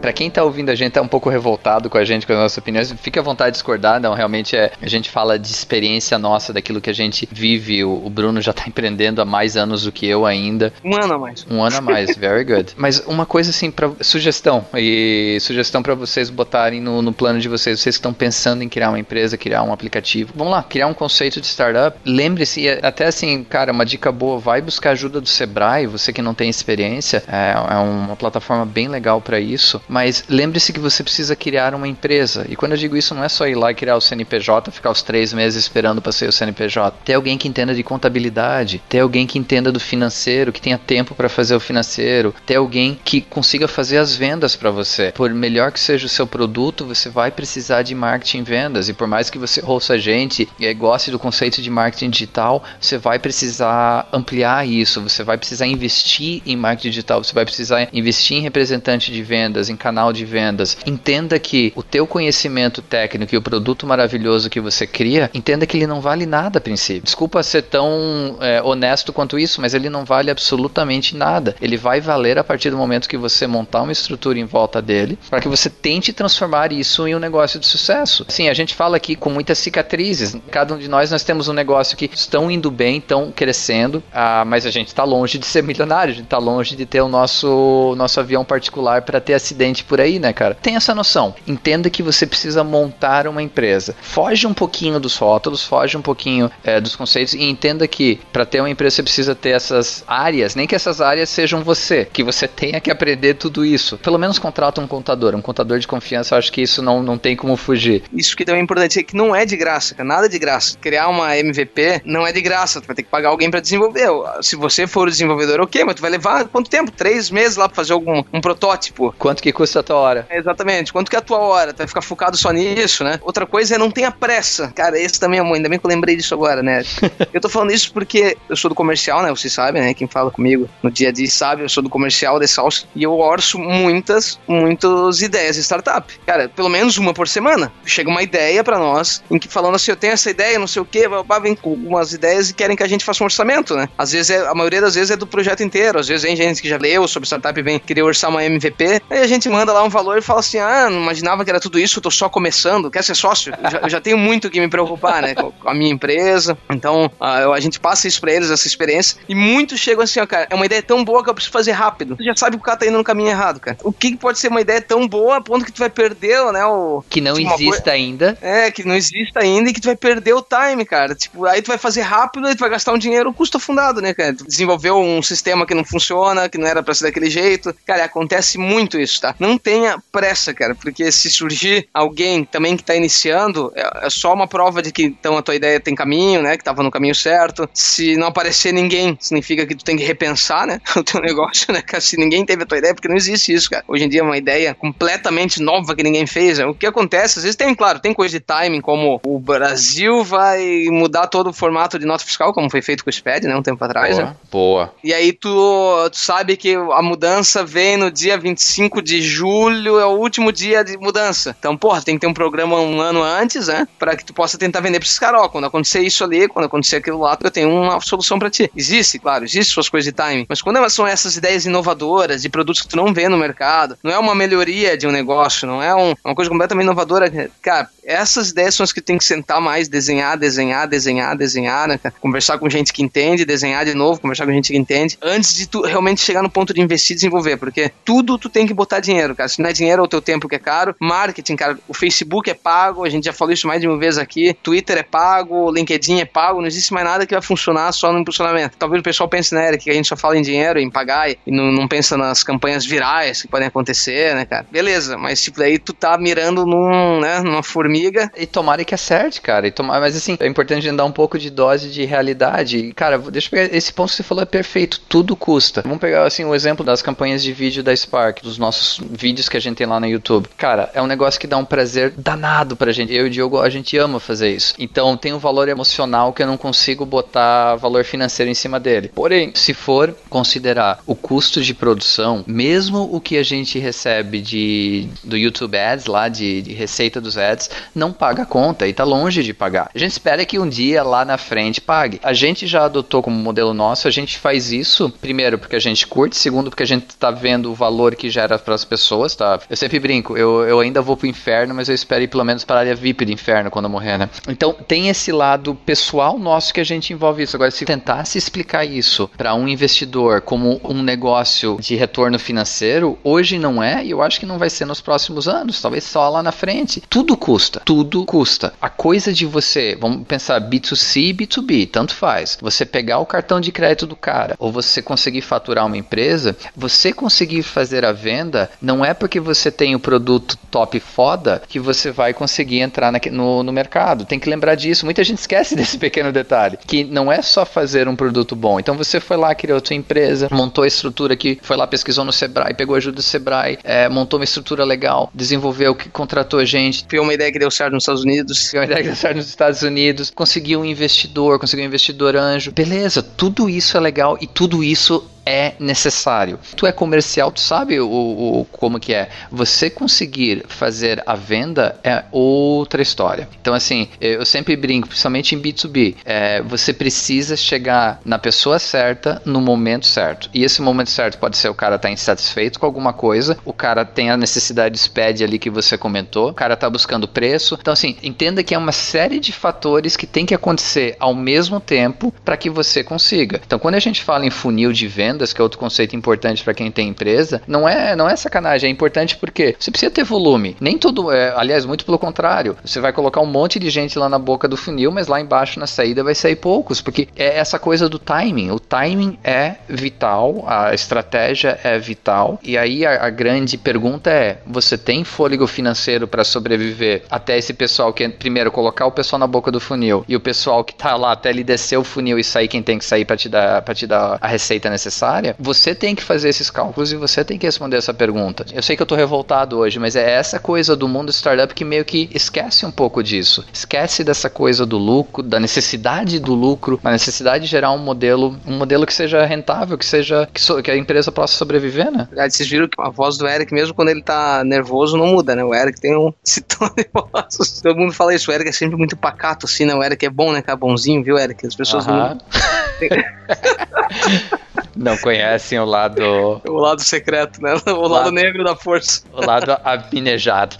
para 0.03 0.11
quem 0.11 0.29
tá 0.29 0.43
ouvindo 0.43 0.69
a 0.69 0.75
gente, 0.75 0.91
tá 0.91 1.01
um 1.01 1.07
pouco 1.07 1.29
revoltado 1.29 1.89
com 1.89 1.97
a 1.97 2.03
gente, 2.03 2.27
com 2.27 2.33
as 2.33 2.39
nossas 2.39 2.57
opiniões, 2.57 2.93
fique 3.01 3.17
à 3.17 3.21
vontade 3.21 3.51
de 3.51 3.53
discordar, 3.53 4.01
não, 4.01 4.13
realmente 4.13 4.53
é, 4.53 4.73
a 4.81 4.89
gente 4.89 5.09
fala 5.09 5.39
de 5.39 5.47
experiência 5.47 6.19
nossa, 6.19 6.51
daquilo 6.51 6.81
que 6.81 6.89
a 6.89 6.93
gente 6.93 7.25
vive, 7.31 7.85
o, 7.85 8.05
o 8.05 8.09
Bruno 8.09 8.41
já 8.41 8.51
tá 8.51 8.65
empreendendo 8.67 9.21
há 9.21 9.25
mais 9.25 9.55
anos 9.55 9.83
do 9.83 9.93
que 9.93 10.05
eu 10.05 10.25
ainda. 10.25 10.73
Um 10.83 10.93
ano 10.93 11.13
a 11.13 11.17
mais. 11.17 11.47
Um 11.49 11.63
ano 11.63 11.77
a 11.77 11.79
mais, 11.81 12.15
very 12.19 12.43
good. 12.43 12.73
Mas 12.75 12.99
uma 13.07 13.25
coisa 13.25 13.51
assim, 13.51 13.71
pra, 13.71 13.91
sugestão, 14.01 14.65
e 14.73 15.37
sugestão 15.39 15.81
para 15.81 15.95
vocês 15.95 16.29
botarem 16.29 16.81
no, 16.81 17.01
no 17.01 17.13
plano 17.13 17.39
de 17.39 17.47
vocês, 17.47 17.79
vocês 17.79 17.95
que 17.95 17.99
estão 17.99 18.13
pensando 18.13 18.61
em 18.61 18.67
criar 18.67 18.89
uma 18.89 18.99
empresa, 18.99 19.37
criar 19.37 19.63
um 19.63 19.71
aplicativo, 19.71 20.33
vamos 20.35 20.51
lá, 20.51 20.63
criar 20.63 20.87
um 20.87 20.93
conceito 20.93 21.39
de 21.39 21.47
startup, 21.47 21.97
lembre-se, 22.03 22.67
até 22.67 23.05
assim, 23.05 23.41
cara, 23.45 23.71
uma 23.71 23.85
dica 23.85 24.11
boa, 24.11 24.37
vai 24.37 24.61
buscar 24.61 24.91
ajuda 24.91 25.21
do 25.21 25.29
Sebrae, 25.29 25.87
você 25.87 26.11
que 26.11 26.21
não 26.21 26.33
tem 26.33 26.49
experiência, 26.49 27.23
é, 27.25 27.53
é 27.53 27.77
uma 27.77 28.17
plataforma 28.17 28.65
bem 28.65 28.89
legal 28.89 29.21
para 29.21 29.39
isso, 29.39 29.81
mas 29.93 30.23
lembre-se 30.27 30.73
que 30.73 30.79
você 30.79 31.03
precisa 31.03 31.35
criar 31.35 31.75
uma 31.75 31.87
empresa. 31.87 32.47
E 32.49 32.55
quando 32.55 32.71
eu 32.71 32.77
digo 32.79 32.97
isso, 32.97 33.13
não 33.13 33.23
é 33.23 33.29
só 33.29 33.45
ir 33.45 33.53
lá 33.53 33.69
e 33.69 33.75
criar 33.75 33.95
o 33.95 34.01
CNPJ, 34.01 34.71
ficar 34.71 34.89
os 34.89 35.03
três 35.03 35.31
meses 35.31 35.63
esperando 35.63 36.01
para 36.01 36.11
ser 36.11 36.27
o 36.27 36.31
CNPJ. 36.31 36.97
Ter 37.05 37.13
alguém 37.13 37.37
que 37.37 37.47
entenda 37.47 37.75
de 37.75 37.83
contabilidade, 37.83 38.81
ter 38.89 39.01
alguém 39.01 39.27
que 39.27 39.37
entenda 39.37 39.71
do 39.71 39.79
financeiro, 39.79 40.51
que 40.51 40.59
tenha 40.59 40.79
tempo 40.79 41.13
para 41.13 41.29
fazer 41.29 41.55
o 41.55 41.59
financeiro, 41.59 42.33
ter 42.43 42.55
alguém 42.55 42.99
que 43.05 43.21
consiga 43.21 43.67
fazer 43.67 43.99
as 43.99 44.15
vendas 44.15 44.55
para 44.55 44.71
você. 44.71 45.11
Por 45.11 45.31
melhor 45.31 45.71
que 45.71 45.79
seja 45.79 46.07
o 46.07 46.09
seu 46.09 46.25
produto, 46.25 46.87
você 46.87 47.07
vai 47.07 47.29
precisar 47.29 47.83
de 47.83 47.93
marketing 47.93 48.39
e 48.39 48.41
vendas. 48.41 48.89
E 48.89 48.93
por 48.93 49.07
mais 49.07 49.29
que 49.29 49.37
você 49.37 49.61
ouça 49.63 49.93
a 49.93 49.97
gente 49.99 50.49
e 50.59 50.73
goste 50.73 51.11
do 51.11 51.19
conceito 51.19 51.61
de 51.61 51.69
marketing 51.69 52.09
digital, 52.09 52.63
você 52.81 52.97
vai 52.97 53.19
precisar 53.19 54.09
ampliar 54.11 54.67
isso, 54.67 54.99
você 55.01 55.23
vai 55.23 55.37
precisar 55.37 55.67
investir 55.67 56.41
em 56.47 56.55
marketing 56.55 56.89
digital, 56.89 57.23
você 57.23 57.33
vai 57.33 57.45
precisar 57.45 57.87
investir 57.93 58.37
em 58.37 58.41
representante 58.41 59.11
de 59.11 59.21
vendas, 59.21 59.69
em 59.69 59.82
canal 59.83 60.13
de 60.13 60.23
vendas, 60.23 60.77
entenda 60.85 61.37
que 61.37 61.73
o 61.75 61.83
teu 61.83 62.07
conhecimento 62.07 62.81
técnico 62.81 63.35
e 63.35 63.37
o 63.37 63.41
produto 63.41 63.85
maravilhoso 63.85 64.49
que 64.49 64.61
você 64.61 64.87
cria, 64.87 65.29
entenda 65.33 65.65
que 65.65 65.75
ele 65.75 65.85
não 65.85 65.99
vale 65.99 66.25
nada 66.25 66.57
a 66.57 66.61
princípio. 66.61 67.03
Desculpa 67.03 67.43
ser 67.43 67.63
tão 67.63 68.37
é, 68.39 68.61
honesto 68.63 69.11
quanto 69.11 69.37
isso, 69.37 69.59
mas 69.59 69.73
ele 69.73 69.89
não 69.89 70.05
vale 70.05 70.31
absolutamente 70.31 71.17
nada. 71.17 71.53
Ele 71.61 71.75
vai 71.75 71.99
valer 71.99 72.37
a 72.37 72.43
partir 72.45 72.69
do 72.69 72.77
momento 72.77 73.09
que 73.09 73.17
você 73.17 73.45
montar 73.45 73.81
uma 73.81 73.91
estrutura 73.91 74.39
em 74.39 74.45
volta 74.45 74.81
dele, 74.81 75.19
para 75.29 75.41
que 75.41 75.49
você 75.49 75.69
tente 75.69 76.13
transformar 76.13 76.71
isso 76.71 77.05
em 77.05 77.13
um 77.13 77.19
negócio 77.19 77.59
de 77.59 77.65
sucesso. 77.65 78.25
Sim, 78.29 78.47
a 78.47 78.53
gente 78.53 78.73
fala 78.73 78.95
aqui 78.95 79.17
com 79.17 79.29
muitas 79.29 79.57
cicatrizes. 79.57 80.37
Cada 80.49 80.73
um 80.75 80.77
de 80.77 80.87
nós 80.87 81.11
nós 81.11 81.23
temos 81.23 81.49
um 81.49 81.53
negócio 81.53 81.97
que 81.97 82.09
estão 82.13 82.49
indo 82.49 82.71
bem, 82.71 82.99
estão 82.99 83.33
crescendo, 83.35 84.01
ah, 84.13 84.45
mas 84.45 84.65
a 84.65 84.71
gente 84.71 84.87
está 84.87 85.03
longe 85.03 85.37
de 85.37 85.45
ser 85.45 85.61
milionário, 85.61 86.13
a 86.13 86.15
gente 86.15 86.25
está 86.25 86.37
longe 86.37 86.75
de 86.75 86.85
ter 86.85 87.01
o 87.01 87.09
nosso 87.09 87.93
nosso 87.97 88.19
avião 88.19 88.45
particular 88.45 89.01
para 89.01 89.19
ter 89.19 89.33
acidente 89.33 89.72
por 89.81 90.01
aí, 90.01 90.19
né, 90.19 90.33
cara? 90.33 90.53
Tem 90.53 90.75
essa 90.75 90.93
noção. 90.93 91.33
Entenda 91.47 91.89
que 91.89 92.03
você 92.03 92.27
precisa 92.27 92.63
montar 92.63 93.27
uma 93.27 93.41
empresa. 93.41 93.95
Foge 94.01 94.45
um 94.45 94.53
pouquinho 94.53 94.99
dos 94.99 95.15
rótulos, 95.15 95.63
foge 95.63 95.95
um 95.95 96.01
pouquinho 96.01 96.51
é, 96.63 96.81
dos 96.81 96.95
conceitos 96.95 97.33
e 97.33 97.43
entenda 97.43 97.87
que 97.87 98.19
para 98.33 98.45
ter 98.45 98.59
uma 98.59 98.69
empresa 98.69 98.97
você 98.97 99.03
precisa 99.03 99.33
ter 99.33 99.51
essas 99.51 100.03
áreas, 100.05 100.55
nem 100.55 100.67
que 100.67 100.75
essas 100.75 100.99
áreas 100.99 101.29
sejam 101.29 101.63
você, 101.63 102.05
que 102.11 102.23
você 102.23 102.47
tenha 102.47 102.81
que 102.81 102.91
aprender 102.91 103.35
tudo 103.35 103.65
isso. 103.65 103.97
Pelo 103.99 104.17
menos 104.17 104.37
contrata 104.37 104.81
um 104.81 104.87
contador, 104.87 105.35
um 105.35 105.41
contador 105.41 105.79
de 105.79 105.87
confiança, 105.87 106.35
eu 106.35 106.39
acho 106.39 106.51
que 106.51 106.61
isso 106.61 106.81
não, 106.81 107.01
não 107.01 107.17
tem 107.17 107.35
como 107.35 107.55
fugir. 107.55 108.03
Isso 108.11 108.35
que 108.35 108.43
também 108.43 108.61
é 108.61 108.63
importante 108.63 108.99
é 108.99 109.03
que 109.03 109.15
não 109.15 109.35
é 109.35 109.45
de 109.45 109.55
graça, 109.55 109.95
cara, 109.95 110.07
nada 110.07 110.27
de 110.27 110.37
graça. 110.37 110.77
Criar 110.79 111.07
uma 111.07 111.37
MVP 111.37 112.01
não 112.05 112.27
é 112.27 112.31
de 112.31 112.41
graça, 112.41 112.81
tu 112.81 112.87
vai 112.87 112.95
ter 112.95 113.03
que 113.03 113.09
pagar 113.09 113.29
alguém 113.29 113.49
para 113.49 113.59
desenvolver. 113.59 114.09
Se 114.41 114.55
você 114.55 114.85
for 114.85 115.07
o 115.07 115.11
desenvolvedor, 115.11 115.61
ok, 115.61 115.83
mas 115.83 115.95
tu 115.95 116.01
vai 116.01 116.11
levar 116.11 116.45
quanto 116.45 116.69
tempo? 116.69 116.91
Três 116.91 117.29
meses 117.29 117.55
lá 117.55 117.67
pra 117.67 117.75
fazer 117.75 117.93
algum 117.93 118.23
um 118.33 118.41
protótipo. 118.41 119.13
Quanto 119.17 119.41
que 119.41 119.51
custa 119.51 119.62
a 119.79 119.83
tua 119.83 119.97
hora? 119.97 120.27
É, 120.29 120.37
exatamente, 120.37 120.91
quanto 120.91 121.09
que 121.09 121.15
é 121.15 121.19
a 121.19 121.21
tua 121.21 121.39
hora? 121.39 121.73
Tu 121.73 121.77
vai 121.77 121.87
ficar 121.87 122.01
focado 122.01 122.37
só 122.37 122.51
nisso, 122.51 123.03
né? 123.03 123.19
Outra 123.21 123.45
coisa 123.45 123.75
é 123.75 123.77
não 123.77 123.91
tenha 123.91 124.11
pressa. 124.11 124.71
Cara, 124.75 124.99
esse 124.99 125.19
também 125.19 125.39
é 125.39 125.43
ainda 125.43 125.69
bem 125.69 125.79
que 125.79 125.85
eu 125.85 125.89
lembrei 125.89 126.15
disso 126.15 126.33
agora, 126.33 126.61
né? 126.61 126.83
eu 127.33 127.41
tô 127.41 127.49
falando 127.49 127.71
isso 127.71 127.91
porque 127.93 128.37
eu 128.49 128.55
sou 128.55 128.69
do 128.69 128.75
comercial, 128.75 129.21
né? 129.21 129.29
Vocês 129.29 129.53
sabem, 129.53 129.81
né? 129.81 129.93
Quem 129.93 130.07
fala 130.07 130.31
comigo 130.31 130.69
no 130.81 130.91
dia 130.91 131.09
a 131.09 131.11
dia 131.11 131.29
sabe, 131.29 131.63
eu 131.63 131.69
sou 131.69 131.83
do 131.83 131.89
comercial 131.89 132.39
de 132.39 132.47
Salsa 132.47 132.85
e 132.95 133.03
eu 133.03 133.13
orço 133.17 133.59
muitas, 133.59 134.39
muitas 134.47 135.21
ideias 135.21 135.55
de 135.55 135.63
startup. 135.63 136.13
Cara, 136.25 136.49
pelo 136.49 136.69
menos 136.69 136.97
uma 136.97 137.13
por 137.13 137.27
semana. 137.27 137.71
Chega 137.85 138.09
uma 138.09 138.21
ideia 138.21 138.63
para 138.63 138.77
nós 138.77 139.23
em 139.29 139.37
que 139.37 139.47
falando 139.47 139.75
assim, 139.75 139.91
eu 139.91 139.97
tenho 139.97 140.13
essa 140.13 140.29
ideia, 140.29 140.59
não 140.59 140.67
sei 140.67 140.81
o 140.81 140.85
quê, 140.85 141.07
vem 141.41 141.55
com 141.55 141.71
algumas 141.71 142.13
ideias 142.13 142.49
e 142.49 142.53
querem 142.53 142.75
que 142.75 142.83
a 142.83 142.87
gente 142.87 143.03
faça 143.03 143.23
um 143.23 143.25
orçamento, 143.25 143.75
né? 143.75 143.89
Às 143.97 144.11
vezes 144.13 144.29
é, 144.29 144.47
a 144.47 144.53
maioria 144.55 144.81
das 144.81 144.95
vezes 144.95 145.11
é 145.11 145.15
do 145.15 145.27
projeto 145.27 145.61
inteiro, 145.61 145.99
às 145.99 146.07
vezes 146.07 146.23
vem 146.23 146.35
gente 146.35 146.61
que 146.61 146.69
já 146.69 146.77
leu 146.77 147.07
sobre 147.07 147.27
startup 147.27 147.59
e 147.59 147.63
vem 147.63 147.77
querer 147.77 148.01
orçar 148.01 148.29
uma 148.29 148.43
MVP, 148.43 149.01
aí 149.09 149.19
a 149.19 149.27
gente 149.27 149.49
manda 149.53 149.71
lá 149.71 149.83
um 149.83 149.89
valor 149.89 150.17
e 150.17 150.21
fala 150.21 150.39
assim: 150.39 150.57
"Ah, 150.57 150.89
não 150.89 151.01
imaginava 151.03 151.43
que 151.43 151.51
era 151.51 151.59
tudo 151.59 151.79
isso, 151.79 151.99
eu 151.99 152.01
tô 152.01 152.11
só 152.11 152.27
começando, 152.27 152.89
quer 152.89 153.03
ser 153.03 153.15
sócio?" 153.15 153.53
Eu 153.63 153.69
já, 153.69 153.77
eu 153.79 153.89
já 153.89 154.01
tenho 154.01 154.17
muito 154.17 154.49
que 154.49 154.59
me 154.59 154.67
preocupar, 154.67 155.21
né, 155.21 155.35
com 155.35 155.69
a 155.69 155.73
minha 155.73 155.91
empresa. 155.91 156.57
Então, 156.69 157.11
a, 157.19 157.53
a 157.53 157.59
gente 157.59 157.79
passa 157.79 158.07
isso 158.07 158.19
para 158.19 158.31
eles 158.31 158.49
essa 158.49 158.67
experiência 158.67 159.17
e 159.29 159.35
muitos 159.35 159.79
chegam 159.79 160.03
assim, 160.03 160.19
ó, 160.19 160.25
cara, 160.25 160.47
é 160.49 160.55
uma 160.55 160.65
ideia 160.65 160.81
tão 160.81 161.03
boa 161.03 161.23
que 161.23 161.29
eu 161.29 161.33
preciso 161.33 161.53
fazer 161.53 161.71
rápido. 161.71 162.15
Tu 162.15 162.23
já 162.23 162.35
sabe 162.35 162.57
que 162.57 162.61
o 162.61 162.65
cara 162.65 162.77
tá 162.77 162.85
indo 162.87 162.97
no 162.97 163.03
caminho 163.03 163.29
errado, 163.29 163.59
cara. 163.59 163.77
O 163.83 163.93
que 163.93 164.17
pode 164.17 164.39
ser 164.39 164.47
uma 164.47 164.61
ideia 164.61 164.81
tão 164.81 165.07
boa 165.07 165.37
a 165.37 165.41
ponto 165.41 165.65
que 165.65 165.71
tu 165.71 165.79
vai 165.79 165.89
perder, 165.89 166.51
né, 166.51 166.65
o 166.65 167.03
que 167.09 167.21
não 167.21 167.37
exista 167.37 167.91
ainda. 167.91 168.37
É, 168.41 168.71
que 168.71 168.83
não 168.83 168.95
exista 168.95 169.39
ainda 169.39 169.69
e 169.69 169.73
que 169.73 169.81
tu 169.81 169.85
vai 169.85 169.95
perder 169.95 170.33
o 170.33 170.41
time, 170.41 170.85
cara. 170.85 171.13
Tipo, 171.15 171.45
aí 171.45 171.61
tu 171.61 171.67
vai 171.67 171.77
fazer 171.77 172.01
rápido 172.01 172.49
e 172.49 172.55
tu 172.55 172.59
vai 172.59 172.69
gastar 172.69 172.93
um 172.93 172.97
dinheiro 172.97 173.33
custo 173.33 173.57
afundado, 173.57 174.01
né, 174.01 174.13
cara? 174.13 174.33
Tu 174.33 174.45
desenvolveu 174.45 174.97
um 174.97 175.21
sistema 175.21 175.65
que 175.65 175.73
não 175.73 175.83
funciona, 175.83 176.49
que 176.49 176.57
não 176.57 176.67
era 176.67 176.81
para 176.81 176.93
ser 176.93 177.05
daquele 177.05 177.29
jeito. 177.29 177.75
Cara, 177.85 178.05
acontece 178.05 178.57
muito 178.57 178.99
isso, 178.99 179.21
tá? 179.21 179.32
Não 179.39 179.57
tenha 179.57 180.01
pressa, 180.11 180.53
cara, 180.53 180.75
porque 180.75 181.11
se 181.11 181.29
surgir 181.29 181.87
alguém 181.93 182.43
também 182.45 182.77
que 182.77 182.83
tá 182.83 182.95
iniciando, 182.95 183.71
é, 183.75 184.07
é 184.07 184.09
só 184.09 184.33
uma 184.33 184.47
prova 184.47 184.81
de 184.81 184.91
que 184.91 185.03
então 185.03 185.37
a 185.37 185.41
tua 185.41 185.55
ideia 185.55 185.79
tem 185.79 185.95
caminho, 185.95 186.41
né, 186.41 186.57
que 186.57 186.63
tava 186.63 186.83
no 186.83 186.91
caminho 186.91 187.15
certo. 187.15 187.69
Se 187.73 188.15
não 188.17 188.27
aparecer 188.27 188.73
ninguém, 188.73 189.17
significa 189.19 189.65
que 189.65 189.75
tu 189.75 189.83
tem 189.83 189.97
que 189.97 190.03
repensar, 190.03 190.67
né, 190.67 190.79
o 190.95 191.03
teu 191.03 191.21
negócio, 191.21 191.73
né, 191.73 191.81
cara? 191.81 192.01
Se 192.01 192.17
ninguém 192.17 192.45
teve 192.45 192.63
a 192.63 192.65
tua 192.65 192.77
ideia, 192.77 192.93
porque 192.93 193.07
não 193.07 193.15
existe 193.15 193.53
isso, 193.53 193.69
cara. 193.69 193.83
Hoje 193.87 194.05
em 194.05 194.09
dia 194.09 194.21
é 194.21 194.23
uma 194.23 194.37
ideia 194.37 194.73
completamente 194.73 195.61
nova 195.61 195.95
que 195.95 196.03
ninguém 196.03 196.25
fez. 196.25 196.57
Né? 196.57 196.65
O 196.65 196.73
que 196.73 196.85
acontece, 196.85 197.39
às 197.39 197.43
vezes 197.43 197.55
tem, 197.55 197.73
claro, 197.73 197.99
tem 197.99 198.13
coisa 198.13 198.37
de 198.37 198.43
timing, 198.43 198.81
como 198.81 199.19
o 199.25 199.39
Brasil 199.39 200.23
vai 200.23 200.87
mudar 200.89 201.27
todo 201.27 201.49
o 201.49 201.53
formato 201.53 201.97
de 201.97 202.05
nota 202.05 202.23
fiscal, 202.23 202.53
como 202.53 202.69
foi 202.69 202.81
feito 202.81 203.03
com 203.03 203.09
o 203.09 203.13
SPED, 203.13 203.47
né, 203.47 203.55
um 203.55 203.63
tempo 203.63 203.83
atrás, 203.83 204.17
boa, 204.17 204.27
né? 204.27 204.35
Boa. 204.51 204.93
E 205.03 205.13
aí 205.13 205.33
tu, 205.33 206.09
tu 206.09 206.17
sabe 206.17 206.57
que 206.57 206.75
a 206.75 207.01
mudança 207.01 207.63
vem 207.65 207.97
no 207.97 208.11
dia 208.11 208.37
25 208.37 209.01
de 209.01 209.21
julho, 209.23 209.99
é 209.99 210.05
o 210.05 210.17
último 210.17 210.51
dia 210.51 210.83
de 210.83 210.97
mudança. 210.97 211.55
Então, 211.57 211.77
porra, 211.77 212.01
tem 212.01 212.15
que 212.15 212.21
ter 212.21 212.27
um 212.27 212.33
programa 212.33 212.79
um 212.79 212.99
ano 213.01 213.23
antes, 213.23 213.67
né, 213.67 213.87
para 213.97 214.15
que 214.15 214.25
tu 214.25 214.33
possa 214.33 214.57
tentar 214.57 214.79
vender 214.81 214.99
pra 214.99 215.05
esses 215.05 215.19
caras, 215.19 215.41
ó, 215.41 215.49
quando 215.49 215.65
acontecer 215.65 216.01
isso 216.01 216.23
ali, 216.23 216.47
quando 216.47 216.65
acontecer 216.65 216.97
aquilo 216.97 217.19
lá, 217.19 217.37
eu 217.41 217.51
tenho 217.51 217.69
uma 217.69 217.99
solução 218.01 218.37
para 218.37 218.49
ti. 218.49 218.69
Existe, 218.75 219.19
claro, 219.19 219.43
existe 219.43 219.73
suas 219.73 219.89
coisas 219.89 220.05
de 220.05 220.11
timing, 220.11 220.45
mas 220.47 220.61
quando 220.61 220.83
são 220.89 221.07
essas 221.07 221.37
ideias 221.37 221.65
inovadoras, 221.65 222.41
de 222.41 222.49
produtos 222.49 222.81
que 222.81 222.87
tu 222.87 222.97
não 222.97 223.13
vê 223.13 223.29
no 223.29 223.37
mercado, 223.37 223.97
não 224.03 224.11
é 224.11 224.17
uma 224.17 224.35
melhoria 224.35 224.97
de 224.97 225.07
um 225.07 225.11
negócio, 225.11 225.67
não 225.67 225.81
é 225.81 225.95
um, 225.95 226.13
uma 226.23 226.35
coisa 226.35 226.49
completamente 226.49 226.85
inovadora, 226.85 227.31
cara, 227.61 227.89
essas 228.05 228.49
ideias 228.49 228.75
são 228.75 228.83
as 228.83 228.91
que 228.91 229.01
tem 229.01 229.17
que 229.17 229.23
sentar 229.23 229.61
mais, 229.61 229.87
desenhar, 229.87 230.37
desenhar, 230.37 230.87
desenhar, 230.87 231.37
desenhar, 231.37 231.87
né, 231.87 231.97
cara? 231.97 232.13
Conversar 232.19 232.57
com 232.57 232.69
gente 232.69 232.91
que 232.91 233.01
entende, 233.01 233.45
desenhar 233.45 233.85
de 233.85 233.93
novo, 233.93 234.19
conversar 234.19 234.45
com 234.45 234.51
gente 234.51 234.71
que 234.71 234.77
entende, 234.77 235.17
antes 235.21 235.53
de 235.53 235.67
tu 235.67 235.81
realmente 235.81 236.21
chegar 236.21 236.41
no 236.41 236.49
ponto 236.49 236.73
de 236.73 236.81
investir 236.81 237.13
e 237.13 237.15
desenvolver, 237.15 237.57
porque 237.57 237.91
tudo 238.03 238.37
tu 238.37 238.49
tem 238.49 238.67
que 238.67 238.73
botar 238.73 238.99
dinheiro, 238.99 239.12
cara. 239.35 239.49
Se 239.49 239.61
não 239.61 239.69
é 239.69 239.73
dinheiro, 239.73 240.01
é 240.01 240.05
o 240.05 240.07
teu 240.07 240.21
tempo 240.21 240.47
que 240.47 240.55
é 240.55 240.59
caro. 240.59 240.95
Marketing, 240.99 241.55
cara, 241.55 241.77
o 241.87 241.93
Facebook 241.93 242.49
é 242.49 242.53
pago, 242.53 243.03
a 243.03 243.09
gente 243.09 243.25
já 243.25 243.33
falou 243.33 243.53
isso 243.53 243.67
mais 243.67 243.81
de 243.81 243.87
uma 243.87 243.97
vez 243.97 244.17
aqui, 244.17 244.53
Twitter 244.61 244.97
é 244.97 245.03
pago, 245.03 245.71
LinkedIn 245.71 246.19
é 246.19 246.25
pago, 246.25 246.59
não 246.59 246.67
existe 246.67 246.93
mais 246.93 247.05
nada 247.05 247.25
que 247.25 247.33
vai 247.33 247.41
funcionar 247.41 247.91
só 247.91 248.11
no 248.11 248.19
impulsionamento. 248.19 248.77
Talvez 248.77 248.99
o 249.01 249.03
pessoal 249.03 249.29
pense, 249.29 249.53
né, 249.53 249.67
Eric, 249.67 249.83
que 249.83 249.89
a 249.89 249.93
gente 249.93 250.07
só 250.07 250.15
fala 250.15 250.37
em 250.37 250.41
dinheiro, 250.41 250.79
em 250.79 250.89
pagar, 250.89 251.29
e 251.29 251.37
não, 251.47 251.71
não 251.71 251.87
pensa 251.87 252.17
nas 252.17 252.43
campanhas 252.43 252.85
virais 252.85 253.41
que 253.41 253.47
podem 253.47 253.67
acontecer, 253.67 254.35
né, 254.35 254.45
cara? 254.45 254.65
Beleza, 254.71 255.17
mas 255.17 255.41
tipo, 255.41 255.59
daí 255.59 255.77
tu 255.77 255.93
tá 255.93 256.17
mirando 256.17 256.65
num, 256.65 257.19
né, 257.19 257.39
numa 257.41 257.63
formiga. 257.63 258.31
E 258.35 258.45
tomara 258.45 258.83
que 258.83 258.95
acerte, 258.95 259.41
cara. 259.41 259.67
E 259.67 259.71
tomar, 259.71 259.99
mas 259.99 260.15
assim, 260.15 260.37
é 260.39 260.47
importante 260.47 260.89
dar 260.91 261.05
um 261.05 261.11
pouco 261.11 261.37
de 261.37 261.49
dose 261.49 261.89
de 261.89 262.05
realidade. 262.05 262.77
E, 262.77 262.93
cara, 262.93 263.17
deixa 263.17 263.47
eu 263.47 263.51
pegar. 263.51 263.75
Esse 263.75 263.93
ponto 263.93 264.09
que 264.09 264.17
você 264.17 264.23
falou 264.23 264.43
é 264.43 264.45
perfeito. 264.45 264.99
Tudo 265.07 265.35
custa. 265.35 265.81
Vamos 265.81 265.99
pegar 265.99 266.25
assim 266.25 266.43
o 266.45 266.53
exemplo 266.53 266.85
das 266.85 267.01
campanhas 267.01 267.43
de 267.43 267.53
vídeo 267.53 267.83
da 267.83 267.95
Spark, 267.95 268.41
dos 268.41 268.57
nossos 268.57 268.99
vídeos 269.09 269.49
que 269.49 269.57
a 269.57 269.59
gente 269.59 269.77
tem 269.77 269.87
lá 269.87 269.99
no 269.99 270.07
YouTube. 270.07 270.49
Cara, 270.57 270.89
é 270.93 271.01
um 271.01 271.07
negócio 271.07 271.39
que 271.39 271.47
dá 271.47 271.57
um 271.57 271.65
prazer 271.65 272.13
danado 272.17 272.75
pra 272.75 272.91
gente. 272.91 273.13
Eu 273.13 273.25
e 273.25 273.29
o 273.29 273.31
Diogo, 273.31 273.59
a 273.59 273.69
gente 273.69 273.97
ama 273.97 274.19
fazer 274.19 274.51
isso. 274.51 274.73
Então 274.77 275.15
tem 275.17 275.33
um 275.33 275.39
valor 275.39 275.67
emocional 275.67 276.33
que 276.33 276.41
eu 276.41 276.47
não 276.47 276.57
consigo 276.57 277.05
botar 277.05 277.75
valor 277.75 278.03
financeiro 278.03 278.49
em 278.49 278.55
cima 278.55 278.79
dele. 278.79 279.11
Porém, 279.13 279.51
se 279.55 279.73
for 279.73 280.15
considerar 280.29 280.99
o 281.05 281.15
custo 281.15 281.61
de 281.61 281.73
produção, 281.73 282.43
mesmo 282.47 283.09
o 283.11 283.19
que 283.19 283.37
a 283.37 283.43
gente 283.43 283.79
recebe 283.79 284.41
de 284.41 285.07
do 285.23 285.37
YouTube 285.37 285.77
Ads 285.77 286.05
lá 286.05 286.27
de, 286.29 286.61
de 286.61 286.73
receita 286.73 287.19
dos 287.19 287.37
ads, 287.37 287.69
não 287.93 288.11
paga 288.11 288.43
a 288.43 288.45
conta 288.45 288.87
e 288.87 288.93
tá 288.93 289.03
longe 289.03 289.43
de 289.43 289.53
pagar. 289.53 289.89
A 289.93 289.97
gente 289.97 290.11
espera 290.11 290.45
que 290.45 290.59
um 290.59 290.67
dia 290.67 291.03
lá 291.03 291.25
na 291.25 291.37
frente 291.37 291.81
pague. 291.81 292.19
A 292.23 292.33
gente 292.33 292.67
já 292.67 292.85
adotou 292.85 293.21
como 293.21 293.37
modelo 293.37 293.73
nosso, 293.73 294.07
a 294.07 294.11
gente 294.11 294.37
faz 294.37 294.71
isso 294.71 295.09
primeiro 295.21 295.57
porque 295.57 295.75
a 295.75 295.79
gente 295.79 296.05
curte, 296.07 296.35
segundo 296.35 296.69
porque 296.69 296.83
a 296.83 296.87
gente 296.87 297.05
tá 297.17 297.31
vendo 297.31 297.71
o 297.71 297.75
valor 297.75 298.15
que 298.15 298.29
gera 298.29 298.57
para 298.57 298.75
as 298.75 298.85
pessoas, 298.93 299.35
tá? 299.35 299.59
Eu 299.67 299.75
sempre 299.75 299.99
brinco, 299.99 300.37
eu, 300.37 300.61
eu 300.67 300.79
ainda 300.79 301.01
vou 301.01 301.17
pro 301.17 301.25
inferno, 301.25 301.73
mas 301.73 301.89
eu 301.89 301.95
espero 301.95 302.23
ir 302.23 302.27
pelo 302.27 302.43
menos 302.43 302.63
para 302.63 302.75
a 302.75 302.79
área 302.79 302.95
VIP 302.95 303.25
do 303.25 303.31
inferno 303.31 303.71
quando 303.71 303.85
eu 303.85 303.89
morrer, 303.89 304.19
né? 304.19 304.29
Então 304.47 304.71
tem 304.87 305.09
esse 305.09 305.31
lado 305.31 305.73
pessoal 305.73 306.37
nosso 306.37 306.71
que 306.71 306.79
a 306.79 306.83
gente 306.83 307.11
envolve 307.11 307.41
isso. 307.41 307.55
Agora, 307.55 307.71
se 307.71 307.85
tentasse 307.85 308.37
explicar 308.37 308.85
isso 308.85 309.27
para 309.35 309.55
um 309.55 309.67
investidor 309.67 310.41
como 310.41 310.79
um 310.83 311.01
negócio 311.01 311.77
de 311.79 311.95
retorno 311.95 312.37
financeiro, 312.37 313.17
hoje 313.23 313.57
não 313.57 313.81
é 313.81 314.05
e 314.05 314.11
eu 314.11 314.21
acho 314.21 314.39
que 314.39 314.45
não 314.45 314.59
vai 314.59 314.69
ser 314.69 314.85
nos 314.85 315.01
próximos 315.01 315.47
anos, 315.47 315.81
talvez 315.81 316.03
só 316.03 316.29
lá 316.29 316.43
na 316.43 316.51
frente. 316.51 317.01
Tudo 317.09 317.35
custa, 317.35 317.81
tudo 317.83 318.23
custa. 318.25 318.73
A 318.79 318.89
coisa 318.89 319.33
de 319.33 319.47
você, 319.47 319.97
vamos 319.99 320.27
pensar 320.27 320.61
B2C 320.61 321.29
e 321.29 321.33
B2B, 321.33 321.89
tanto 321.89 322.13
faz. 322.13 322.59
Você 322.61 322.85
pegar 322.85 323.17
o 323.17 323.25
cartão 323.25 323.59
de 323.59 323.71
crédito 323.71 324.05
do 324.05 324.15
cara 324.15 324.55
ou 324.59 324.71
você 324.71 325.01
conseguir 325.01 325.41
faturar 325.41 325.87
uma 325.87 325.97
empresa, 325.97 326.55
você 326.75 327.11
conseguir 327.11 327.63
fazer 327.63 328.05
a 328.05 328.11
venda 328.11 328.69
não 328.83 329.03
é 329.03 329.13
porque 329.13 329.39
você 329.39 329.71
tem 329.71 329.95
o 329.95 329.99
produto 329.99 330.57
top 330.69 330.99
foda 330.99 331.63
que 331.67 331.79
você 331.79 332.11
vai 332.11 332.33
conseguir 332.33 332.81
entrar 332.81 333.11
na, 333.11 333.19
no, 333.31 333.63
no 333.63 333.71
mercado. 333.71 334.25
Tem 334.25 334.37
que 334.37 334.49
lembrar 334.49 334.75
disso. 334.75 335.05
Muita 335.05 335.23
gente 335.23 335.39
esquece 335.39 335.73
desse 335.75 335.97
pequeno 335.97 336.31
detalhe, 336.31 336.77
que 336.85 337.05
não 337.05 337.31
é 337.31 337.41
só 337.41 337.65
fazer 337.65 338.09
um 338.09 338.15
produto 338.15 338.55
bom. 338.55 338.79
Então 338.79 338.97
você 338.97 339.21
foi 339.21 339.37
lá, 339.37 339.55
criou 339.55 339.77
a 339.77 339.85
sua 339.85 339.95
empresa, 339.95 340.49
montou 340.51 340.83
a 340.83 340.87
estrutura 340.87 341.33
aqui, 341.33 341.57
foi 341.61 341.77
lá, 341.77 341.87
pesquisou 341.87 342.25
no 342.25 342.33
Sebrae, 342.33 342.73
pegou 342.73 342.95
ajuda 342.95 343.15
do 343.15 343.21
Sebrae, 343.21 343.79
é, 343.83 344.09
montou 344.09 344.37
uma 344.37 344.43
estrutura 344.43 344.83
legal, 344.83 345.31
desenvolveu, 345.33 345.95
que 345.95 346.09
contratou 346.09 346.59
a 346.59 346.65
gente. 346.65 347.05
Criou 347.05 347.23
uma 347.23 347.33
ideia 347.33 347.51
que 347.51 347.59
deu 347.59 347.71
certo 347.71 347.93
nos 347.93 348.03
Estados 348.03 348.23
Unidos. 348.23 348.69
Criou 348.69 348.81
uma 348.81 348.91
ideia 348.91 349.01
que 349.01 349.07
deu 349.07 349.15
certo 349.15 349.37
nos 349.37 349.47
Estados 349.47 349.81
Unidos, 349.81 350.29
conseguiu 350.29 350.81
um 350.81 350.85
investidor, 350.85 351.57
conseguiu 351.57 351.85
um 351.85 351.87
investidor 351.87 352.35
anjo. 352.35 352.71
Beleza, 352.73 353.23
tudo 353.23 353.69
isso 353.69 353.95
é 353.95 353.99
legal 353.99 354.37
e 354.41 354.47
tudo 354.47 354.83
isso 354.83 355.29
é 355.45 355.73
necessário. 355.79 356.59
Tu 356.75 356.85
é 356.85 356.91
comercial, 356.91 357.51
tu 357.51 357.59
sabe 357.59 357.99
o, 357.99 358.07
o 358.07 358.67
como 358.71 358.99
que 358.99 359.13
é. 359.13 359.29
Você 359.51 359.89
conseguir 359.89 360.63
fazer 360.67 361.21
a 361.25 361.35
venda 361.35 361.99
é 362.03 362.23
outra 362.31 363.01
história. 363.01 363.47
Então, 363.61 363.73
assim, 363.73 364.07
eu 364.19 364.45
sempre 364.45 364.75
brinco, 364.75 365.07
principalmente 365.07 365.55
em 365.55 365.61
B2B, 365.61 366.15
é, 366.25 366.61
você 366.61 366.93
precisa 366.93 367.55
chegar 367.55 368.19
na 368.25 368.39
pessoa 368.39 368.79
certa 368.79 369.41
no 369.45 369.61
momento 369.61 370.05
certo. 370.05 370.49
E 370.53 370.63
esse 370.63 370.81
momento 370.81 371.09
certo 371.09 371.37
pode 371.37 371.57
ser 371.57 371.69
o 371.69 371.75
cara 371.75 371.99
tá 371.99 372.09
insatisfeito 372.09 372.79
com 372.79 372.85
alguma 372.85 373.13
coisa, 373.13 373.57
o 373.65 373.73
cara 373.73 374.05
tem 374.05 374.29
a 374.29 374.37
necessidade 374.37 374.93
de 374.93 374.99
SPED 374.99 375.43
ali 375.43 375.59
que 375.59 375.69
você 375.69 375.97
comentou, 375.97 376.49
o 376.49 376.53
cara 376.53 376.75
tá 376.75 376.89
buscando 376.89 377.27
preço. 377.27 377.77
Então, 377.79 377.93
assim, 377.93 378.17
entenda 378.23 378.63
que 378.63 378.73
é 378.73 378.77
uma 378.77 378.91
série 378.91 379.39
de 379.39 379.51
fatores 379.51 380.15
que 380.15 380.27
tem 380.27 380.45
que 380.45 380.53
acontecer 380.53 381.15
ao 381.19 381.33
mesmo 381.33 381.79
tempo 381.79 382.33
para 382.43 382.57
que 382.57 382.69
você 382.69 383.03
consiga. 383.03 383.61
Então, 383.65 383.79
quando 383.79 383.95
a 383.95 383.99
gente 383.99 384.23
fala 384.23 384.45
em 384.45 384.49
funil 384.49 384.91
de 384.91 385.07
vendas, 385.33 385.51
que 385.51 385.59
é 385.59 385.63
outro 385.63 385.79
conceito 385.79 386.15
importante 386.15 386.63
para 386.63 386.73
quem 386.73 386.91
tem 386.91 387.09
empresa, 387.09 387.61
não 387.67 387.87
é, 387.89 388.15
não 388.15 388.29
é 388.29 388.35
sacanagem, 388.35 388.87
é 388.87 388.91
importante 388.91 389.35
porque 389.37 389.75
você 389.79 389.89
precisa 389.89 390.11
ter 390.11 390.23
volume. 390.23 390.77
Nem 390.79 390.97
tudo 390.97 391.31
é, 391.31 391.53
aliás, 391.55 391.85
muito 391.85 392.05
pelo 392.05 392.19
contrário. 392.19 392.77
Você 392.83 392.99
vai 392.99 393.11
colocar 393.11 393.41
um 393.41 393.45
monte 393.45 393.79
de 393.79 393.89
gente 393.89 394.17
lá 394.17 394.29
na 394.29 394.39
boca 394.39 394.67
do 394.67 394.77
funil, 394.77 395.11
mas 395.11 395.27
lá 395.27 395.41
embaixo 395.41 395.79
na 395.79 395.87
saída 395.87 396.23
vai 396.23 396.35
sair 396.35 396.55
poucos, 396.55 397.01
porque 397.01 397.27
é 397.35 397.57
essa 397.57 397.79
coisa 397.79 398.07
do 398.07 398.19
timing. 398.19 398.71
O 398.71 398.79
timing 398.79 399.37
é 399.43 399.75
vital, 399.89 400.63
a 400.67 400.93
estratégia 400.93 401.79
é 401.83 401.97
vital. 401.97 402.59
E 402.63 402.77
aí 402.77 403.05
a, 403.05 403.25
a 403.25 403.29
grande 403.29 403.77
pergunta 403.77 404.29
é: 404.29 404.59
você 404.65 404.97
tem 404.97 405.23
fôlego 405.23 405.65
financeiro 405.67 406.27
para 406.27 406.43
sobreviver 406.43 407.23
até 407.29 407.57
esse 407.57 407.73
pessoal 407.73 408.13
que 408.13 408.27
primeiro 408.29 408.71
colocar 408.71 409.05
o 409.05 409.11
pessoal 409.11 409.39
na 409.39 409.47
boca 409.47 409.71
do 409.71 409.79
funil 409.79 410.23
e 410.27 410.35
o 410.35 410.39
pessoal 410.39 410.83
que 410.83 410.93
tá 410.93 411.15
lá 411.15 411.31
até 411.31 411.49
ele 411.49 411.63
descer 411.63 411.97
o 411.97 412.03
funil 412.03 412.39
e 412.39 412.43
sair 412.43 412.67
quem 412.67 412.81
tem 412.81 412.97
que 412.97 413.05
sair 413.05 413.25
para 413.25 413.37
te 413.37 413.49
dar 413.49 413.81
para 413.81 413.93
te 413.93 414.07
dar 414.07 414.37
a 414.39 414.47
receita 414.47 414.89
necessária? 414.89 415.22
Você 415.59 415.95
tem 415.95 416.15
que 416.15 416.23
fazer 416.23 416.49
esses 416.49 416.69
cálculos 416.69 417.11
e 417.11 417.15
você 417.15 417.43
tem 417.43 417.57
que 417.57 417.65
responder 417.65 417.97
essa 417.97 418.13
pergunta. 418.13 418.65
Eu 418.73 418.81
sei 418.81 418.95
que 418.95 419.01
eu 419.01 419.05
tô 419.05 419.15
revoltado 419.15 419.77
hoje, 419.77 419.99
mas 419.99 420.15
é 420.15 420.31
essa 420.31 420.59
coisa 420.59 420.95
do 420.95 421.07
mundo 421.07 421.31
startup 421.31 421.73
que 421.73 421.85
meio 421.85 422.05
que 422.05 422.29
esquece 422.33 422.85
um 422.85 422.91
pouco 422.91 423.23
disso. 423.23 423.65
Esquece 423.71 424.23
dessa 424.23 424.49
coisa 424.49 424.85
do 424.85 424.97
lucro, 424.97 425.43
da 425.43 425.59
necessidade 425.59 426.39
do 426.39 426.53
lucro, 426.53 426.99
a 427.03 427.11
necessidade 427.11 427.65
de 427.65 427.69
gerar 427.69 427.91
um 427.91 427.97
modelo, 427.97 428.57
um 428.65 428.77
modelo 428.77 429.05
que 429.05 429.13
seja 429.13 429.45
rentável, 429.45 429.97
que 429.97 430.05
seja 430.05 430.47
que, 430.51 430.61
so, 430.61 430.81
que 430.81 430.91
a 430.91 430.97
empresa 430.97 431.31
possa 431.31 431.55
sobreviver, 431.55 432.11
né? 432.11 432.27
Verdade, 432.29 432.55
vocês 432.55 432.69
viram 432.69 432.87
que 432.87 433.01
a 433.01 433.09
voz 433.09 433.37
do 433.37 433.47
Eric, 433.47 433.73
mesmo 433.73 433.93
quando 433.93 434.09
ele 434.09 434.21
tá 434.21 434.63
nervoso, 434.63 435.17
não 435.17 435.27
muda, 435.27 435.55
né? 435.55 435.63
O 435.63 435.73
Eric 435.73 435.99
tem 435.99 436.15
um 436.15 436.33
tom 436.67 436.89
de 436.95 437.07
voz. 437.13 437.81
Todo 437.81 437.97
mundo 437.97 438.13
fala 438.13 438.33
isso, 438.33 438.51
o 438.51 438.53
Eric 438.53 438.69
é 438.69 438.73
sempre 438.73 438.95
muito 438.95 439.15
pacato, 439.15 439.65
assim, 439.65 439.85
né? 439.85 439.95
O 439.95 440.03
Eric 440.03 440.25
é 440.25 440.29
bom, 440.29 440.51
né? 440.51 440.61
Que 440.61 440.71
é 440.71 440.75
bonzinho, 440.75 441.23
viu, 441.23 441.37
Eric? 441.37 441.65
As 441.65 441.75
pessoas 441.75 442.05
não... 442.05 442.37
não 444.95 445.17
conhecem 445.17 445.79
o 445.79 445.85
lado. 445.85 446.61
O 446.67 446.77
lado 446.77 447.01
secreto, 447.01 447.61
né? 447.61 447.75
O, 447.87 447.91
o 447.91 448.01
lado, 448.01 448.11
lado 448.11 448.31
negro 448.31 448.63
da 448.63 448.75
força. 448.75 449.23
O 449.31 449.45
lado 449.45 449.77
abinejado. 449.83 450.75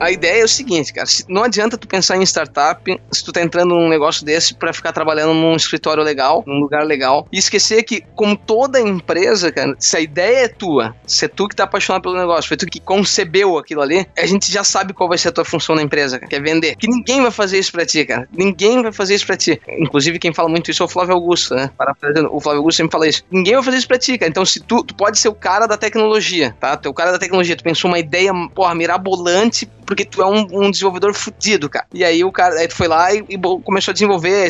A 0.00 0.10
ideia 0.12 0.42
é 0.42 0.44
o 0.44 0.48
seguinte, 0.48 0.92
cara, 0.92 1.08
não 1.28 1.42
adianta 1.42 1.76
tu 1.76 1.88
pensar 1.88 2.16
em 2.16 2.22
startup 2.22 3.00
se 3.10 3.24
tu 3.24 3.32
tá 3.32 3.42
entrando 3.42 3.74
num 3.74 3.88
negócio 3.88 4.24
desse 4.24 4.54
para 4.54 4.72
ficar 4.72 4.92
trabalhando 4.92 5.34
num 5.34 5.56
escritório 5.56 6.02
legal, 6.02 6.44
num 6.46 6.60
lugar 6.60 6.84
legal, 6.84 7.26
e 7.32 7.38
esquecer 7.38 7.82
que, 7.82 8.02
como 8.14 8.36
toda 8.36 8.80
empresa, 8.80 9.50
cara, 9.50 9.74
se 9.78 9.96
a 9.96 10.00
ideia 10.00 10.44
é 10.44 10.48
tua, 10.48 10.94
se 11.06 11.24
é 11.24 11.28
tu 11.28 11.48
que 11.48 11.56
tá 11.56 11.64
apaixonado 11.64 12.02
pelo 12.02 12.16
negócio, 12.16 12.48
foi 12.48 12.56
tu 12.56 12.66
que 12.66 12.80
concebeu 12.80 13.58
aquilo 13.58 13.82
ali, 13.82 14.06
a 14.16 14.26
gente 14.26 14.52
já 14.52 14.62
sabe 14.62 14.92
qual 14.92 15.08
vai 15.08 15.18
ser 15.18 15.28
a 15.28 15.32
tua 15.32 15.44
função 15.44 15.74
na 15.74 15.82
empresa, 15.82 16.18
cara, 16.18 16.28
que 16.28 16.36
é 16.36 16.40
vender. 16.40 16.76
Que 16.76 16.88
ninguém 16.88 17.20
vai 17.20 17.30
fazer 17.30 17.58
isso 17.58 17.72
pra 17.72 17.84
ti, 17.84 18.04
cara. 18.04 18.28
Ninguém 18.32 18.82
vai 18.82 18.92
fazer 18.92 19.14
isso 19.14 19.26
pra 19.26 19.36
ti. 19.36 19.60
Inclusive, 19.80 20.18
quem 20.18 20.32
fala 20.32 20.48
muito 20.48 20.70
isso 20.70 20.82
é 20.82 20.86
o 20.86 20.88
Flávio 20.88 21.14
Augusto, 21.14 21.54
né? 21.54 21.70
O 22.30 22.40
Flávio 22.40 22.60
Augusto 22.60 22.76
sempre 22.76 22.92
fala 22.92 23.08
isso. 23.08 23.24
Ninguém 23.30 23.54
vai 23.54 23.64
fazer 23.64 23.78
isso 23.78 23.88
pra 23.88 23.98
ti, 23.98 24.16
cara. 24.16 24.30
Então, 24.30 24.44
se 24.44 24.60
tu, 24.60 24.84
tu 24.84 24.94
pode 24.94 25.18
ser 25.18 25.28
o 25.28 25.34
cara 25.34 25.66
da 25.66 25.76
tecnologia, 25.76 26.54
tá? 26.60 26.76
Tu 26.76 26.86
é 26.86 26.90
o 26.90 26.94
cara 26.94 27.12
da 27.12 27.18
tecnologia, 27.18 27.56
tu 27.56 27.64
pensou 27.64 27.90
uma 27.90 27.98
ideia, 27.98 28.32
porra, 28.54 28.74
mirabolante 28.74 29.68
porque 29.88 30.04
tu 30.04 30.20
é 30.20 30.26
um, 30.26 30.46
um 30.52 30.70
desenvolvedor 30.70 31.14
fudido, 31.14 31.66
cara. 31.70 31.86
E 31.94 32.04
aí 32.04 32.22
o 32.22 32.30
cara, 32.30 32.60
aí 32.60 32.68
tu 32.68 32.74
foi 32.74 32.86
lá 32.86 33.10
e, 33.14 33.24
e 33.26 33.38
começou 33.64 33.90
a 33.90 33.94
desenvolver, 33.94 34.46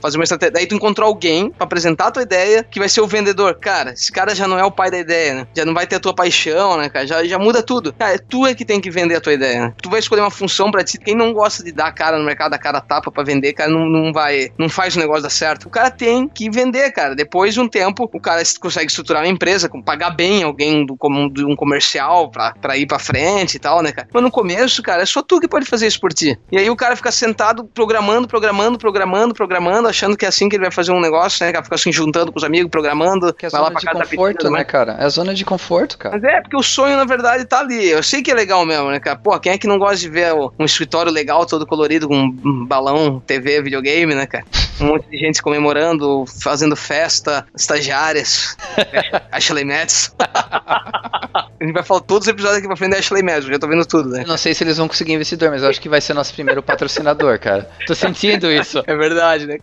fazer 0.00 0.16
uma 0.16 0.22
estratégia. 0.22 0.52
Daí 0.52 0.66
tu 0.68 0.76
encontrou 0.76 1.08
alguém 1.08 1.50
para 1.50 1.64
apresentar 1.64 2.06
a 2.06 2.10
tua 2.12 2.22
ideia 2.22 2.62
que 2.62 2.78
vai 2.78 2.88
ser 2.88 3.00
o 3.00 3.06
vendedor. 3.06 3.56
Cara, 3.56 3.90
esse 3.90 4.12
cara 4.12 4.36
já 4.36 4.46
não 4.46 4.56
é 4.56 4.64
o 4.64 4.70
pai 4.70 4.88
da 4.88 4.98
ideia, 4.98 5.34
né? 5.34 5.48
Já 5.52 5.64
não 5.64 5.74
vai 5.74 5.84
ter 5.84 5.96
a 5.96 6.00
tua 6.00 6.14
paixão, 6.14 6.76
né, 6.76 6.88
cara? 6.88 7.04
Já, 7.04 7.24
já 7.24 7.40
muda 7.40 7.60
tudo. 7.60 7.92
Cara, 7.92 8.14
é 8.14 8.18
tu 8.18 8.46
é 8.46 8.54
que 8.54 8.64
tem 8.64 8.80
que 8.80 8.88
vender 8.88 9.16
a 9.16 9.20
tua 9.20 9.32
ideia, 9.32 9.62
né? 9.62 9.74
Tu 9.82 9.90
vai 9.90 9.98
escolher 9.98 10.20
uma 10.20 10.30
função 10.30 10.70
para 10.70 10.84
ti. 10.84 10.96
Quem 10.96 11.16
não 11.16 11.32
gosta 11.32 11.64
de 11.64 11.72
dar 11.72 11.90
cara 11.90 12.16
no 12.16 12.24
mercado, 12.24 12.54
a 12.54 12.58
cara 12.58 12.80
tapa 12.80 13.10
para 13.10 13.24
vender, 13.24 13.54
cara, 13.54 13.68
não, 13.68 13.84
não 13.84 14.12
vai, 14.12 14.52
não 14.56 14.68
faz 14.68 14.94
o 14.94 15.00
negócio 15.00 15.24
dar 15.24 15.30
certo. 15.30 15.66
O 15.66 15.70
cara 15.70 15.90
tem 15.90 16.28
que 16.28 16.48
vender, 16.48 16.92
cara. 16.92 17.16
Depois 17.16 17.52
de 17.52 17.60
um 17.60 17.68
tempo, 17.68 18.08
o 18.12 18.20
cara 18.20 18.40
consegue 18.60 18.86
estruturar 18.86 19.24
uma 19.24 19.28
empresa, 19.28 19.68
pagar 19.84 20.10
bem 20.10 20.44
alguém 20.44 20.86
do, 20.86 20.96
de 21.32 21.44
um 21.44 21.56
comercial 21.56 22.30
pra, 22.30 22.54
pra 22.60 22.76
ir 22.76 22.86
pra 22.86 23.00
frente 23.00 23.56
e 23.56 23.58
tal, 23.58 23.82
né, 23.82 23.90
cara? 23.90 24.06
Mas 24.12 24.22
no 24.22 24.30
começo, 24.30 24.67
isso, 24.68 24.82
cara. 24.82 25.02
É 25.02 25.06
só 25.06 25.22
tu 25.22 25.40
que 25.40 25.48
pode 25.48 25.66
fazer 25.66 25.86
isso 25.86 26.00
por 26.00 26.12
ti. 26.12 26.38
E 26.52 26.58
aí 26.58 26.70
o 26.70 26.76
cara 26.76 26.94
fica 26.94 27.10
sentado 27.10 27.64
programando, 27.64 28.28
programando, 28.28 28.78
programando, 28.78 29.34
programando, 29.34 29.88
achando 29.88 30.16
que 30.16 30.24
é 30.24 30.28
assim 30.28 30.48
que 30.48 30.56
ele 30.56 30.62
vai 30.62 30.70
fazer 30.70 30.92
um 30.92 31.00
negócio, 31.00 31.44
né? 31.44 31.52
Cara, 31.52 31.64
fica 31.64 31.74
assim 31.74 31.92
juntando 31.92 32.30
com 32.30 32.38
os 32.38 32.44
amigos, 32.44 32.70
programando. 32.70 33.32
Que 33.34 33.46
é 33.46 33.48
vai 33.48 33.60
lá 33.60 33.70
pra 33.70 33.80
de 33.80 33.86
casa 33.86 34.04
conforto, 34.04 34.44
da 34.44 34.50
né, 34.50 34.64
cara? 34.64 34.96
É 35.00 35.04
a 35.04 35.08
zona 35.08 35.34
de 35.34 35.44
conforto, 35.44 35.98
cara. 35.98 36.14
Mas 36.16 36.24
é, 36.24 36.40
porque 36.40 36.56
o 36.56 36.62
sonho, 36.62 36.96
na 36.96 37.04
verdade, 37.04 37.44
tá 37.44 37.60
ali. 37.60 37.88
Eu 37.88 38.02
sei 38.02 38.22
que 38.22 38.30
é 38.30 38.34
legal 38.34 38.64
mesmo, 38.64 38.90
né, 38.90 39.00
cara? 39.00 39.18
Pô, 39.18 39.38
quem 39.40 39.52
é 39.52 39.58
que 39.58 39.66
não 39.66 39.78
gosta 39.78 39.96
de 39.96 40.08
ver 40.08 40.32
um 40.58 40.64
escritório 40.64 41.10
legal, 41.10 41.44
todo 41.46 41.66
colorido, 41.66 42.06
com 42.06 42.16
um 42.16 42.66
balão, 42.66 43.20
TV, 43.26 43.62
videogame, 43.62 44.14
né, 44.14 44.26
cara? 44.26 44.44
Um 44.80 44.86
monte 44.86 45.08
de 45.08 45.18
gente 45.18 45.42
comemorando, 45.42 46.24
fazendo 46.40 46.76
festa, 46.76 47.46
estagiárias, 47.56 48.56
Ashley 49.32 49.64
Metz. 49.64 50.14
A 50.18 51.64
gente 51.64 51.72
vai 51.72 51.82
falar 51.82 52.00
todos 52.00 52.28
os 52.28 52.32
episódios 52.32 52.58
aqui 52.58 52.68
pra 52.68 52.76
frente 52.76 52.92
da 52.92 52.98
Ashley 52.98 53.22
Madison, 53.22 53.52
já 53.52 53.58
tô 53.58 53.66
vendo 53.66 53.84
tudo, 53.84 54.10
né? 54.10 54.22
Eu 54.22 54.28
não 54.28 54.36
sei 54.36 54.54
se 54.54 54.62
eles 54.62 54.76
vão 54.76 54.86
conseguir 54.86 55.14
investidor, 55.14 55.50
mas 55.50 55.62
eu 55.62 55.68
acho 55.68 55.80
que 55.80 55.88
vai 55.88 56.00
ser 56.00 56.14
nosso 56.14 56.32
primeiro 56.32 56.62
patrocinador, 56.62 57.38
cara. 57.40 57.68
Tô 57.86 57.94
sentindo 57.94 58.50
isso. 58.50 58.82
É 58.86 58.94
verdade, 58.94 59.46
né? 59.46 59.58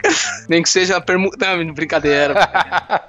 Nem 0.50 0.62
que 0.62 0.70
seja 0.70 1.00
permuta. 1.00 1.38
Não, 1.56 1.74
brincadeira. 1.74 2.36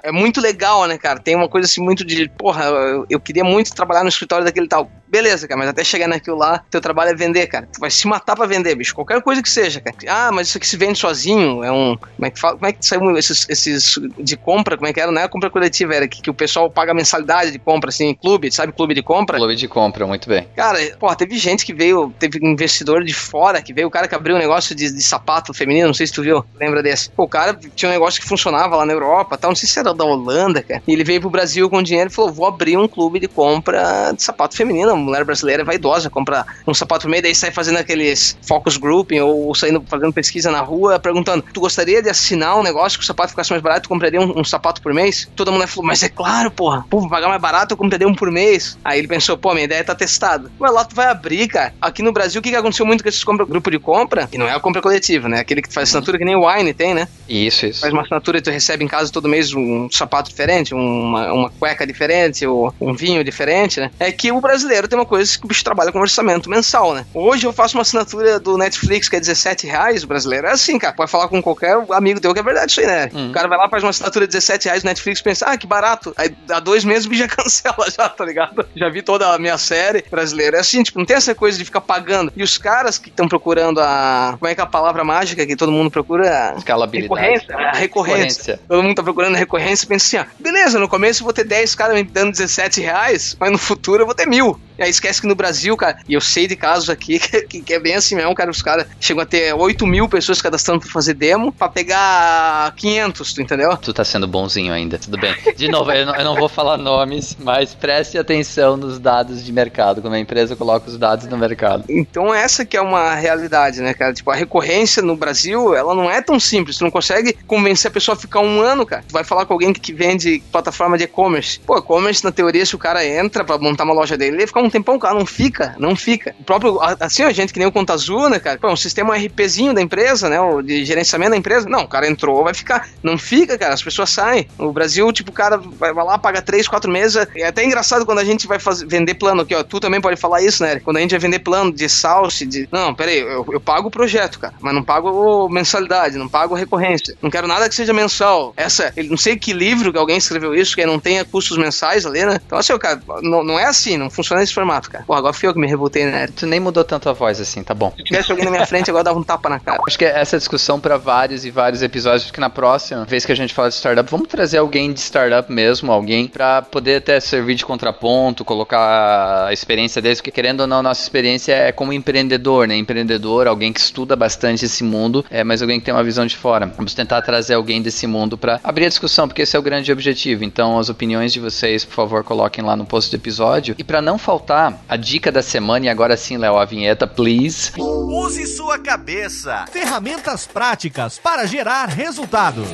é 0.01 0.11
muito 0.11 0.39
legal, 0.39 0.85
né, 0.87 0.97
cara? 0.97 1.19
Tem 1.19 1.35
uma 1.35 1.49
coisa 1.49 1.65
assim 1.65 1.81
muito 1.81 2.05
de, 2.05 2.29
porra, 2.29 2.65
eu, 2.65 3.05
eu 3.09 3.19
queria 3.19 3.43
muito 3.43 3.73
trabalhar 3.73 4.03
no 4.03 4.09
escritório 4.09 4.45
daquele 4.45 4.67
tal. 4.67 4.89
Beleza, 5.07 5.47
cara, 5.47 5.57
mas 5.59 5.69
até 5.69 5.83
chegar 5.83 6.07
naquilo 6.07 6.37
lá, 6.37 6.63
teu 6.69 6.81
trabalho 6.81 7.11
é 7.11 7.15
vender, 7.15 7.47
cara. 7.47 7.67
Tu 7.71 7.79
vai 7.79 7.89
se 7.89 8.07
matar 8.07 8.35
pra 8.35 8.45
vender, 8.45 8.75
bicho. 8.75 8.93
Qualquer 8.93 9.21
coisa 9.21 9.41
que 9.41 9.49
seja, 9.49 9.79
cara. 9.79 9.95
Ah, 10.07 10.31
mas 10.31 10.47
isso 10.47 10.57
aqui 10.57 10.67
se 10.67 10.77
vende 10.77 10.99
sozinho. 10.99 11.63
É 11.63 11.71
um. 11.71 11.97
Como 11.97 12.25
é 12.25 12.31
que 12.31 12.39
fala? 12.39 12.55
Como 12.55 12.65
é 12.65 12.71
que 12.73 12.85
saiu 12.85 13.17
esses, 13.17 13.47
esses 13.49 13.99
de 14.17 14.35
compra? 14.35 14.75
Como 14.75 14.87
é 14.87 14.93
que 14.93 14.99
era? 14.99 15.11
Não 15.11 15.21
é 15.21 15.27
compra 15.27 15.49
coletiva, 15.49 15.95
era 15.95 16.07
que, 16.07 16.21
que 16.21 16.29
o 16.29 16.33
pessoal 16.33 16.69
paga 16.69 16.93
mensalidade 16.93 17.51
de 17.51 17.59
compra, 17.59 17.89
assim, 17.89 18.13
clube, 18.13 18.51
sabe? 18.51 18.73
Clube 18.73 18.93
de 18.93 19.01
compra. 19.01 19.37
Clube 19.37 19.55
de 19.55 19.67
compra, 19.67 20.05
muito 20.05 20.27
bem. 20.27 20.47
Cara, 20.55 20.79
pô, 20.99 21.13
teve 21.15 21.37
gente 21.37 21.65
que 21.65 21.73
veio, 21.73 22.13
teve 22.19 22.39
investidor 22.41 23.03
de 23.03 23.13
fora 23.13 23.61
que 23.61 23.73
veio, 23.73 23.87
o 23.87 23.91
cara 23.91 24.07
que 24.07 24.15
abriu 24.15 24.35
um 24.35 24.39
negócio 24.39 24.75
de, 24.75 24.91
de 24.91 25.03
sapato 25.03 25.53
feminino, 25.53 25.87
não 25.87 25.93
sei 25.93 26.07
se 26.07 26.13
tu 26.13 26.21
viu, 26.21 26.43
lembra 26.59 26.83
desse. 26.83 27.09
Pô, 27.09 27.23
o 27.23 27.29
cara 27.29 27.57
tinha 27.75 27.89
um 27.89 27.93
negócio 27.93 28.21
que 28.21 28.27
funcionava 28.27 28.75
lá 28.75 28.85
na 28.85 28.93
Europa, 28.93 29.37
tal, 29.37 29.51
não 29.51 29.55
sei 29.55 29.67
se 29.67 29.79
era 29.79 29.93
da 29.93 30.03
Holanda, 30.03 30.61
cara. 30.61 30.81
E 30.87 30.93
ele 30.93 31.03
veio 31.03 31.21
pro 31.21 31.29
Brasil 31.29 31.69
com 31.69 31.81
dinheiro 31.81 32.09
e 32.09 32.13
falou: 32.13 32.31
vou 32.31 32.45
abrir 32.45 32.77
um 32.77 32.87
clube 32.87 33.19
de 33.19 33.27
compra 33.27 34.11
de 34.11 34.21
sapato 34.21 34.55
feminino. 34.55 34.96
Mulher 34.97 35.23
brasileira 35.23 35.61
é 35.63 35.65
vaidosa, 35.65 36.09
compra 36.09 36.45
um 36.67 36.73
sapato 36.73 37.03
por 37.03 37.09
meio, 37.09 37.23
daí 37.23 37.35
sai 37.35 37.51
fazendo 37.51 37.77
aqueles 37.77 38.37
focus 38.47 38.77
grouping 38.77 39.19
ou 39.19 39.53
saindo 39.55 39.83
fazendo 39.87 40.13
pesquisa 40.13 40.51
na 40.51 40.61
rua, 40.61 40.99
perguntando: 40.99 41.43
tu 41.53 41.59
gostaria 41.59 42.01
de 42.01 42.09
assinar 42.09 42.57
um 42.57 42.63
negócio 42.63 42.97
que 42.97 43.03
o 43.03 43.07
sapato 43.07 43.29
ficasse 43.29 43.51
mais 43.51 43.61
barato, 43.61 43.83
tu 43.83 43.89
compraria 43.89 44.19
um, 44.19 44.39
um 44.39 44.43
sapato 44.43 44.81
por 44.81 44.93
mês? 44.93 45.29
Todo 45.35 45.51
mundo 45.51 45.67
falou: 45.67 45.85
mas 45.85 46.03
é 46.03 46.09
claro, 46.09 46.51
porra, 46.51 46.85
pô, 46.89 46.99
vou 46.99 47.09
pagar 47.09 47.27
mais 47.27 47.41
barato, 47.41 47.73
eu 47.73 47.77
compraria 47.77 48.07
um 48.07 48.15
por 48.15 48.31
mês. 48.31 48.77
Aí 48.83 48.99
ele 48.99 49.07
pensou: 49.07 49.37
pô, 49.37 49.53
minha 49.53 49.65
ideia 49.65 49.83
tá 49.83 49.95
testada. 49.95 50.51
Mas 50.59 50.73
lá 50.73 50.83
tu 50.83 50.95
vai 50.95 51.07
abrir, 51.07 51.47
cara. 51.47 51.73
Aqui 51.81 52.01
no 52.01 52.11
Brasil, 52.11 52.39
o 52.39 52.43
que, 52.43 52.49
que 52.49 52.55
aconteceu 52.55 52.85
muito 52.85 53.03
com 53.03 53.09
esses 53.09 53.23
compra, 53.23 53.45
grupo 53.45 53.69
de 53.69 53.79
compra? 53.79 54.27
E 54.31 54.37
não 54.37 54.47
é 54.47 54.53
a 54.53 54.59
compra 54.59 54.81
coletiva, 54.81 55.29
né? 55.29 55.39
Aquele 55.39 55.61
que 55.61 55.73
faz 55.73 55.89
assinatura 55.89 56.17
que 56.17 56.25
nem 56.25 56.35
o 56.35 56.47
Wine 56.47 56.73
tem, 56.73 56.93
né? 56.93 57.07
Isso, 57.27 57.65
isso. 57.65 57.81
Faz 57.81 57.93
uma 57.93 58.01
assinatura 58.01 58.37
e 58.37 58.41
tu 58.41 58.49
recebe 58.49 58.83
em 58.83 58.87
casa 58.87 59.11
todo 59.11 59.27
mês 59.27 59.53
um 59.53 59.89
sapato 59.91 60.29
diferente, 60.29 60.73
uma, 60.73 61.31
uma 61.33 61.49
cueca 61.49 61.85
diferente, 61.85 62.45
ou 62.45 62.73
um 62.79 62.93
vinho 62.93 63.23
diferente, 63.23 63.79
né? 63.79 63.91
É 63.99 64.11
que 64.11 64.31
o 64.31 64.41
brasileiro 64.41 64.86
tem 64.87 64.97
uma 64.97 65.05
coisa 65.05 65.37
que 65.37 65.45
o 65.45 65.47
bicho 65.47 65.63
trabalha 65.63 65.91
com 65.91 65.99
orçamento 65.99 66.49
mensal, 66.49 66.93
né? 66.93 67.05
Hoje 67.13 67.45
eu 67.45 67.53
faço 67.53 67.77
uma 67.77 67.81
assinatura 67.81 68.39
do 68.39 68.57
Netflix 68.57 69.09
que 69.09 69.15
é 69.15 69.19
17 69.19 69.67
reais, 69.67 70.03
o 70.03 70.07
brasileiro 70.07 70.47
é 70.47 70.51
assim, 70.51 70.77
cara. 70.79 70.93
Pode 70.93 71.11
falar 71.11 71.27
com 71.27 71.41
qualquer 71.41 71.77
amigo 71.91 72.19
teu 72.19 72.33
que 72.33 72.39
é 72.39 72.43
verdade 72.43 72.71
isso 72.71 72.81
aí, 72.81 72.87
né? 72.87 73.09
Hum. 73.13 73.29
O 73.29 73.31
cara 73.31 73.47
vai 73.47 73.57
lá, 73.57 73.69
faz 73.69 73.83
uma 73.83 73.89
assinatura 73.89 74.25
de 74.25 74.33
17 74.33 74.65
reais 74.65 74.83
no 74.83 74.89
Netflix 74.89 75.19
e 75.19 75.23
pensa, 75.23 75.45
ah, 75.47 75.57
que 75.57 75.67
barato. 75.67 76.13
Aí 76.17 76.35
há 76.49 76.59
dois 76.59 76.83
meses 76.83 77.05
o 77.05 77.09
bicho 77.09 77.23
já 77.23 77.27
cancela 77.35 77.89
já, 77.89 78.09
tá 78.09 78.25
ligado? 78.25 78.67
Já 78.75 78.89
vi 78.89 79.01
toda 79.01 79.33
a 79.33 79.39
minha 79.39 79.57
série 79.57 80.03
brasileira. 80.09 80.57
É 80.57 80.59
assim, 80.59 80.83
tipo, 80.83 80.99
não 80.99 81.05
tem 81.05 81.17
essa 81.17 81.33
coisa 81.35 81.57
de 81.57 81.65
ficar 81.65 81.81
pagando. 81.81 82.31
E 82.35 82.43
os 82.43 82.57
caras 82.57 82.97
que 82.97 83.09
estão 83.09 83.27
procurando 83.27 83.79
a. 83.79 84.35
Como 84.39 84.49
é 84.49 84.55
que 84.55 84.61
é 84.61 84.63
a 84.63 84.67
palavra 84.67 85.03
mágica 85.03 85.45
que 85.45 85.55
todo 85.55 85.71
mundo 85.71 85.91
procura? 85.91 86.53
Escalabilidade. 86.57 87.21
Recorrência. 87.21 87.55
A 87.55 87.77
recorrência. 87.77 88.17
recorrência. 88.17 88.59
Todo 88.67 88.83
mundo 88.83 88.95
tá 88.95 89.03
procurando 89.03 89.35
recorrência 89.35 89.85
e 89.85 89.87
pensa 89.87 90.17
assim, 90.17 90.29
ó, 90.29 90.41
beleza, 90.41 90.79
no 90.79 90.87
começo 90.87 91.21
eu 91.21 91.25
vou 91.25 91.33
ter 91.33 91.43
10 91.43 91.75
caras 91.75 91.95
me 91.95 92.03
dando 92.03 92.31
17 92.31 92.81
reais, 92.81 93.35
mas 93.39 93.51
no 93.51 93.57
futuro 93.57 94.03
eu 94.03 94.05
vou 94.05 94.15
ter 94.15 94.27
mil. 94.27 94.59
E 94.77 94.83
aí 94.83 94.89
esquece 94.89 95.21
que 95.21 95.27
no 95.27 95.35
Brasil, 95.35 95.75
cara, 95.75 95.97
e 96.07 96.13
eu 96.13 96.21
sei 96.21 96.47
de 96.47 96.55
casos 96.55 96.89
aqui 96.89 97.19
que, 97.47 97.61
que 97.61 97.73
é 97.73 97.79
bem 97.79 97.95
assim 97.95 98.15
mesmo, 98.15 98.33
cara, 98.35 98.51
os 98.51 98.61
caras 98.61 98.87
chegam 98.99 99.23
a 99.23 99.25
ter 99.25 99.53
8 99.53 99.85
mil 99.87 100.07
pessoas 100.07 100.41
cadastrando 100.41 100.81
pra 100.81 100.89
fazer 100.89 101.13
demo 101.13 101.51
pra 101.51 101.69
pegar 101.69 102.73
500, 102.75 103.33
tu 103.33 103.41
entendeu? 103.41 103.75
Tu 103.77 103.93
tá 103.93 104.05
sendo 104.05 104.27
bonzinho 104.27 104.73
ainda, 104.73 104.97
tudo 104.97 105.17
bem. 105.17 105.35
De 105.55 105.67
novo, 105.67 105.91
eu 105.91 106.05
não, 106.05 106.15
eu 106.15 106.23
não 106.23 106.35
vou 106.35 106.49
falar 106.49 106.77
nomes, 106.77 107.35
mas 107.39 107.73
preste 107.73 108.17
atenção 108.17 108.77
nos 108.77 108.99
dados 108.99 109.43
de 109.43 109.51
mercado, 109.51 110.01
como 110.01 110.13
a 110.13 110.19
empresa 110.19 110.55
coloca 110.55 110.89
os 110.89 110.97
dados 110.97 111.27
no 111.27 111.37
mercado. 111.37 111.83
Então 111.89 112.33
essa 112.33 112.65
que 112.65 112.77
é 112.77 112.81
uma 112.81 113.15
realidade, 113.15 113.81
né, 113.81 113.93
cara? 113.93 114.13
Tipo, 114.13 114.31
a 114.31 114.35
recorrência 114.35 115.01
no 115.01 115.15
Brasil, 115.15 115.75
ela 115.75 115.95
não 115.95 116.09
é 116.09 116.21
tão 116.21 116.39
simples. 116.39 116.77
Tu 116.77 116.83
não 116.83 116.91
consegue 116.91 117.33
convencer 117.45 117.89
a 117.89 117.93
pessoa 117.93 118.15
a 118.15 118.19
ficar 118.19 118.39
um 118.39 118.61
ano, 118.61 118.85
cara. 118.85 119.03
Tu 119.07 119.11
vai 119.11 119.23
falar 119.23 119.45
com 119.45 119.53
alguém 119.53 119.73
que 119.73 119.93
vende 119.93 120.43
plataforma 120.51 120.97
de 120.97 121.05
e-commerce. 121.05 121.59
Pô, 121.65 121.77
e-commerce, 121.77 122.23
na 122.23 122.31
teoria, 122.31 122.65
se 122.65 122.75
o 122.75 122.79
cara 122.79 123.05
entra 123.05 123.43
pra 123.43 123.57
montar 123.57 123.83
uma 123.83 123.93
loja 123.93 124.17
dele, 124.17 124.31
ele 124.31 124.37
vai 124.37 124.47
ficar 124.47 124.61
um 124.67 124.69
tempão, 124.69 124.99
cara. 124.99 125.15
Não 125.15 125.25
fica, 125.25 125.75
não 125.77 125.95
fica. 125.95 126.35
O 126.39 126.43
próprio, 126.43 126.79
assim, 126.99 127.23
a 127.23 127.31
gente 127.31 127.53
que 127.53 127.59
nem 127.59 127.67
o 127.67 127.71
Conta 127.71 127.93
Azul, 127.93 128.29
né, 128.29 128.39
cara? 128.39 128.57
Pô, 128.57 128.69
um 128.69 128.75
sistema 128.75 129.17
RPzinho 129.17 129.73
da 129.73 129.81
empresa, 129.81 130.29
né? 130.29 130.37
De 130.63 130.85
gerenciamento 130.85 131.31
da 131.31 131.37
empresa. 131.37 131.67
Não, 131.67 131.81
o 131.81 131.87
cara 131.87 132.07
entrou, 132.07 132.43
vai 132.43 132.53
ficar. 132.53 132.89
Não 133.01 133.17
fica, 133.17 133.57
cara. 133.57 133.73
As 133.73 133.83
pessoas 133.83 134.09
saem. 134.09 134.47
No 134.57 134.71
Brasil, 134.71 135.11
tipo, 135.11 135.31
o 135.31 135.33
cara 135.33 135.57
vai 135.57 135.93
lá, 135.93 136.17
paga 136.17 136.41
3, 136.41 136.67
4 136.67 136.91
meses. 136.91 137.27
É 137.35 137.47
até 137.47 137.63
engraçado 137.63 138.05
quando 138.05 138.19
a 138.19 138.25
gente 138.25 138.47
vai 138.47 138.59
fazer, 138.59 138.85
vender 138.85 139.15
plano 139.15 139.41
aqui, 139.41 139.55
ó. 139.55 139.63
Tu 139.63 139.79
também 139.79 140.01
pode 140.01 140.19
falar 140.19 140.41
isso, 140.41 140.63
né? 140.63 140.79
Quando 140.79 140.97
a 140.97 140.99
gente 140.99 141.11
vai 141.11 141.19
vender 141.19 141.39
plano 141.39 141.71
de 141.71 141.87
salse, 141.89 142.45
de. 142.45 142.67
Não, 142.71 142.93
peraí, 142.93 143.19
eu, 143.19 143.45
eu 143.51 143.59
pago 143.59 143.87
o 143.87 143.91
projeto, 143.91 144.39
cara. 144.39 144.53
Mas 144.61 144.73
não 144.73 144.83
pago 144.83 145.49
mensalidade, 145.49 146.17
não 146.17 146.27
pago 146.27 146.55
recorrência. 146.55 147.15
Não 147.21 147.29
quero 147.29 147.47
nada 147.47 147.67
que 147.69 147.75
seja 147.75 147.93
mensal. 147.93 148.53
Essa, 148.55 148.93
ele 148.95 149.09
não 149.09 149.17
sei 149.17 149.35
que 149.37 149.53
livro 149.53 149.91
que 149.91 149.97
alguém 149.97 150.17
escreveu 150.17 150.53
isso, 150.53 150.75
que 150.75 150.85
não 150.85 150.99
tenha 150.99 151.23
custos 151.25 151.57
mensais 151.57 152.05
ali, 152.05 152.25
né? 152.25 152.39
Então, 152.45 152.57
assim, 152.57 152.77
cara, 152.77 153.01
não, 153.21 153.43
não 153.43 153.59
é 153.59 153.65
assim, 153.65 153.97
não 153.97 154.09
funciona 154.09 154.41
nesse 154.41 154.53
formato, 154.57 154.89
cara. 154.89 155.03
Pô, 155.05 155.13
agora 155.13 155.33
fui 155.33 155.47
eu 155.47 155.53
que 155.53 155.59
me 155.59 155.67
revoltei, 155.67 156.05
né? 156.05 156.27
Tu 156.27 156.47
nem 156.47 156.59
mudou 156.59 156.83
tanto 156.83 157.09
a 157.09 157.13
voz 157.13 157.39
assim, 157.39 157.63
tá 157.63 157.75
bom. 157.75 157.93
Se 157.95 158.03
tivesse 158.03 158.31
alguém 158.31 158.45
na 158.45 158.51
minha 158.51 158.65
frente, 158.65 158.89
agora 158.89 159.03
dava 159.03 159.19
um 159.19 159.23
tapa 159.23 159.49
na 159.49 159.59
cara. 159.59 159.79
Acho 159.85 159.97
que 159.97 160.05
essa 160.05 160.37
discussão 160.37 160.79
para 160.79 160.97
vários 160.97 161.45
e 161.45 161.51
vários 161.51 161.83
episódios, 161.83 162.23
acho 162.23 162.33
que 162.33 162.39
na 162.39 162.49
próxima 162.49 163.05
vez 163.05 163.23
que 163.23 163.31
a 163.31 163.35
gente 163.35 163.53
fala 163.53 163.69
de 163.69 163.75
startup, 163.75 164.09
vamos 164.09 164.27
trazer 164.27 164.57
alguém 164.57 164.91
de 164.91 164.99
startup 164.99 165.51
mesmo, 165.51 165.91
alguém 165.91 166.27
para 166.27 166.63
poder 166.63 166.97
até 166.97 167.19
servir 167.19 167.55
de 167.55 167.65
contraponto, 167.65 168.43
colocar 168.43 169.45
a 169.47 169.53
experiência 169.53 170.01
deles, 170.01 170.19
porque 170.19 170.31
querendo 170.31 170.61
ou 170.61 170.67
não, 170.67 170.81
nossa 170.81 171.01
experiência 171.01 171.53
é 171.53 171.71
como 171.71 171.93
empreendedor, 171.93 172.67
né? 172.67 172.75
Empreendedor, 172.75 173.47
alguém 173.47 173.71
que 173.71 173.79
estuda 173.79 174.15
bastante 174.15 174.65
esse 174.65 174.83
mundo, 174.83 175.23
é, 175.29 175.43
mas 175.43 175.61
alguém 175.61 175.79
que 175.79 175.85
tem 175.85 175.93
uma 175.93 176.03
visão 176.03 176.25
de 176.25 176.35
fora. 176.35 176.65
Vamos 176.65 176.93
tentar 176.95 177.21
trazer 177.21 177.53
alguém 177.53 177.81
desse 177.81 178.07
mundo 178.07 178.37
para 178.37 178.59
abrir 178.63 178.85
a 178.85 178.89
discussão, 178.89 179.27
porque 179.27 179.43
esse 179.43 179.55
é 179.55 179.59
o 179.59 179.61
grande 179.61 179.91
objetivo. 179.91 180.43
Então, 180.43 180.79
as 180.79 180.89
opiniões 180.89 181.31
de 181.31 181.39
vocês, 181.39 181.85
por 181.85 181.93
favor, 181.93 182.23
coloquem 182.23 182.63
lá 182.63 182.75
no 182.75 182.85
post 182.85 183.11
do 183.11 183.19
episódio. 183.19 183.75
E 183.77 183.83
para 183.83 184.01
não 184.01 184.17
faltar, 184.17 184.46
a 184.55 184.95
dica 184.95 185.31
da 185.31 185.41
semana, 185.41 185.85
e 185.85 185.89
agora 185.89 186.15
sim, 186.15 186.37
Léo, 186.37 186.57
a 186.57 186.65
vinheta, 186.65 187.07
please. 187.07 187.71
Use 187.77 188.45
sua 188.47 188.77
cabeça. 188.79 189.65
Ferramentas 189.71 190.47
práticas 190.47 191.17
para 191.17 191.45
gerar 191.45 191.87
resultados. 191.89 192.67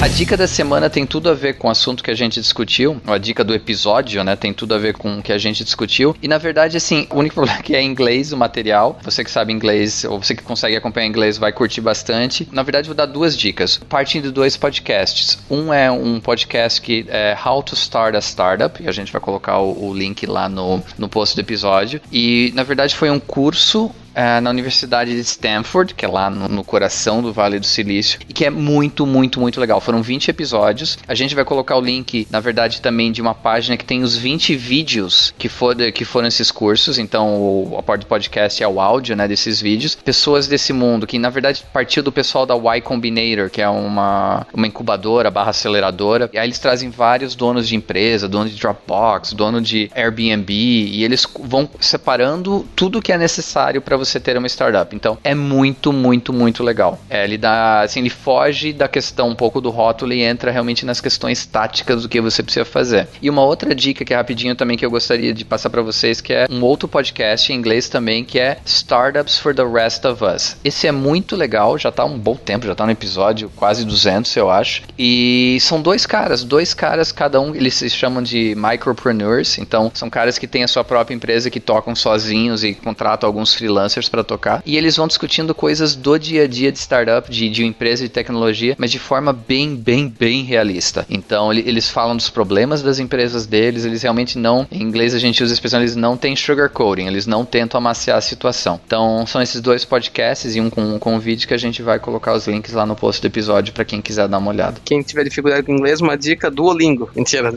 A 0.00 0.06
dica 0.06 0.36
da 0.36 0.46
semana 0.46 0.88
tem 0.88 1.04
tudo 1.04 1.28
a 1.28 1.34
ver 1.34 1.54
com 1.54 1.66
o 1.66 1.70
assunto 1.70 2.04
que 2.04 2.10
a 2.10 2.14
gente 2.14 2.40
discutiu, 2.40 3.00
a 3.04 3.18
dica 3.18 3.42
do 3.42 3.52
episódio, 3.52 4.22
né, 4.22 4.36
tem 4.36 4.54
tudo 4.54 4.72
a 4.76 4.78
ver 4.78 4.94
com 4.94 5.18
o 5.18 5.22
que 5.22 5.32
a 5.32 5.38
gente 5.38 5.64
discutiu. 5.64 6.14
E 6.22 6.28
na 6.28 6.38
verdade, 6.38 6.76
assim, 6.76 7.08
o 7.10 7.18
único 7.18 7.34
problema 7.36 7.58
é 7.58 7.62
que 7.62 7.74
é 7.74 7.82
em 7.82 7.90
inglês 7.90 8.32
o 8.32 8.36
material. 8.36 8.96
Você 9.02 9.24
que 9.24 9.30
sabe 9.30 9.52
inglês 9.52 10.04
ou 10.04 10.22
você 10.22 10.36
que 10.36 10.42
consegue 10.44 10.76
acompanhar 10.76 11.08
inglês 11.08 11.36
vai 11.36 11.50
curtir 11.50 11.80
bastante. 11.80 12.48
Na 12.52 12.62
verdade, 12.62 12.86
vou 12.86 12.94
dar 12.94 13.06
duas 13.06 13.36
dicas, 13.36 13.80
partindo 13.88 14.24
de 14.24 14.30
dois 14.30 14.56
podcasts. 14.56 15.36
Um 15.50 15.72
é 15.72 15.90
um 15.90 16.20
podcast 16.20 16.80
que 16.80 17.04
é 17.08 17.36
How 17.44 17.60
to 17.64 17.74
Start 17.74 18.14
a 18.14 18.20
Startup, 18.20 18.80
e 18.80 18.88
a 18.88 18.92
gente 18.92 19.10
vai 19.10 19.20
colocar 19.20 19.58
o, 19.58 19.88
o 19.88 19.92
link 19.92 20.24
lá 20.26 20.48
no, 20.48 20.80
no 20.96 21.08
post 21.08 21.34
do 21.34 21.40
episódio. 21.40 22.00
E 22.12 22.52
na 22.54 22.62
verdade 22.62 22.94
foi 22.94 23.10
um 23.10 23.18
curso 23.18 23.90
é, 24.18 24.40
na 24.40 24.50
Universidade 24.50 25.14
de 25.14 25.20
Stanford, 25.20 25.94
que 25.94 26.04
é 26.04 26.08
lá 26.08 26.28
no, 26.28 26.48
no, 26.48 26.64
coração 26.64 27.22
do 27.22 27.32
Vale 27.32 27.60
do 27.60 27.66
Silício, 27.66 28.18
e 28.28 28.32
que 28.32 28.44
é 28.44 28.50
muito, 28.50 29.06
muito, 29.06 29.38
muito 29.38 29.60
legal. 29.60 29.80
Foram 29.80 30.02
20 30.02 30.28
episódios. 30.28 30.98
A 31.06 31.14
gente 31.14 31.36
vai 31.36 31.44
colocar 31.44 31.76
o 31.76 31.80
link, 31.80 32.26
na 32.28 32.40
verdade, 32.40 32.80
também 32.80 33.12
de 33.12 33.22
uma 33.22 33.32
página 33.32 33.76
que 33.76 33.84
tem 33.84 34.02
os 34.02 34.16
20 34.16 34.56
vídeos 34.56 35.32
que, 35.38 35.48
for, 35.48 35.76
que 35.92 36.04
foram 36.04 36.26
esses 36.26 36.50
cursos. 36.50 36.98
Então, 36.98 37.36
o, 37.36 37.76
a 37.78 37.82
parte 37.82 38.00
do 38.00 38.06
podcast 38.06 38.60
é 38.60 38.66
o 38.66 38.80
áudio 38.80 39.14
né, 39.14 39.28
desses 39.28 39.60
vídeos. 39.60 39.94
Pessoas 39.94 40.48
desse 40.48 40.72
mundo, 40.72 41.06
que 41.06 41.16
na 41.16 41.30
verdade 41.30 41.62
partiu 41.72 42.02
do 42.02 42.10
pessoal 42.10 42.44
da 42.44 42.56
Y 42.56 42.80
Combinator, 42.82 43.48
que 43.48 43.62
é 43.62 43.68
uma, 43.68 44.44
uma 44.52 44.66
incubadora 44.66 45.30
barra 45.30 45.50
aceleradora. 45.50 46.28
E 46.32 46.38
aí 46.38 46.48
eles 46.48 46.58
trazem 46.58 46.90
vários 46.90 47.36
donos 47.36 47.68
de 47.68 47.76
empresa, 47.76 48.26
dono 48.26 48.50
de 48.50 48.58
Dropbox, 48.58 49.32
dono 49.32 49.60
de 49.60 49.88
Airbnb, 49.94 50.52
e 50.52 51.04
eles 51.04 51.24
vão 51.38 51.70
separando 51.78 52.66
tudo 52.74 53.00
que 53.00 53.12
é 53.12 53.18
necessário 53.18 53.80
para 53.80 53.96
você 53.96 54.07
você 54.10 54.20
ter 54.20 54.36
uma 54.36 54.46
startup. 54.46 54.94
Então 54.94 55.18
é 55.22 55.34
muito, 55.34 55.92
muito, 55.92 56.32
muito 56.32 56.62
legal. 56.62 56.98
É, 57.08 57.24
ele 57.24 57.38
dá, 57.38 57.82
assim, 57.82 58.00
ele 58.00 58.10
foge 58.10 58.72
da 58.72 58.88
questão 58.88 59.28
um 59.28 59.34
pouco 59.34 59.60
do 59.60 59.70
rótulo 59.70 60.12
e 60.12 60.22
entra 60.22 60.50
realmente 60.50 60.84
nas 60.84 61.00
questões 61.00 61.46
táticas 61.46 62.02
do 62.02 62.08
que 62.08 62.20
você 62.20 62.42
precisa 62.42 62.64
fazer. 62.64 63.08
E 63.20 63.28
uma 63.30 63.42
outra 63.42 63.74
dica 63.74 64.04
que 64.04 64.12
é 64.12 64.16
rapidinho 64.16 64.54
também 64.54 64.76
que 64.76 64.84
eu 64.84 64.90
gostaria 64.90 65.32
de 65.32 65.44
passar 65.44 65.70
para 65.70 65.82
vocês 65.82 66.20
que 66.20 66.32
é 66.32 66.46
um 66.50 66.62
outro 66.62 66.88
podcast 66.88 67.52
em 67.52 67.56
inglês 67.56 67.88
também 67.88 68.24
que 68.24 68.38
é 68.38 68.58
Startups 68.64 69.38
for 69.38 69.54
the 69.54 69.64
Rest 69.64 70.04
of 70.04 70.24
Us. 70.24 70.56
Esse 70.64 70.86
é 70.86 70.92
muito 70.92 71.36
legal, 71.36 71.78
já 71.78 71.90
tá 71.90 72.04
um 72.04 72.18
bom 72.18 72.36
tempo, 72.36 72.66
já 72.66 72.74
tá 72.74 72.84
no 72.84 72.92
episódio 72.92 73.50
quase 73.56 73.84
200, 73.84 74.34
eu 74.36 74.50
acho. 74.50 74.82
E 74.98 75.58
são 75.60 75.80
dois 75.80 76.06
caras, 76.06 76.44
dois 76.44 76.74
caras, 76.74 77.12
cada 77.12 77.40
um, 77.40 77.54
eles 77.54 77.74
se 77.74 77.90
chamam 77.90 78.22
de 78.22 78.54
micropreneurs, 78.56 79.58
então 79.58 79.90
são 79.94 80.08
caras 80.08 80.38
que 80.38 80.46
têm 80.46 80.64
a 80.64 80.68
sua 80.68 80.84
própria 80.84 81.14
empresa 81.14 81.50
que 81.50 81.60
tocam 81.60 81.94
sozinhos 81.94 82.64
e 82.64 82.74
contratam 82.74 83.26
alguns 83.26 83.54
freelancers 83.54 83.97
para 84.06 84.22
tocar. 84.22 84.62
E 84.66 84.76
eles 84.76 84.96
vão 84.96 85.08
discutindo 85.08 85.54
coisas 85.54 85.94
do 85.94 86.18
dia 86.18 86.44
a 86.44 86.46
dia 86.46 86.70
de 86.70 86.78
startup, 86.78 87.30
de, 87.30 87.48
de 87.48 87.64
empresa 87.64 88.02
de 88.02 88.10
tecnologia, 88.10 88.76
mas 88.78 88.90
de 88.90 88.98
forma 88.98 89.32
bem, 89.32 89.74
bem, 89.74 90.08
bem 90.08 90.42
realista. 90.42 91.06
Então 91.08 91.50
eles 91.50 91.88
falam 91.88 92.16
dos 92.16 92.28
problemas 92.28 92.82
das 92.82 92.98
empresas 92.98 93.46
deles, 93.46 93.84
eles 93.86 94.02
realmente 94.02 94.38
não, 94.38 94.66
em 94.70 94.82
inglês 94.82 95.14
a 95.14 95.18
gente 95.18 95.42
usa 95.42 95.52
a 95.52 95.54
expressão, 95.54 95.80
eles 95.80 95.96
não 95.96 96.16
têm 96.16 96.36
sugarcoating, 96.36 97.06
eles 97.06 97.26
não 97.26 97.44
tentam 97.44 97.78
amaciar 97.78 98.18
a 98.18 98.20
situação. 98.20 98.78
Então 98.84 99.26
são 99.26 99.40
esses 99.40 99.60
dois 99.60 99.84
podcasts 99.84 100.54
e 100.54 100.60
um 100.60 100.68
com, 100.68 100.82
um 100.82 100.98
com 100.98 101.14
um 101.14 101.18
vídeo 101.18 101.48
que 101.48 101.54
a 101.54 101.58
gente 101.58 101.82
vai 101.82 101.98
colocar 101.98 102.34
os 102.34 102.46
links 102.46 102.72
lá 102.72 102.84
no 102.84 102.94
post 102.94 103.22
do 103.22 103.26
episódio 103.26 103.72
para 103.72 103.84
quem 103.84 104.02
quiser 104.02 104.28
dar 104.28 104.38
uma 104.38 104.50
olhada. 104.50 104.80
Quem 104.84 105.00
tiver 105.02 105.24
dificuldade 105.24 105.62
com 105.62 105.72
inglês, 105.72 106.00
uma 106.00 106.16
dica 106.16 106.50
Duolingo. 106.50 107.10
Mentira. 107.16 107.52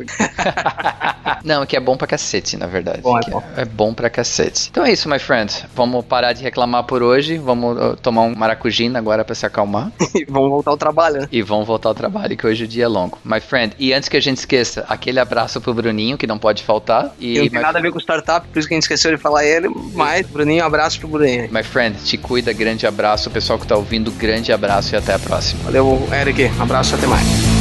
não, 1.43 1.65
que 1.65 1.75
é 1.75 1.80
bom 1.80 1.97
pra 1.97 2.08
cacete, 2.08 2.56
na 2.58 2.67
verdade. 2.67 3.01
Bom, 3.01 3.17
é, 3.17 3.30
bom. 3.30 3.43
é 3.58 3.65
bom 3.65 3.93
pra 3.93 4.10
cacete. 4.10 4.69
Então 4.69 4.86
é 4.86 4.91
isso, 4.91 5.10
my 5.10 5.19
friend. 5.19 5.65
Vamos 5.75 6.06
parar 6.06 6.20
parar 6.21 6.34
de 6.34 6.43
reclamar 6.43 6.84
por 6.84 7.01
hoje, 7.01 7.39
vamos 7.39 7.75
uh, 7.75 7.95
tomar 7.95 8.21
um 8.21 8.36
maracujina 8.36 8.99
agora 8.99 9.25
para 9.25 9.34
se 9.34 9.43
acalmar. 9.43 9.91
e 10.13 10.23
vamos 10.25 10.51
voltar 10.51 10.69
ao 10.69 10.77
trabalho. 10.77 11.21
Né? 11.21 11.27
E 11.31 11.41
vamos 11.41 11.65
voltar 11.65 11.89
ao 11.89 11.95
trabalho, 11.95 12.38
que 12.38 12.45
hoje 12.45 12.65
o 12.65 12.67
dia 12.67 12.84
é 12.84 12.88
longo. 12.88 13.17
My 13.25 13.39
friend, 13.39 13.73
e 13.79 13.91
antes 13.91 14.07
que 14.07 14.15
a 14.15 14.19
gente 14.19 14.38
esqueça, 14.38 14.86
aquele 14.88 15.19
abraço 15.19 15.60
pro 15.60 15.73
Bruninho, 15.73 16.19
que 16.19 16.27
não 16.27 16.38
pode 16.38 16.62
faltar. 16.63 17.12
E 17.19 17.39
não 17.39 17.49
tem 17.49 17.60
nada 17.60 17.79
a 17.79 17.81
ver 17.81 17.91
com 17.91 17.99
startup, 17.99 18.47
por 18.47 18.60
isso 18.60 18.67
que 18.67 18.75
a 18.75 18.77
gente 18.77 18.84
esqueceu 18.84 19.10
de 19.10 19.17
falar 19.17 19.43
ele, 19.43 19.67
mas 19.95 20.27
Bruninho, 20.27 20.63
um 20.63 20.67
abraço 20.67 20.99
pro 20.99 21.07
Bruninho. 21.07 21.49
My 21.51 21.63
friend, 21.63 21.97
te 22.03 22.19
cuida, 22.19 22.53
grande 22.53 22.86
abraço. 22.86 23.29
O 23.29 23.31
pessoal 23.31 23.57
que 23.57 23.65
tá 23.65 23.75
ouvindo, 23.75 24.12
grande 24.12 24.53
abraço 24.53 24.93
e 24.93 24.97
até 24.97 25.15
a 25.15 25.19
próxima. 25.19 25.63
Valeu, 25.63 26.07
Eric. 26.13 26.51
Um 26.60 26.62
abraço, 26.62 26.93
até 26.93 27.07
mais. 27.07 27.61